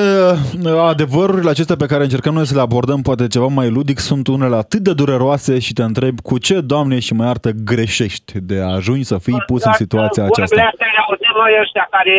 adevărurile 0.92 1.50
acestea 1.50 1.76
pe 1.76 1.90
care 1.90 2.02
încercăm 2.02 2.34
noi 2.34 2.46
să 2.50 2.54
le 2.54 2.66
abordăm, 2.66 3.00
poate 3.08 3.26
ceva 3.34 3.48
mai 3.60 3.68
ludic, 3.76 3.98
sunt 3.98 4.26
unele 4.26 4.56
atât 4.56 4.82
de 4.88 4.92
dureroase 5.00 5.58
și 5.66 5.72
te 5.72 5.82
întreb 5.82 6.16
cu 6.28 6.34
ce, 6.46 6.56
Doamne, 6.72 6.98
și 7.06 7.12
mai 7.18 7.28
artă 7.34 7.50
greșești 7.70 8.32
de 8.50 8.56
a 8.66 8.74
ajungi 8.78 9.10
să 9.12 9.16
fii 9.26 9.40
pus 9.50 9.62
în 9.70 9.76
situația 9.82 10.24
aceasta. 10.24 10.56
Astea 10.56 10.88
le 10.94 11.02
auzim 11.06 11.34
noi 11.42 11.52
ăștia 11.62 11.86
care 11.96 12.18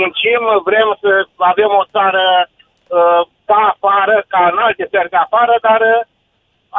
muncim, 0.00 0.42
vrem 0.68 0.88
să 1.02 1.10
avem 1.52 1.70
o 1.80 1.84
țară 1.94 2.26
uh, 2.44 3.20
ca 3.48 3.60
afară, 3.72 4.16
ca 4.32 4.40
în 4.50 4.58
alte 4.66 4.84
țări 4.92 5.12
ca 5.14 5.20
afară, 5.26 5.54
dar 5.68 5.80
uh, 5.94 6.06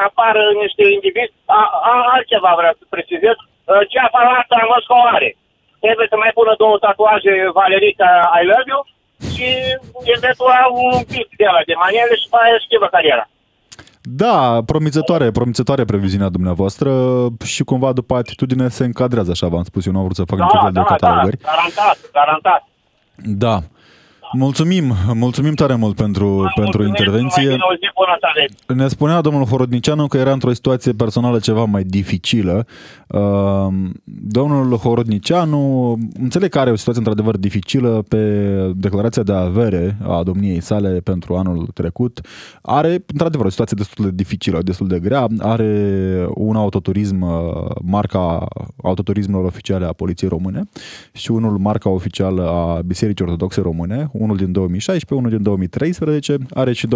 apară 0.05 0.43
niște 0.63 0.83
indivizi, 0.95 1.35
a, 1.59 1.61
a, 1.91 1.93
altceva 2.15 2.51
vreau 2.59 2.73
să 2.79 2.93
precizez, 2.95 3.37
uh, 3.43 3.81
ce 3.91 3.97
afară 4.07 4.29
asta 4.41 4.69
Moscova 4.73 5.09
are. 5.17 5.31
Trebuie 5.85 6.07
să 6.11 6.17
mai 6.17 6.31
pună 6.37 6.53
două 6.63 6.77
tatuaje 6.83 7.33
Valerica 7.59 8.09
I 8.41 8.43
love 8.53 8.69
you 8.71 8.81
și 9.35 9.47
eventual 10.15 10.67
un 10.93 11.03
pic 11.13 11.27
de 11.39 11.45
ala 11.49 11.61
de 11.69 11.75
manele 11.83 12.15
și 12.21 12.27
pe 12.31 12.37
aia 12.43 12.57
schimbă 12.65 12.87
cariera. 12.95 13.25
Da, 14.01 14.61
promițătoare, 14.65 15.31
promițătoare 15.31 15.85
previziunea 15.85 16.29
dumneavoastră 16.29 16.91
și 17.45 17.63
cumva 17.63 17.91
după 17.93 18.15
atitudine 18.15 18.67
se 18.67 18.83
încadrează, 18.83 19.31
așa 19.31 19.47
v-am 19.47 19.63
spus, 19.63 19.85
eu 19.85 19.91
nu 19.91 19.97
am 19.97 20.03
vrut 20.03 20.15
să 20.15 20.23
fac 20.23 20.37
da, 20.37 20.43
niciun 20.43 20.61
fel 20.61 20.71
da, 20.71 20.81
de 20.81 20.87
catalogări. 20.87 21.37
Da, 21.37 21.49
garantat, 21.49 21.97
garantat. 22.11 22.61
Da. 23.43 23.55
Mulțumim, 24.31 24.93
mulțumim 25.13 25.53
tare 25.53 25.75
mult 25.75 25.95
pentru, 25.95 26.51
pentru 26.55 26.83
intervenție. 26.83 27.57
Ne 28.67 28.87
spunea 28.87 29.21
domnul 29.21 29.45
Horodnicianu 29.45 30.07
că 30.07 30.17
era 30.17 30.31
într-o 30.31 30.53
situație 30.53 30.91
personală 30.91 31.39
ceva 31.39 31.63
mai 31.63 31.83
dificilă. 31.83 32.65
Uh, 33.07 33.67
domnul 34.03 34.75
Horodnicianu, 34.77 35.97
înțeleg 36.19 36.49
că 36.49 36.59
are 36.59 36.71
o 36.71 36.75
situație 36.75 37.01
într-adevăr 37.01 37.37
dificilă 37.37 38.03
pe 38.07 38.53
declarația 38.75 39.23
de 39.23 39.33
avere 39.33 39.97
a 40.07 40.23
domniei 40.23 40.59
sale 40.59 40.99
pentru 41.03 41.35
anul 41.35 41.67
trecut. 41.73 42.21
Are 42.61 43.03
într-adevăr 43.07 43.45
o 43.45 43.49
situație 43.49 43.77
destul 43.79 44.05
de 44.05 44.11
dificilă, 44.15 44.61
destul 44.61 44.87
de 44.87 44.99
grea. 44.99 45.27
Are 45.39 46.25
un 46.33 46.55
autoturism, 46.55 47.21
uh, 47.21 47.75
marca 47.81 48.47
autoturismelor 48.83 49.45
oficiale 49.45 49.85
a 49.85 49.93
Poliției 49.93 50.29
Române 50.29 50.69
și 51.11 51.31
unul 51.31 51.57
marca 51.57 51.89
oficială 51.89 52.49
a 52.49 52.81
Bisericii 52.81 53.25
Ortodoxe 53.25 53.61
Române, 53.61 54.09
unul 54.19 54.37
din 54.37 54.51
2016, 54.51 55.13
unul 55.13 55.29
din 55.29 55.43
2013, 55.43 56.37
are 56.53 56.73
și 56.73 56.87
270.000 56.87 56.91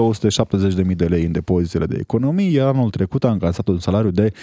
de 0.95 1.05
lei 1.05 1.25
în 1.25 1.31
depozitele 1.31 1.85
de 1.85 1.97
economie, 1.99 2.49
iar 2.49 2.67
anul 2.67 2.89
trecut 2.89 3.23
a 3.23 3.31
încasat 3.31 3.67
un 3.67 3.79
salariu 3.79 4.11
de 4.11 4.31
221.000 4.31 4.35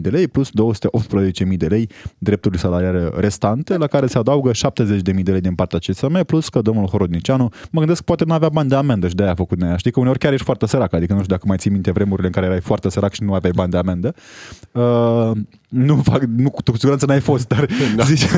de 0.00 0.10
lei 0.10 0.28
plus 0.28 0.50
218.000 0.50 0.54
de 1.56 1.66
lei 1.66 1.88
drepturi 2.18 2.58
salariare 2.58 3.10
restante, 3.16 3.76
la 3.76 3.86
care 3.86 4.06
se 4.06 4.18
adaugă 4.18 4.50
70.000 4.50 5.22
de 5.22 5.30
lei 5.30 5.40
din 5.40 5.54
partea 5.54 5.78
CSM, 5.78 6.24
plus 6.24 6.48
că 6.48 6.60
domnul 6.60 6.86
Horodnicianu, 6.86 7.50
mă 7.70 7.78
gândesc 7.78 7.98
că 7.98 8.04
poate 8.06 8.24
nu 8.24 8.32
avea 8.32 8.48
bani 8.48 8.68
de 8.68 8.74
amendă 8.74 9.08
și 9.08 9.14
de 9.14 9.22
aia 9.22 9.32
a 9.32 9.34
făcut 9.34 9.60
nea. 9.60 9.76
Știi 9.76 9.90
că 9.90 10.00
uneori 10.00 10.18
chiar 10.18 10.32
ești 10.32 10.44
foarte 10.44 10.66
sărac, 10.66 10.92
adică 10.92 11.12
nu 11.12 11.18
știu 11.18 11.34
dacă 11.34 11.44
mai 11.46 11.56
ții 11.56 11.70
minte 11.70 11.90
vremurile 11.90 12.26
în 12.26 12.32
care 12.32 12.46
erai 12.46 12.60
foarte 12.60 12.88
sărac 12.88 13.12
și 13.12 13.22
nu 13.22 13.34
aveai 13.34 13.52
bani 13.54 13.70
de 13.70 13.76
amendă. 13.76 14.14
Uh, 14.72 15.30
nu 15.68 16.00
fac, 16.04 16.22
nu, 16.36 16.50
cu 16.50 16.62
siguranță 16.74 17.06
n-ai 17.06 17.20
fost, 17.20 17.48
dar 17.48 17.66
da. 17.96 18.04
zice, 18.04 18.28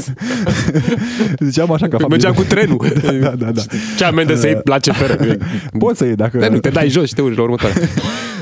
ziceam 1.49 1.73
așa 1.73 1.89
că... 1.89 2.07
Mergeam 2.09 2.35
cu 2.35 2.43
trenul. 2.43 2.87
da, 3.21 3.31
da, 3.31 3.51
da. 3.51 3.63
Ce 3.97 4.05
amendă 4.05 4.35
să 4.35 4.47
iei 4.47 4.61
la 4.65 4.79
CFR? 4.79 5.13
Poți 5.79 5.99
să 5.99 6.05
iei 6.05 6.15
dacă... 6.15 6.39
Da, 6.39 6.49
nu, 6.49 6.59
te 6.59 6.69
dai 6.69 6.89
jos 6.89 7.09
și 7.09 7.15
te 7.15 7.23
urci 7.23 7.37
la 7.37 7.43
următoare. 7.43 7.75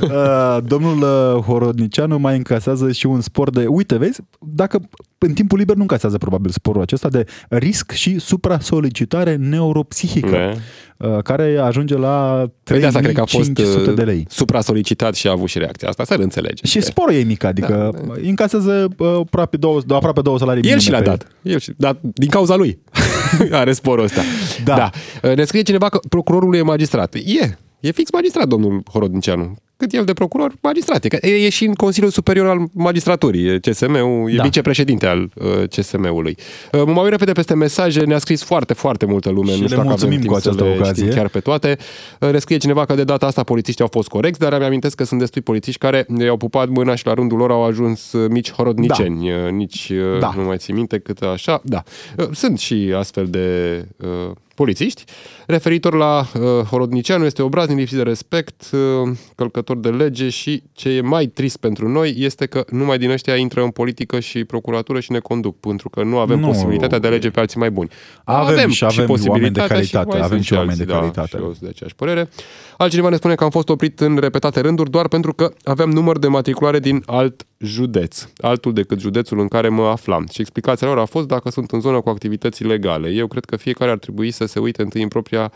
Uh, 0.17 0.59
domnul 0.65 1.03
uh, 1.03 1.43
Horodnicianu 1.43 2.19
mai 2.19 2.37
încasează 2.37 2.93
și 2.93 3.07
un 3.07 3.21
spor 3.21 3.51
de... 3.51 3.67
Uite, 3.67 3.97
vezi, 3.97 4.21
dacă 4.39 4.89
în 5.19 5.33
timpul 5.33 5.59
liber 5.59 5.75
nu 5.75 5.81
încasează 5.81 6.19
probabil 6.19 6.51
sporul 6.51 6.83
acesta 6.83 7.09
de 7.09 7.25
risc 7.49 7.91
și 7.91 8.19
supra-solicitare 8.19 9.35
neuropsihică, 9.35 10.31
ne. 10.31 10.57
Uh, 10.97 11.23
care 11.23 11.57
ajunge 11.57 11.97
la 11.97 12.47
3500 12.63 13.93
de 13.93 14.03
lei. 14.03 14.27
Supra-solicitat 14.29 15.15
și 15.15 15.27
a 15.27 15.31
avut 15.31 15.49
și 15.49 15.59
reacția 15.59 15.89
asta, 15.89 16.05
să 16.05 16.15
înțelege. 16.15 16.67
Și 16.67 16.81
sporul 16.81 17.15
e 17.15 17.23
mic, 17.23 17.45
adică 17.45 17.91
da, 18.07 18.15
încasează 18.23 18.89
aproape 19.21 19.57
două, 19.57 19.81
aproape 19.89 20.21
două 20.21 20.39
salarii 20.39 20.71
El 20.71 20.79
și 20.79 20.91
le-a 20.91 21.03
dat. 21.03 21.27
El 21.43 21.59
și, 21.59 21.73
dat 21.77 21.99
din 22.03 22.29
cauza 22.29 22.57
lui 22.57 22.79
are 23.51 23.73
sporul 23.73 24.05
ăsta. 24.05 24.21
Da. 24.65 24.91
da. 25.23 25.35
Ne 25.35 25.45
scrie 25.45 25.63
cineva 25.63 25.89
că 25.89 25.99
procurorul 26.09 26.55
e 26.55 26.63
magistrat. 26.63 27.15
E, 27.15 27.57
E 27.81 27.93
fix 27.93 28.11
magistrat, 28.11 28.49
domnul 28.49 28.83
Horodnicianu 28.93 29.57
cât 29.77 29.93
el 29.93 30.05
de 30.05 30.13
procuror, 30.13 30.53
magistrat. 30.61 31.05
E, 31.05 31.29
e 31.29 31.49
și 31.49 31.65
în 31.65 31.75
Consiliul 31.75 32.11
Superior 32.11 32.49
al 32.49 32.59
Magistraturii. 32.73 33.61
CSM-ul 33.61 34.33
e 34.33 34.37
da. 34.37 34.43
vicepreședinte 34.43 35.07
al 35.07 35.31
uh, 35.35 35.69
CSM-ului. 35.69 36.37
Uh, 36.73 36.83
mă 36.87 36.93
mai 36.93 37.11
repede 37.11 37.33
peste 37.33 37.55
mesaje, 37.55 38.05
ne-a 38.05 38.19
scris 38.19 38.43
foarte, 38.43 38.75
foarte 38.75 39.07
multă 39.07 39.31
lume. 39.31 39.53
Și 39.53 39.61
nu 39.61 39.67
știu 39.67 39.81
le 39.81 39.89
mulțumim 39.89 40.25
cu 40.25 40.35
această 40.35 40.65
ocazie. 40.65 41.09
Chiar 41.09 41.29
pe 41.29 41.41
toate. 41.41 41.77
Uh, 42.21 42.31
ne 42.31 42.39
scrie 42.39 42.57
cineva 42.57 42.85
că 42.85 42.95
de 42.95 43.05
data 43.05 43.27
asta 43.27 43.43
polițiștii 43.43 43.85
au 43.85 43.91
fost 43.93 44.09
corecți, 44.09 44.41
dar 44.41 44.53
îmi 44.53 44.65
amintesc 44.65 44.97
că 44.97 45.05
sunt 45.05 45.21
destui 45.21 45.41
polițiști 45.41 45.81
care 45.81 46.07
i-au 46.19 46.37
pupat 46.37 46.69
mâna 46.69 46.95
și 46.95 47.07
la 47.07 47.15
rândul 47.15 47.39
lor 47.39 47.51
au 47.51 47.65
ajuns 47.65 48.13
uh, 48.13 48.31
mici 48.31 48.53
horodniceni. 48.53 49.29
Da. 49.29 49.49
Nici 49.49 49.93
uh, 49.93 50.19
da. 50.21 50.33
nu 50.37 50.43
mai 50.43 50.57
țin 50.57 50.75
minte 50.75 50.99
cât 50.99 51.23
așa. 51.23 51.61
Da. 51.65 51.83
Uh, 52.19 52.29
sunt 52.33 52.59
și 52.59 52.93
astfel 52.97 53.27
de 53.27 53.85
uh, 53.97 54.31
polițiști. 54.57 55.05
Referitor 55.47 55.95
la 55.95 56.19
uh, 56.19 56.65
Horodnicianu, 56.71 57.25
este 57.25 57.43
obraznic 57.43 57.79
lipsit 57.79 57.97
de 57.97 58.03
respect, 58.03 58.71
uh, 58.73 59.17
călcător 59.35 59.77
de 59.77 59.89
lege 59.89 60.29
și 60.29 60.63
ce 60.73 60.89
e 60.89 61.01
mai 61.01 61.27
trist 61.27 61.57
pentru 61.57 61.89
noi 61.89 62.15
este 62.17 62.47
că 62.47 62.65
numai 62.71 62.99
din 62.99 63.11
ăștia 63.11 63.37
intră 63.37 63.63
în 63.63 63.71
politică 63.71 64.21
și 64.21 64.45
procuratură 64.45 65.01
și 65.01 65.13
ne 65.13 65.19
conduc, 65.19 65.61
pentru 65.61 65.89
că 65.89 66.03
nu 66.03 66.19
avem 66.19 66.39
nu. 66.39 66.47
posibilitatea 66.47 66.99
de 66.99 67.07
a 67.07 67.11
alege 67.11 67.31
pe 67.31 67.41
alții 67.41 67.59
mai 67.59 67.71
buni. 67.71 67.89
Avem, 68.25 68.55
avem 68.55 68.71
și 68.71 68.85
avem 68.85 69.17
și 69.17 69.29
oameni 69.29 69.51
de 69.51 69.61
calitate, 69.61 70.17
și 70.17 70.23
avem 70.23 70.41
și 70.41 70.53
oameni 70.53 70.79
de 70.79 70.85
da, 70.85 70.99
calitate. 70.99 71.37
Și 71.55 71.61
de 71.61 71.69
aceeași 71.69 71.95
părere. 71.97 72.29
Altcineva 72.77 73.09
ne 73.09 73.17
spune 73.17 73.35
că 73.35 73.45
am 73.45 73.51
fost 73.51 73.69
oprit 73.69 74.01
în 74.01 74.17
repetate 74.17 74.61
rânduri 74.61 74.91
doar 74.91 75.09
pentru 75.09 75.35
că 75.35 75.53
aveam 75.65 75.91
număr 75.91 76.19
de 76.19 76.27
matriculare 76.27 76.79
din 76.79 77.03
alt 77.07 77.47
județ, 77.59 78.29
altul 78.37 78.73
decât 78.73 79.01
județul 79.01 79.41
în 79.41 79.49
care 79.49 79.69
mă 79.69 79.87
aflam. 79.87 80.27
Și 80.33 80.41
explicația 80.41 80.87
lor 80.87 80.99
a 80.99 81.05
fost 81.05 81.27
dacă 81.27 81.51
sunt 81.51 81.71
în 81.71 81.81
zonă 81.81 82.01
cu 82.01 82.09
activități 82.09 82.65
legale. 82.65 83.09
Eu 83.09 83.27
cred 83.27 83.45
că 83.45 83.57
fiecare 83.57 83.91
ar 83.91 83.99
trebui 83.99 84.31
să 84.31 84.46
se 84.47 84.59
uite 84.59 84.83
întâi 84.83 85.03
în 85.03 85.09
propria 85.09 85.53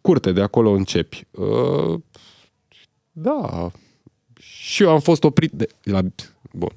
curte, 0.00 0.32
de 0.32 0.42
acolo 0.42 0.70
începi. 0.70 1.26
Uh, 1.30 2.00
da, 3.12 3.70
și 4.38 4.82
eu 4.82 4.90
am 4.90 5.00
fost 5.00 5.24
oprit 5.24 5.52
de... 5.52 5.66
La, 5.82 6.00
bun, 6.52 6.70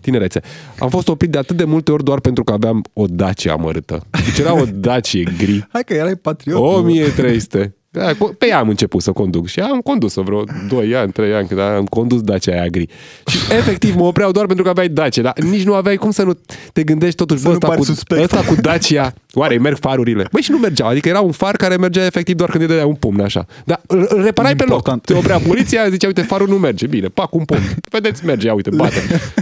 tinerețe. 0.00 0.40
Am 0.78 0.88
fost 0.88 1.08
oprit 1.08 1.30
de 1.30 1.38
atât 1.38 1.56
de 1.56 1.64
multe 1.64 1.92
ori 1.92 2.04
doar 2.04 2.20
pentru 2.20 2.44
că 2.44 2.52
aveam 2.52 2.84
o 2.92 3.06
Dacia 3.06 3.52
amărâtă. 3.52 4.06
Deci 4.10 4.38
era 4.38 4.60
o 4.60 4.64
Dacia 4.74 5.30
gri. 5.38 5.66
Hai 5.72 5.84
că 5.84 5.94
erai 5.94 6.16
patriot. 6.16 6.76
1300. 6.76 7.76
Da, 7.90 8.12
pe 8.38 8.46
ea 8.46 8.58
am 8.58 8.68
început 8.68 9.02
să 9.02 9.12
conduc 9.12 9.46
și 9.46 9.60
am 9.60 9.80
condus-o 9.80 10.22
vreo 10.22 10.44
2 10.68 10.94
ani, 10.94 11.12
3 11.12 11.34
ani, 11.34 11.46
când 11.48 11.60
am 11.60 11.84
condus 11.84 12.20
Dacia 12.20 12.52
aia 12.52 12.66
gri. 12.66 12.86
Și 13.26 13.38
efectiv 13.50 13.94
mă 13.94 14.02
opreau 14.02 14.30
doar 14.30 14.46
pentru 14.46 14.64
că 14.64 14.70
aveai 14.70 14.88
Dacia, 14.88 15.22
dar 15.22 15.38
nici 15.38 15.64
nu 15.64 15.74
aveai 15.74 15.96
cum 15.96 16.10
să 16.10 16.22
nu 16.22 16.38
te 16.72 16.82
gândești 16.84 17.16
totuși, 17.16 17.42
bă, 17.42 17.50
ăsta, 17.50 17.68
cu, 17.68 17.84
ăsta 18.20 18.40
cu 18.40 18.54
Dacia, 18.54 19.14
oare 19.34 19.58
merg 19.58 19.76
farurile? 19.76 20.28
Băi, 20.32 20.42
și 20.42 20.50
nu 20.50 20.58
mergeau, 20.58 20.88
adică 20.88 21.08
era 21.08 21.20
un 21.20 21.32
far 21.32 21.56
care 21.56 21.76
mergea 21.76 22.04
efectiv 22.04 22.36
doar 22.36 22.50
când 22.50 22.62
îi 22.62 22.68
dădea 22.68 22.86
un 22.86 22.94
pumn 22.94 23.20
așa. 23.20 23.44
Dar 23.64 23.80
îl 23.86 24.22
reparai 24.22 24.56
pe 24.56 24.64
loc. 24.64 25.00
Te 25.00 25.14
oprea 25.14 25.38
poliția, 25.38 25.88
zicea, 25.88 26.06
uite, 26.06 26.22
farul 26.22 26.48
nu 26.48 26.56
merge, 26.56 26.86
bine, 26.86 27.06
pac 27.06 27.34
un 27.34 27.44
pumn. 27.44 27.62
Vedeți, 27.90 28.24
merge, 28.26 28.46
ia 28.46 28.54
uite, 28.54 28.70
bate. 28.76 29.00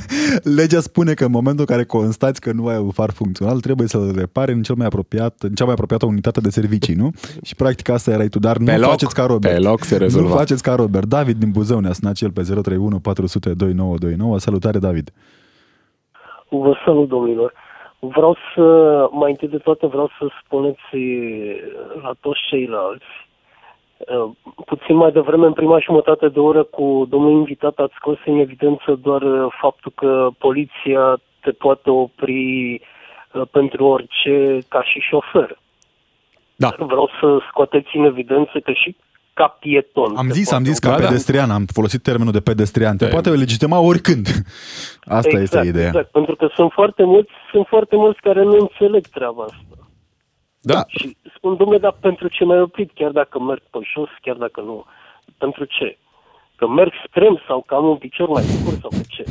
Legea 0.56 0.80
spune 0.80 1.14
că 1.14 1.24
în 1.24 1.30
momentul 1.30 1.64
în 1.68 1.74
care 1.74 1.84
constați 1.86 2.40
că 2.40 2.52
nu 2.52 2.66
ai 2.66 2.78
un 2.78 2.90
far 2.90 3.10
funcțional, 3.10 3.60
trebuie 3.60 3.88
să-l 3.88 4.12
repare 4.16 4.52
în 4.52 4.62
cel 4.62 4.74
mai 4.74 4.86
apiat, 4.86 5.34
în 5.38 5.54
cea 5.54 5.64
mai 5.64 5.72
apropiată 5.72 6.06
unitate 6.06 6.40
de 6.40 6.50
servicii, 6.50 6.94
nu? 6.94 7.12
Și 7.42 7.54
practic 7.54 7.88
asta 7.88 8.10
erai 8.10 8.28
tu 8.28 8.38
dar 8.38 8.56
nu 8.56 8.78
loc, 8.78 8.90
faceți 8.90 9.14
ca 9.14 9.24
Robert. 9.24 9.54
Pe 9.54 9.60
loc 9.60 9.84
se 9.84 9.96
rezolvă. 9.96 10.28
Nu 10.28 10.34
faceți 10.34 10.62
ca 10.62 10.74
Robert. 10.74 11.06
David 11.06 11.36
din 11.36 11.50
Buzău 11.50 11.78
ne-a 11.78 11.92
sunat 11.92 12.20
el 12.20 12.30
pe 12.30 12.42
031 12.42 12.98
400 12.98 13.48
2929. 13.48 14.38
Salutare, 14.38 14.78
David. 14.78 15.12
Vă 16.48 16.76
salut, 16.84 17.08
domnilor. 17.08 17.52
Vreau 18.00 18.36
să, 18.54 18.62
mai 19.12 19.30
întâi 19.30 19.48
de 19.48 19.58
toate, 19.58 19.86
vreau 19.86 20.10
să 20.18 20.26
spuneți 20.44 20.96
la 22.02 22.12
toți 22.20 22.40
ceilalți, 22.48 23.04
uh, 23.98 24.30
puțin 24.64 24.96
mai 24.96 25.12
devreme, 25.12 25.46
în 25.46 25.52
prima 25.52 25.78
jumătate 25.78 26.28
de 26.28 26.38
oră, 26.38 26.62
cu 26.62 27.06
domnul 27.08 27.30
invitat, 27.30 27.78
ați 27.78 27.94
scos 27.94 28.18
în 28.24 28.38
evidență 28.38 28.94
doar 28.94 29.22
faptul 29.60 29.92
că 29.94 30.28
poliția 30.38 31.20
te 31.40 31.50
poate 31.50 31.90
opri 31.90 32.74
uh, 33.32 33.42
pentru 33.50 33.84
orice 33.84 34.58
ca 34.68 34.82
și 34.82 35.00
șofer. 35.00 35.58
Da. 36.56 36.68
Vreau 36.78 37.10
să 37.20 37.38
scoateți 37.48 37.96
în 37.96 38.04
evidență 38.04 38.60
că 38.60 38.72
și 38.72 38.96
ca 39.40 39.48
pieton. 39.60 40.16
Am 40.16 40.28
zis, 40.30 40.52
am 40.52 40.64
zis 40.64 40.78
ca 40.78 40.88
da, 40.88 41.04
pedestrian, 41.04 41.50
am 41.50 41.64
folosit 41.78 42.02
termenul 42.02 42.32
de 42.32 42.40
pedestrian. 42.40 42.96
Te 42.96 43.06
poate 43.06 43.30
legitima 43.30 43.78
oricând. 43.78 44.26
Asta 45.18 45.38
exact, 45.38 45.42
este 45.42 45.66
ideea. 45.66 45.86
Exact, 45.86 46.10
pentru 46.10 46.36
că 46.36 46.46
sunt 46.54 46.70
foarte 46.72 47.04
mulți, 47.04 47.32
sunt 47.52 47.66
foarte 47.66 47.96
mulți 47.96 48.20
care 48.20 48.42
nu 48.42 48.56
înțeleg 48.60 49.06
treaba 49.06 49.42
asta. 49.42 49.74
Da. 50.60 50.84
Și 50.86 51.16
spun, 51.36 51.56
domnule, 51.56 51.78
dar 51.78 51.96
pentru 52.00 52.28
ce 52.28 52.44
mai 52.44 52.60
oprit, 52.60 52.90
chiar 52.94 53.10
dacă 53.10 53.40
merg 53.40 53.62
pe 53.70 53.78
jos, 53.94 54.08
chiar 54.20 54.36
dacă 54.36 54.60
nu? 54.60 54.84
Pentru 55.38 55.64
ce? 55.64 55.98
Că 56.56 56.68
merg 56.68 56.92
strâm 57.08 57.42
sau 57.46 57.64
că 57.66 57.74
am 57.74 57.84
un 57.84 57.96
picior 57.96 58.28
mai 58.28 58.42
scurt 58.42 58.80
sau 58.80 58.90
pe 58.90 59.04
ce? 59.08 59.24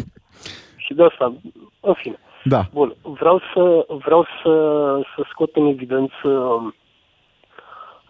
Și 0.75 0.93
de 0.93 1.03
asta, 1.03 1.33
în 1.79 1.93
fine. 1.93 2.19
Da. 2.43 2.61
Bun, 2.73 2.95
vreau 3.01 3.41
să, 3.53 3.85
vreau 4.05 4.25
să, 4.43 4.51
să 5.15 5.25
scot 5.31 5.55
în 5.55 5.65
evidență 5.65 6.27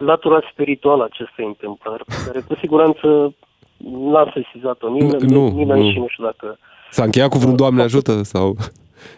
latura 0.00 0.40
spirituală 0.52 1.04
acestei 1.04 1.46
întâmplări, 1.46 2.04
pe 2.04 2.14
care 2.26 2.40
cu 2.40 2.54
siguranță 2.54 3.34
n-a 3.76 4.32
sesizat-o 4.34 4.88
nimeni, 4.88 5.32
nu, 5.32 5.48
nimeni 5.48 5.84
nu. 5.84 5.90
și 5.90 5.98
nu 5.98 6.06
știu 6.08 6.24
dacă... 6.24 6.58
S-a 6.90 7.04
încheiat 7.04 7.28
cu 7.28 7.38
vreun 7.38 7.56
Doamne 7.56 7.82
ajută 7.82 8.22
sau... 8.22 8.56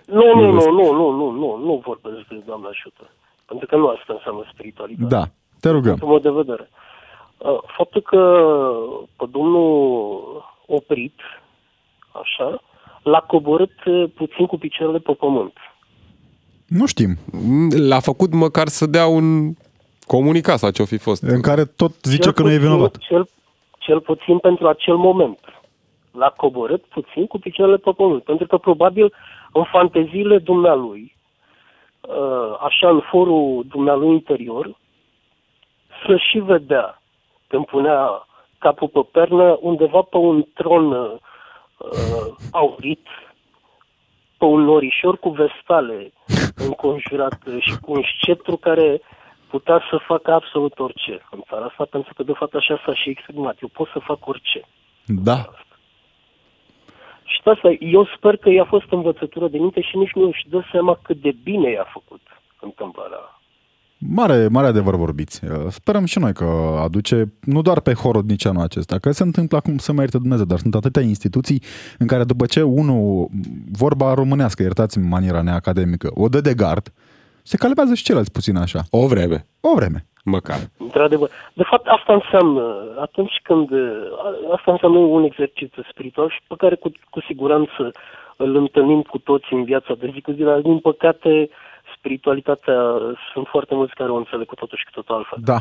Nu, 0.06 0.34
nu, 0.34 0.52
nu, 0.52 0.70
nu, 0.70 0.92
nu, 0.92 1.10
nu, 1.10 1.30
nu, 1.30 1.56
nu 1.64 1.82
vorbesc 1.84 2.28
de 2.28 2.42
Doamne 2.46 2.66
ajută. 2.70 3.10
Pentru 3.46 3.66
că 3.66 3.76
nu 3.76 3.86
asta 3.86 4.12
înseamnă 4.12 4.44
spiritualitate. 4.52 5.14
Da, 5.14 5.24
te 5.60 5.70
rugăm. 5.70 5.94
Din 5.94 6.08
mod 6.08 6.22
de 6.22 6.30
vedere. 6.30 6.70
Uh, 7.38 7.58
faptul 7.76 8.00
că 8.00 8.20
pe 9.16 9.24
domnul 9.30 10.20
oprit, 10.66 11.18
așa, 12.22 12.62
l-a 13.02 13.20
coborât 13.20 13.84
uh, 13.84 14.10
puțin 14.14 14.46
cu 14.46 14.58
picioarele 14.58 14.98
pe 14.98 15.12
pământ. 15.12 15.52
Nu 16.66 16.86
știm. 16.86 17.16
L-a 17.88 18.00
făcut 18.00 18.32
măcar 18.32 18.68
să 18.68 18.86
dea 18.86 19.06
un 19.06 19.54
comunicat 20.06 20.58
sau 20.58 20.70
ce-o 20.70 20.84
fi 20.84 20.98
fost. 20.98 21.22
În 21.22 21.40
care 21.40 21.64
tot 21.64 21.92
zice 22.02 22.22
cel 22.22 22.32
că 22.32 22.42
puțin, 22.42 22.58
nu 22.58 22.64
e 22.64 22.66
vinovat. 22.68 22.96
Cel, 22.96 23.28
cel 23.78 24.00
puțin 24.00 24.38
pentru 24.38 24.68
acel 24.68 24.96
moment. 24.96 25.38
L-a 26.10 26.30
coborât 26.36 26.84
puțin 26.84 27.26
cu 27.26 27.38
picioarele 27.38 27.76
pe 27.76 27.90
pământ. 27.96 28.22
Pentru 28.22 28.46
că 28.46 28.56
probabil 28.56 29.14
în 29.52 29.64
fanteziile 29.64 30.38
dumnealui 30.38 31.16
uh, 32.00 32.56
așa 32.60 32.88
în 32.88 33.00
forul 33.10 33.64
dumnealui 33.68 34.08
interior, 34.08 34.76
să 36.06 36.16
și 36.16 36.38
vedea 36.38 37.02
când 37.46 37.64
punea 37.64 38.26
capul 38.58 38.88
pe 38.88 39.00
pernă 39.12 39.58
undeva 39.60 40.00
pe 40.00 40.16
un 40.16 40.44
tron 40.54 40.92
uh, 40.92 41.16
aurit, 42.62 43.06
pe 44.38 44.44
un 44.44 44.60
norișor 44.60 45.18
cu 45.18 45.28
vestale 45.28 46.12
înconjurat 46.54 47.38
și 47.58 47.78
cu 47.80 47.92
un 47.92 48.02
sceptru 48.18 48.56
care 48.56 49.00
putea 49.54 49.78
să 49.90 49.96
facă 50.10 50.32
absolut 50.32 50.78
orice 50.78 51.14
în 51.30 51.40
țara 51.48 51.64
asta, 51.64 51.84
pentru 51.96 52.12
că 52.16 52.22
de 52.22 52.38
fapt 52.40 52.54
așa 52.54 52.82
s-a 52.84 52.94
și 52.94 53.08
exprimat. 53.10 53.56
Eu 53.62 53.70
pot 53.78 53.88
să 53.92 53.98
fac 54.08 54.20
orice. 54.32 54.60
Da. 55.04 55.38
Și 57.30 57.38
asta, 57.44 57.68
eu 57.96 58.04
sper 58.16 58.36
că 58.36 58.48
i-a 58.50 58.64
fost 58.74 58.88
învățătură 58.90 59.46
de 59.48 59.58
minte 59.58 59.80
și 59.80 59.96
nici 59.96 60.16
nu 60.20 60.26
își 60.26 60.48
dă 60.48 60.60
seama 60.72 60.98
cât 61.02 61.18
de 61.26 61.32
bine 61.42 61.70
i-a 61.70 61.88
făcut 61.96 62.22
întâmplarea 62.60 63.22
Mare, 64.08 64.48
mare 64.48 64.66
adevăr 64.66 64.96
vorbiți. 64.96 65.44
Uh, 65.44 65.50
sperăm 65.68 66.04
și 66.04 66.18
noi 66.18 66.32
că 66.32 66.44
aduce, 66.82 67.32
nu 67.40 67.62
doar 67.62 67.80
pe 67.80 67.92
Horodnicianul 67.92 68.62
acesta, 68.62 68.98
că 68.98 69.10
se 69.10 69.22
întâmplă 69.22 69.56
acum 69.56 69.78
să 69.78 69.92
mai 69.92 70.00
ierte 70.00 70.18
Dumnezeu, 70.18 70.44
dar 70.44 70.58
sunt 70.58 70.74
atâtea 70.74 71.02
instituții 71.02 71.62
în 71.98 72.06
care 72.06 72.24
după 72.24 72.46
ce 72.46 72.62
unul, 72.62 73.28
vorba 73.72 74.14
românească, 74.14 74.62
iertați-mi 74.62 75.08
maniera 75.08 75.42
neacademică, 75.42 76.10
o 76.14 76.28
dă 76.28 76.40
de 76.40 76.54
gard, 76.54 76.92
se 77.42 77.56
calmează 77.56 77.94
și 77.94 78.02
ceilalți 78.02 78.32
puțin 78.32 78.56
așa. 78.56 78.80
O 78.90 79.06
vreme. 79.06 79.46
O 79.60 79.74
vreme. 79.74 80.06
Măcar. 80.24 80.58
Într-adevăr. 80.78 81.30
De 81.52 81.62
fapt, 81.62 81.86
asta 81.86 82.12
înseamnă, 82.12 82.84
atunci 83.00 83.40
când, 83.42 83.68
asta 84.52 84.72
înseamnă 84.72 84.98
un 84.98 85.24
exercițiu 85.24 85.82
spiritual 85.90 86.28
și 86.30 86.40
pe 86.46 86.54
care 86.58 86.74
cu, 86.74 86.90
cu 87.10 87.20
siguranță 87.20 87.90
îl 88.36 88.56
întâlnim 88.56 89.02
cu 89.02 89.18
toți 89.18 89.52
în 89.52 89.64
viața 89.64 89.94
de 89.94 90.10
zi 90.12 90.20
cu 90.20 90.30
zi, 90.30 90.42
dar 90.42 90.60
din 90.60 90.78
păcate 90.78 91.50
spiritualitatea 91.96 92.80
sunt 93.32 93.46
foarte 93.46 93.74
mulți 93.74 93.94
care 93.94 94.10
o 94.10 94.16
înțeleg 94.16 94.46
cu 94.46 94.54
totul 94.54 94.78
și 94.78 94.84
cu 94.84 94.90
totul 94.90 95.14
altfel. 95.14 95.38
Da. 95.44 95.58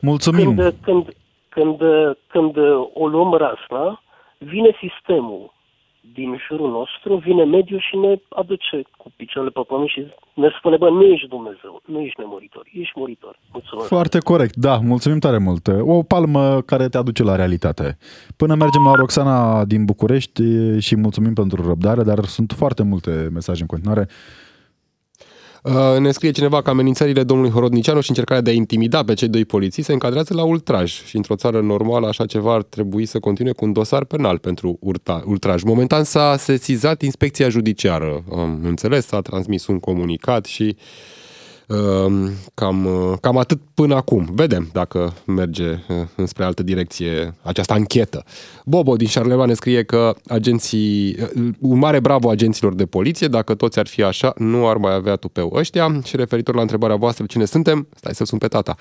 Mulțumim. 0.00 0.56
Când, 0.56 0.74
când, 0.82 1.08
când, 1.48 1.76
când 2.26 2.56
o 2.92 3.06
luăm 3.06 3.34
rasna, 3.34 4.02
vine 4.38 4.70
sistemul 4.80 5.52
din 6.14 6.38
jurul 6.46 6.70
nostru, 6.70 7.16
vine 7.16 7.44
mediul 7.44 7.80
și 7.80 7.96
ne 7.96 8.20
aduce 8.28 8.82
cu 8.96 9.12
picioarele 9.16 9.52
pe 9.52 9.60
pământ 9.68 9.88
și 9.88 10.06
ne 10.34 10.48
spune, 10.58 10.76
bă, 10.76 10.90
nu 10.90 11.02
ești 11.02 11.28
Dumnezeu, 11.28 11.82
nu 11.84 12.00
ești 12.00 12.20
nemuritor, 12.20 12.64
ești 12.72 12.92
muritor. 12.96 13.38
Mulțumesc. 13.52 13.86
Foarte 13.86 14.18
corect, 14.18 14.56
da, 14.56 14.76
mulțumim 14.76 15.18
tare 15.18 15.38
mult. 15.38 15.66
O 15.80 16.02
palmă 16.02 16.60
care 16.60 16.88
te 16.88 16.96
aduce 16.96 17.22
la 17.22 17.36
realitate. 17.36 17.98
Până 18.36 18.54
mergem 18.54 18.84
la 18.84 18.92
Roxana 18.94 19.64
din 19.64 19.84
București 19.84 20.42
și 20.78 20.96
mulțumim 20.96 21.34
pentru 21.34 21.66
răbdare, 21.66 22.02
dar 22.02 22.24
sunt 22.24 22.52
foarte 22.56 22.82
multe 22.82 23.28
mesaje 23.32 23.60
în 23.60 23.66
continuare. 23.66 24.08
Uh, 25.62 25.98
ne 25.98 26.10
scrie 26.10 26.30
cineva 26.30 26.62
că 26.62 26.70
amenințările 26.70 27.22
domnului 27.22 27.52
Horodnicianu 27.52 28.00
și 28.00 28.08
încercarea 28.08 28.42
de 28.42 28.50
a 28.50 28.52
intimida 28.52 29.04
pe 29.04 29.14
cei 29.14 29.28
doi 29.28 29.44
poliții 29.44 29.82
se 29.82 29.92
încadrează 29.92 30.34
la 30.34 30.44
ultraj 30.44 31.04
și 31.04 31.16
într-o 31.16 31.36
țară 31.36 31.60
normală 31.60 32.06
așa 32.06 32.26
ceva 32.26 32.54
ar 32.54 32.62
trebui 32.62 33.06
să 33.06 33.18
continue 33.18 33.52
cu 33.52 33.64
un 33.64 33.72
dosar 33.72 34.04
penal 34.04 34.38
pentru 34.38 34.78
urta, 34.80 35.22
ultraj. 35.26 35.62
Momentan 35.62 36.04
s-a 36.04 36.36
sesizat 36.36 37.02
inspecția 37.02 37.48
judiciară, 37.48 38.24
am 38.32 38.60
înțeles, 38.64 39.06
s-a 39.06 39.20
transmis 39.20 39.66
un 39.66 39.78
comunicat 39.78 40.44
și 40.44 40.62
uh, 40.62 40.74
Ehm, 40.74 41.21
cam, 42.54 42.88
cam 43.20 43.36
atât 43.36 43.60
până 43.74 43.94
acum. 43.94 44.28
Vedem 44.32 44.68
dacă 44.72 45.12
merge 45.26 45.70
eh, 45.70 45.78
înspre 46.16 46.44
altă 46.44 46.62
direcție 46.62 47.34
această 47.42 47.72
anchetă. 47.72 48.24
Bobo 48.64 48.96
din 48.96 49.06
Șarleva 49.06 49.44
ne 49.44 49.52
scrie 49.52 49.84
că 49.84 50.14
agenții, 50.26 51.10
eh, 51.10 51.28
un 51.60 51.78
mare 51.78 52.00
bravo 52.00 52.30
agenților 52.30 52.74
de 52.74 52.86
poliție, 52.86 53.26
dacă 53.26 53.54
toți 53.54 53.78
ar 53.78 53.86
fi 53.86 54.02
așa, 54.02 54.32
nu 54.36 54.68
ar 54.68 54.76
mai 54.76 54.94
avea 54.94 55.16
tupeu 55.16 55.52
ăștia. 55.54 56.00
Și 56.04 56.16
referitor 56.16 56.54
la 56.54 56.60
întrebarea 56.60 56.96
voastră, 56.96 57.24
cine 57.26 57.44
suntem? 57.44 57.88
Stai 57.94 58.14
să 58.14 58.24
sun 58.24 58.38
pe 58.38 58.48
tata. 58.48 58.74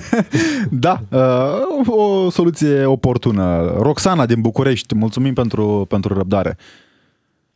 da, 0.86 1.00
uh, 1.10 1.86
o 1.86 2.30
soluție 2.30 2.84
oportună. 2.84 3.74
Roxana 3.78 4.26
din 4.26 4.40
București, 4.40 4.94
mulțumim 4.94 5.34
pentru, 5.34 5.86
pentru 5.88 6.14
răbdare. 6.14 6.56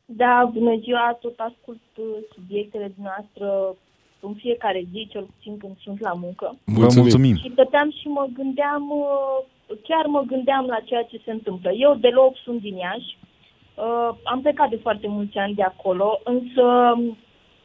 Da, 0.04 0.50
bună 0.52 0.78
ziua, 0.82 1.18
tot 1.20 1.38
ascult 1.38 1.80
subiectele 2.34 2.94
noastre 3.02 3.76
în 4.26 4.34
fiecare 4.34 4.82
zi, 4.92 5.08
cel 5.10 5.24
puțin 5.32 5.58
când 5.58 5.74
sunt 5.84 6.00
la 6.00 6.12
muncă. 6.12 6.56
Vă 6.64 6.88
mulțumim! 6.96 7.36
Și 7.36 7.50
stăteam 7.52 7.90
și 7.90 8.06
mă 8.08 8.24
gândeam, 8.32 8.82
uh, 8.90 9.76
chiar 9.88 10.04
mă 10.06 10.22
gândeam 10.26 10.64
la 10.66 10.80
ceea 10.84 11.02
ce 11.02 11.20
se 11.24 11.30
întâmplă. 11.30 11.70
Eu 11.72 11.94
deloc 11.94 12.32
sunt 12.44 12.60
din 12.60 12.76
Iași, 12.76 13.16
uh, 13.18 14.10
am 14.22 14.40
plecat 14.40 14.68
de 14.70 14.78
foarte 14.86 15.08
mulți 15.08 15.36
ani 15.38 15.54
de 15.54 15.62
acolo, 15.62 16.20
însă 16.24 16.64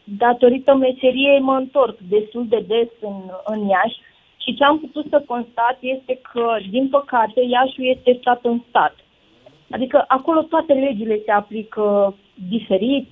datorită 0.03 0.75
meseriei 0.75 1.39
mă 1.39 1.55
întorc 1.55 1.97
destul 2.09 2.45
de 2.47 2.63
des 2.67 2.89
în, 3.01 3.17
în 3.45 3.67
Iași 3.67 3.99
și 4.43 4.55
ce 4.55 4.63
am 4.63 4.79
putut 4.79 5.05
să 5.09 5.23
constat 5.27 5.77
este 5.79 6.19
că, 6.31 6.57
din 6.69 6.89
păcate, 6.89 7.41
Iașiul 7.41 7.87
este 7.95 8.17
stat 8.19 8.39
în 8.43 8.61
stat. 8.69 8.95
Adică 9.71 10.03
acolo 10.07 10.41
toate 10.41 10.73
legile 10.73 11.21
se 11.25 11.31
aplică 11.31 12.15
diferit, 12.49 13.07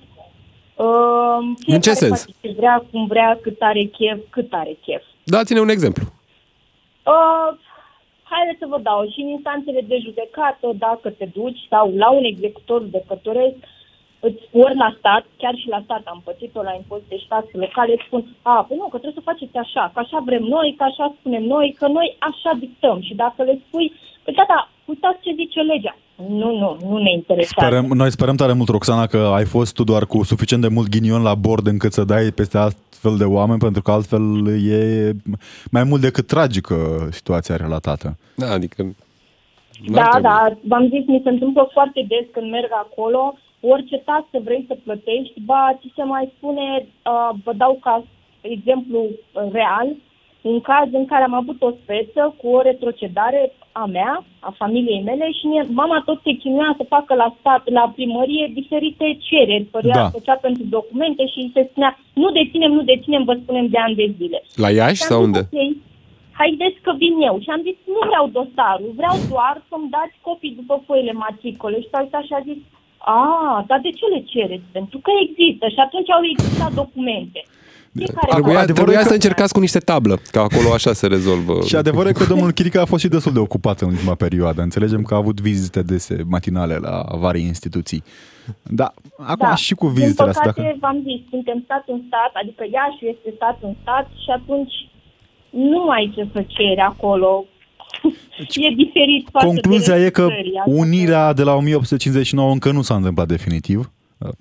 Uh, 0.86 1.40
în 1.66 1.80
ce 1.80 1.92
sens? 1.92 2.26
Ce 2.40 2.54
vrea, 2.56 2.84
cum 2.90 3.06
vrea, 3.06 3.38
cât 3.42 3.60
are 3.60 3.84
chef, 3.84 4.18
cât 4.30 4.52
are 4.52 4.74
chef. 4.84 5.02
Dați-ne 5.24 5.60
un 5.60 5.68
exemplu. 5.68 6.04
Uh, 7.12 7.50
haideți 8.22 8.58
să 8.58 8.66
vă 8.72 8.78
dau. 8.88 9.00
Și 9.12 9.20
în 9.20 9.28
instanțele 9.28 9.80
de 9.80 9.98
judecată, 10.06 10.66
dacă 10.86 11.08
te 11.10 11.26
duci 11.38 11.60
sau 11.68 11.84
la 11.96 12.10
un 12.10 12.24
executor 12.24 12.82
de 12.82 13.04
cătoresc, 13.08 13.56
îți 14.20 14.42
ori 14.52 14.76
la 14.76 14.94
stat, 14.98 15.24
chiar 15.36 15.54
și 15.60 15.68
la 15.68 15.80
stat 15.84 16.02
am 16.04 16.20
pățit-o 16.24 16.62
la 16.62 16.74
impozite 16.74 17.16
și 17.18 17.28
taxe 17.28 17.56
locale, 17.64 17.92
îți 17.92 18.06
spun, 18.06 18.22
a, 18.42 18.64
păi 18.68 18.76
nu, 18.76 18.84
că 18.88 18.98
trebuie 18.98 19.20
să 19.20 19.30
faceți 19.30 19.56
așa, 19.56 19.90
că 19.92 19.98
așa 20.00 20.18
vrem 20.28 20.42
noi, 20.42 20.74
că 20.78 20.84
așa 20.84 21.14
spunem 21.18 21.44
noi, 21.54 21.76
că 21.78 21.86
noi 21.86 22.16
așa 22.18 22.52
dictăm. 22.58 23.00
Și 23.02 23.14
dacă 23.14 23.42
le 23.42 23.60
spui, 23.66 23.92
păi 24.24 24.34
tata, 24.34 24.70
uitați 24.84 25.22
ce 25.24 25.32
zice 25.40 25.60
legea. 25.60 25.96
Nu, 26.28 26.58
nu, 26.58 26.76
nu 26.88 26.98
ne 26.98 27.10
interesează. 27.12 27.66
Sperăm, 27.66 27.84
noi 27.84 28.10
sperăm 28.10 28.36
tare 28.36 28.52
mult, 28.52 28.68
Roxana, 28.68 29.06
că 29.06 29.30
ai 29.34 29.44
fost 29.44 29.74
tu 29.74 29.84
doar 29.84 30.06
cu 30.06 30.22
suficient 30.22 30.62
de 30.62 30.68
mult 30.68 30.88
ghinion 30.88 31.22
la 31.22 31.34
bord 31.34 31.66
încât 31.66 31.92
să 31.92 32.04
dai 32.04 32.30
peste 32.30 32.58
astfel 32.58 33.16
de 33.16 33.24
oameni, 33.24 33.58
pentru 33.58 33.82
că 33.82 33.90
altfel 33.90 34.46
e 34.70 35.12
mai 35.70 35.84
mult 35.84 36.00
decât 36.00 36.26
tragică 36.26 37.08
situația 37.10 37.56
relatată. 37.56 38.16
Da, 38.36 38.50
adică... 38.52 38.94
Da, 39.90 40.18
da, 40.22 40.56
v-am 40.68 40.88
zis, 40.88 41.06
mi 41.06 41.20
se 41.24 41.28
întâmplă 41.28 41.68
foarte 41.72 42.04
des 42.08 42.26
când 42.32 42.50
merg 42.50 42.70
acolo, 42.72 43.34
orice 43.60 43.96
taxă 43.96 44.38
vrei 44.44 44.64
să 44.68 44.76
plătești, 44.84 45.40
ba, 45.44 45.78
ți 45.80 45.92
se 45.96 46.02
mai 46.02 46.32
spune, 46.36 46.86
uh, 46.86 47.38
vă 47.44 47.52
dau 47.56 47.78
ca 47.80 48.04
exemplu 48.40 49.08
real, 49.32 49.88
un 50.40 50.60
caz 50.60 50.88
în 50.92 51.06
care 51.06 51.24
am 51.24 51.34
avut 51.34 51.62
o 51.62 51.70
speță 51.82 52.34
cu 52.36 52.46
o 52.48 52.60
retrocedare 52.60 53.52
a 53.72 53.84
mea, 53.84 54.24
a 54.38 54.54
familiei 54.56 55.02
mele 55.02 55.26
și 55.38 55.46
mie, 55.46 55.66
mama 55.80 56.02
tot 56.04 56.20
se 56.24 56.32
chinuia 56.32 56.74
să 56.76 56.84
facă 56.88 57.14
la 57.14 57.34
stat, 57.38 57.62
la 57.68 57.92
primărie, 57.94 58.50
diferite 58.54 59.18
cereri, 59.20 59.64
părea 59.64 59.94
da. 59.94 60.08
făcea 60.08 60.34
pentru 60.34 60.64
documente 60.64 61.26
și 61.26 61.50
se 61.54 61.66
spunea 61.70 61.98
nu 62.12 62.30
deținem, 62.30 62.72
nu 62.72 62.82
deținem, 62.82 63.24
vă 63.24 63.34
spunem 63.42 63.66
de 63.66 63.78
ani 63.78 63.94
de 63.94 64.14
zile. 64.16 64.42
La 64.54 64.70
Iași 64.70 65.02
sau 65.02 65.22
unde? 65.22 65.38
Okay, 65.38 65.76
haideți 66.40 66.78
că 66.84 66.92
vin 67.02 67.14
eu. 67.28 67.34
Și 67.44 67.50
am 67.50 67.62
zis, 67.68 67.76
nu 67.94 68.00
vreau 68.10 68.24
dosarul, 68.38 68.92
vreau 69.00 69.16
doar 69.32 69.54
să-mi 69.68 69.90
dați 69.96 70.16
copii 70.28 70.58
după 70.60 70.74
foile 70.86 71.12
matricole. 71.12 71.76
Și 71.80 71.90
s-a 71.90 72.00
uitat 72.04 72.24
și 72.28 72.36
a 72.38 72.42
zis, 72.50 72.60
a, 72.98 73.64
dar 73.68 73.78
de 73.86 73.92
ce 73.98 74.06
le 74.14 74.20
cereți? 74.32 74.68
Pentru 74.76 74.98
că 75.04 75.10
există 75.26 75.64
și 75.74 75.80
atunci 75.86 76.10
au 76.10 76.22
existat 76.32 76.72
documente. 76.82 77.40
Trebuia, 78.30 78.64
trebuia 78.64 78.98
că... 78.98 79.04
să 79.04 79.12
încercați 79.12 79.52
cu 79.52 79.60
niște 79.60 79.78
tablă, 79.78 80.18
că 80.30 80.38
acolo 80.38 80.72
așa 80.72 80.92
se 80.92 81.06
rezolvă. 81.06 81.60
Și 81.66 81.76
adevărul 81.76 82.12
că 82.12 82.24
domnul 82.24 82.52
Chirica 82.52 82.80
a 82.80 82.84
fost 82.84 83.02
și 83.02 83.08
destul 83.08 83.32
de 83.32 83.38
ocupat 83.38 83.80
în 83.80 83.88
ultima 83.88 84.14
perioadă. 84.14 84.62
Înțelegem 84.62 85.02
că 85.02 85.14
a 85.14 85.16
avut 85.16 85.40
vizite 85.40 85.82
dese 85.82 86.22
matinale 86.28 86.76
la 86.76 87.06
varii 87.18 87.44
instituții. 87.44 88.02
Da, 88.62 88.92
acum 89.18 89.48
da. 89.48 89.54
și 89.54 89.74
cu 89.74 89.86
vizitele 89.86 90.28
astea. 90.28 90.52
Dacă... 90.56 90.76
v-am 90.80 91.02
zis, 91.02 91.28
suntem 91.30 91.60
stat 91.64 91.84
în 91.86 92.00
stat, 92.06 92.32
adică 92.42 92.64
Iași 92.72 93.16
este 93.16 93.32
stat 93.36 93.58
în 93.60 93.74
stat 93.82 94.06
și 94.24 94.30
atunci 94.30 94.74
nu 95.50 95.88
ai 95.88 96.12
ce 96.14 96.28
să 96.32 96.44
ceri 96.46 96.80
acolo. 96.80 97.44
Deci, 98.38 98.56
e 98.56 98.74
diferit 98.76 99.28
Concluzia 99.32 99.96
de 99.96 100.04
e 100.04 100.10
că 100.10 100.28
unirea 100.64 101.32
de 101.32 101.42
la 101.42 101.54
1859 101.54 102.52
încă 102.52 102.70
nu 102.72 102.82
s-a 102.82 102.94
întâmplat 102.94 103.26
definitiv. 103.26 103.90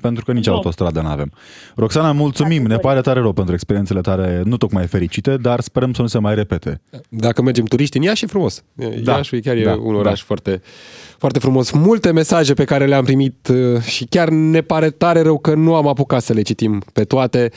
Pentru 0.01 0.23
că 0.25 0.31
nici 0.31 0.45
nu. 0.45 0.53
autostradă 0.53 1.01
nu 1.01 1.07
avem. 1.07 1.31
Roxana, 1.75 2.11
mulțumim, 2.11 2.65
ne 2.65 2.77
pare 2.77 3.01
tare 3.01 3.19
rău 3.19 3.33
pentru 3.33 3.53
experiențele 3.53 4.01
tare 4.01 4.41
nu 4.45 4.57
tocmai 4.57 4.87
fericite, 4.87 5.37
dar 5.37 5.59
sperăm 5.59 5.93
să 5.93 6.01
nu 6.01 6.07
se 6.07 6.19
mai 6.19 6.35
repete. 6.35 6.81
Dacă 7.09 7.41
mergem 7.41 7.65
turiști 7.65 7.97
în 7.97 8.03
Iași, 8.03 8.23
e 8.23 8.27
frumos. 8.27 8.63
Da. 9.03 9.11
Iașul 9.11 9.39
chiar 9.39 9.55
da. 9.55 9.71
e 9.71 9.75
un 9.75 9.95
oraș 9.95 10.19
da. 10.19 10.25
foarte, 10.25 10.61
foarte 11.17 11.39
frumos. 11.39 11.71
Multe 11.71 12.11
mesaje 12.11 12.53
pe 12.53 12.63
care 12.63 12.85
le-am 12.85 13.03
primit 13.03 13.47
uh, 13.47 13.81
și 13.81 14.05
chiar 14.05 14.29
ne 14.29 14.61
pare 14.61 14.89
tare 14.89 15.21
rău 15.21 15.37
că 15.37 15.53
nu 15.53 15.75
am 15.75 15.87
apucat 15.87 16.21
să 16.21 16.33
le 16.33 16.41
citim 16.41 16.83
pe 16.93 17.03
toate, 17.03 17.51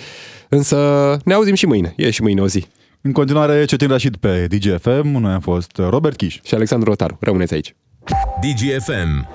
însă 0.49 0.77
ne 1.25 1.35
auzim 1.35 1.55
și 1.55 1.67
mâine. 1.67 1.93
E 1.97 2.11
și 2.11 2.23
mâine 2.23 2.41
o 2.41 2.47
zi. 2.47 2.67
În 3.01 3.13
continuare, 3.13 3.65
Cetin 3.65 3.89
Rașid 3.89 4.17
pe 4.17 4.47
DGFM, 4.47 5.09
noi 5.09 5.33
am 5.33 5.41
fost 5.41 5.77
Robert 5.77 6.17
Chiș 6.17 6.39
și 6.43 6.55
Alexandru 6.55 6.89
Rotaru. 6.89 7.17
Rămâneți 7.21 7.55
aici. 7.55 7.75
DGFM 8.41 9.27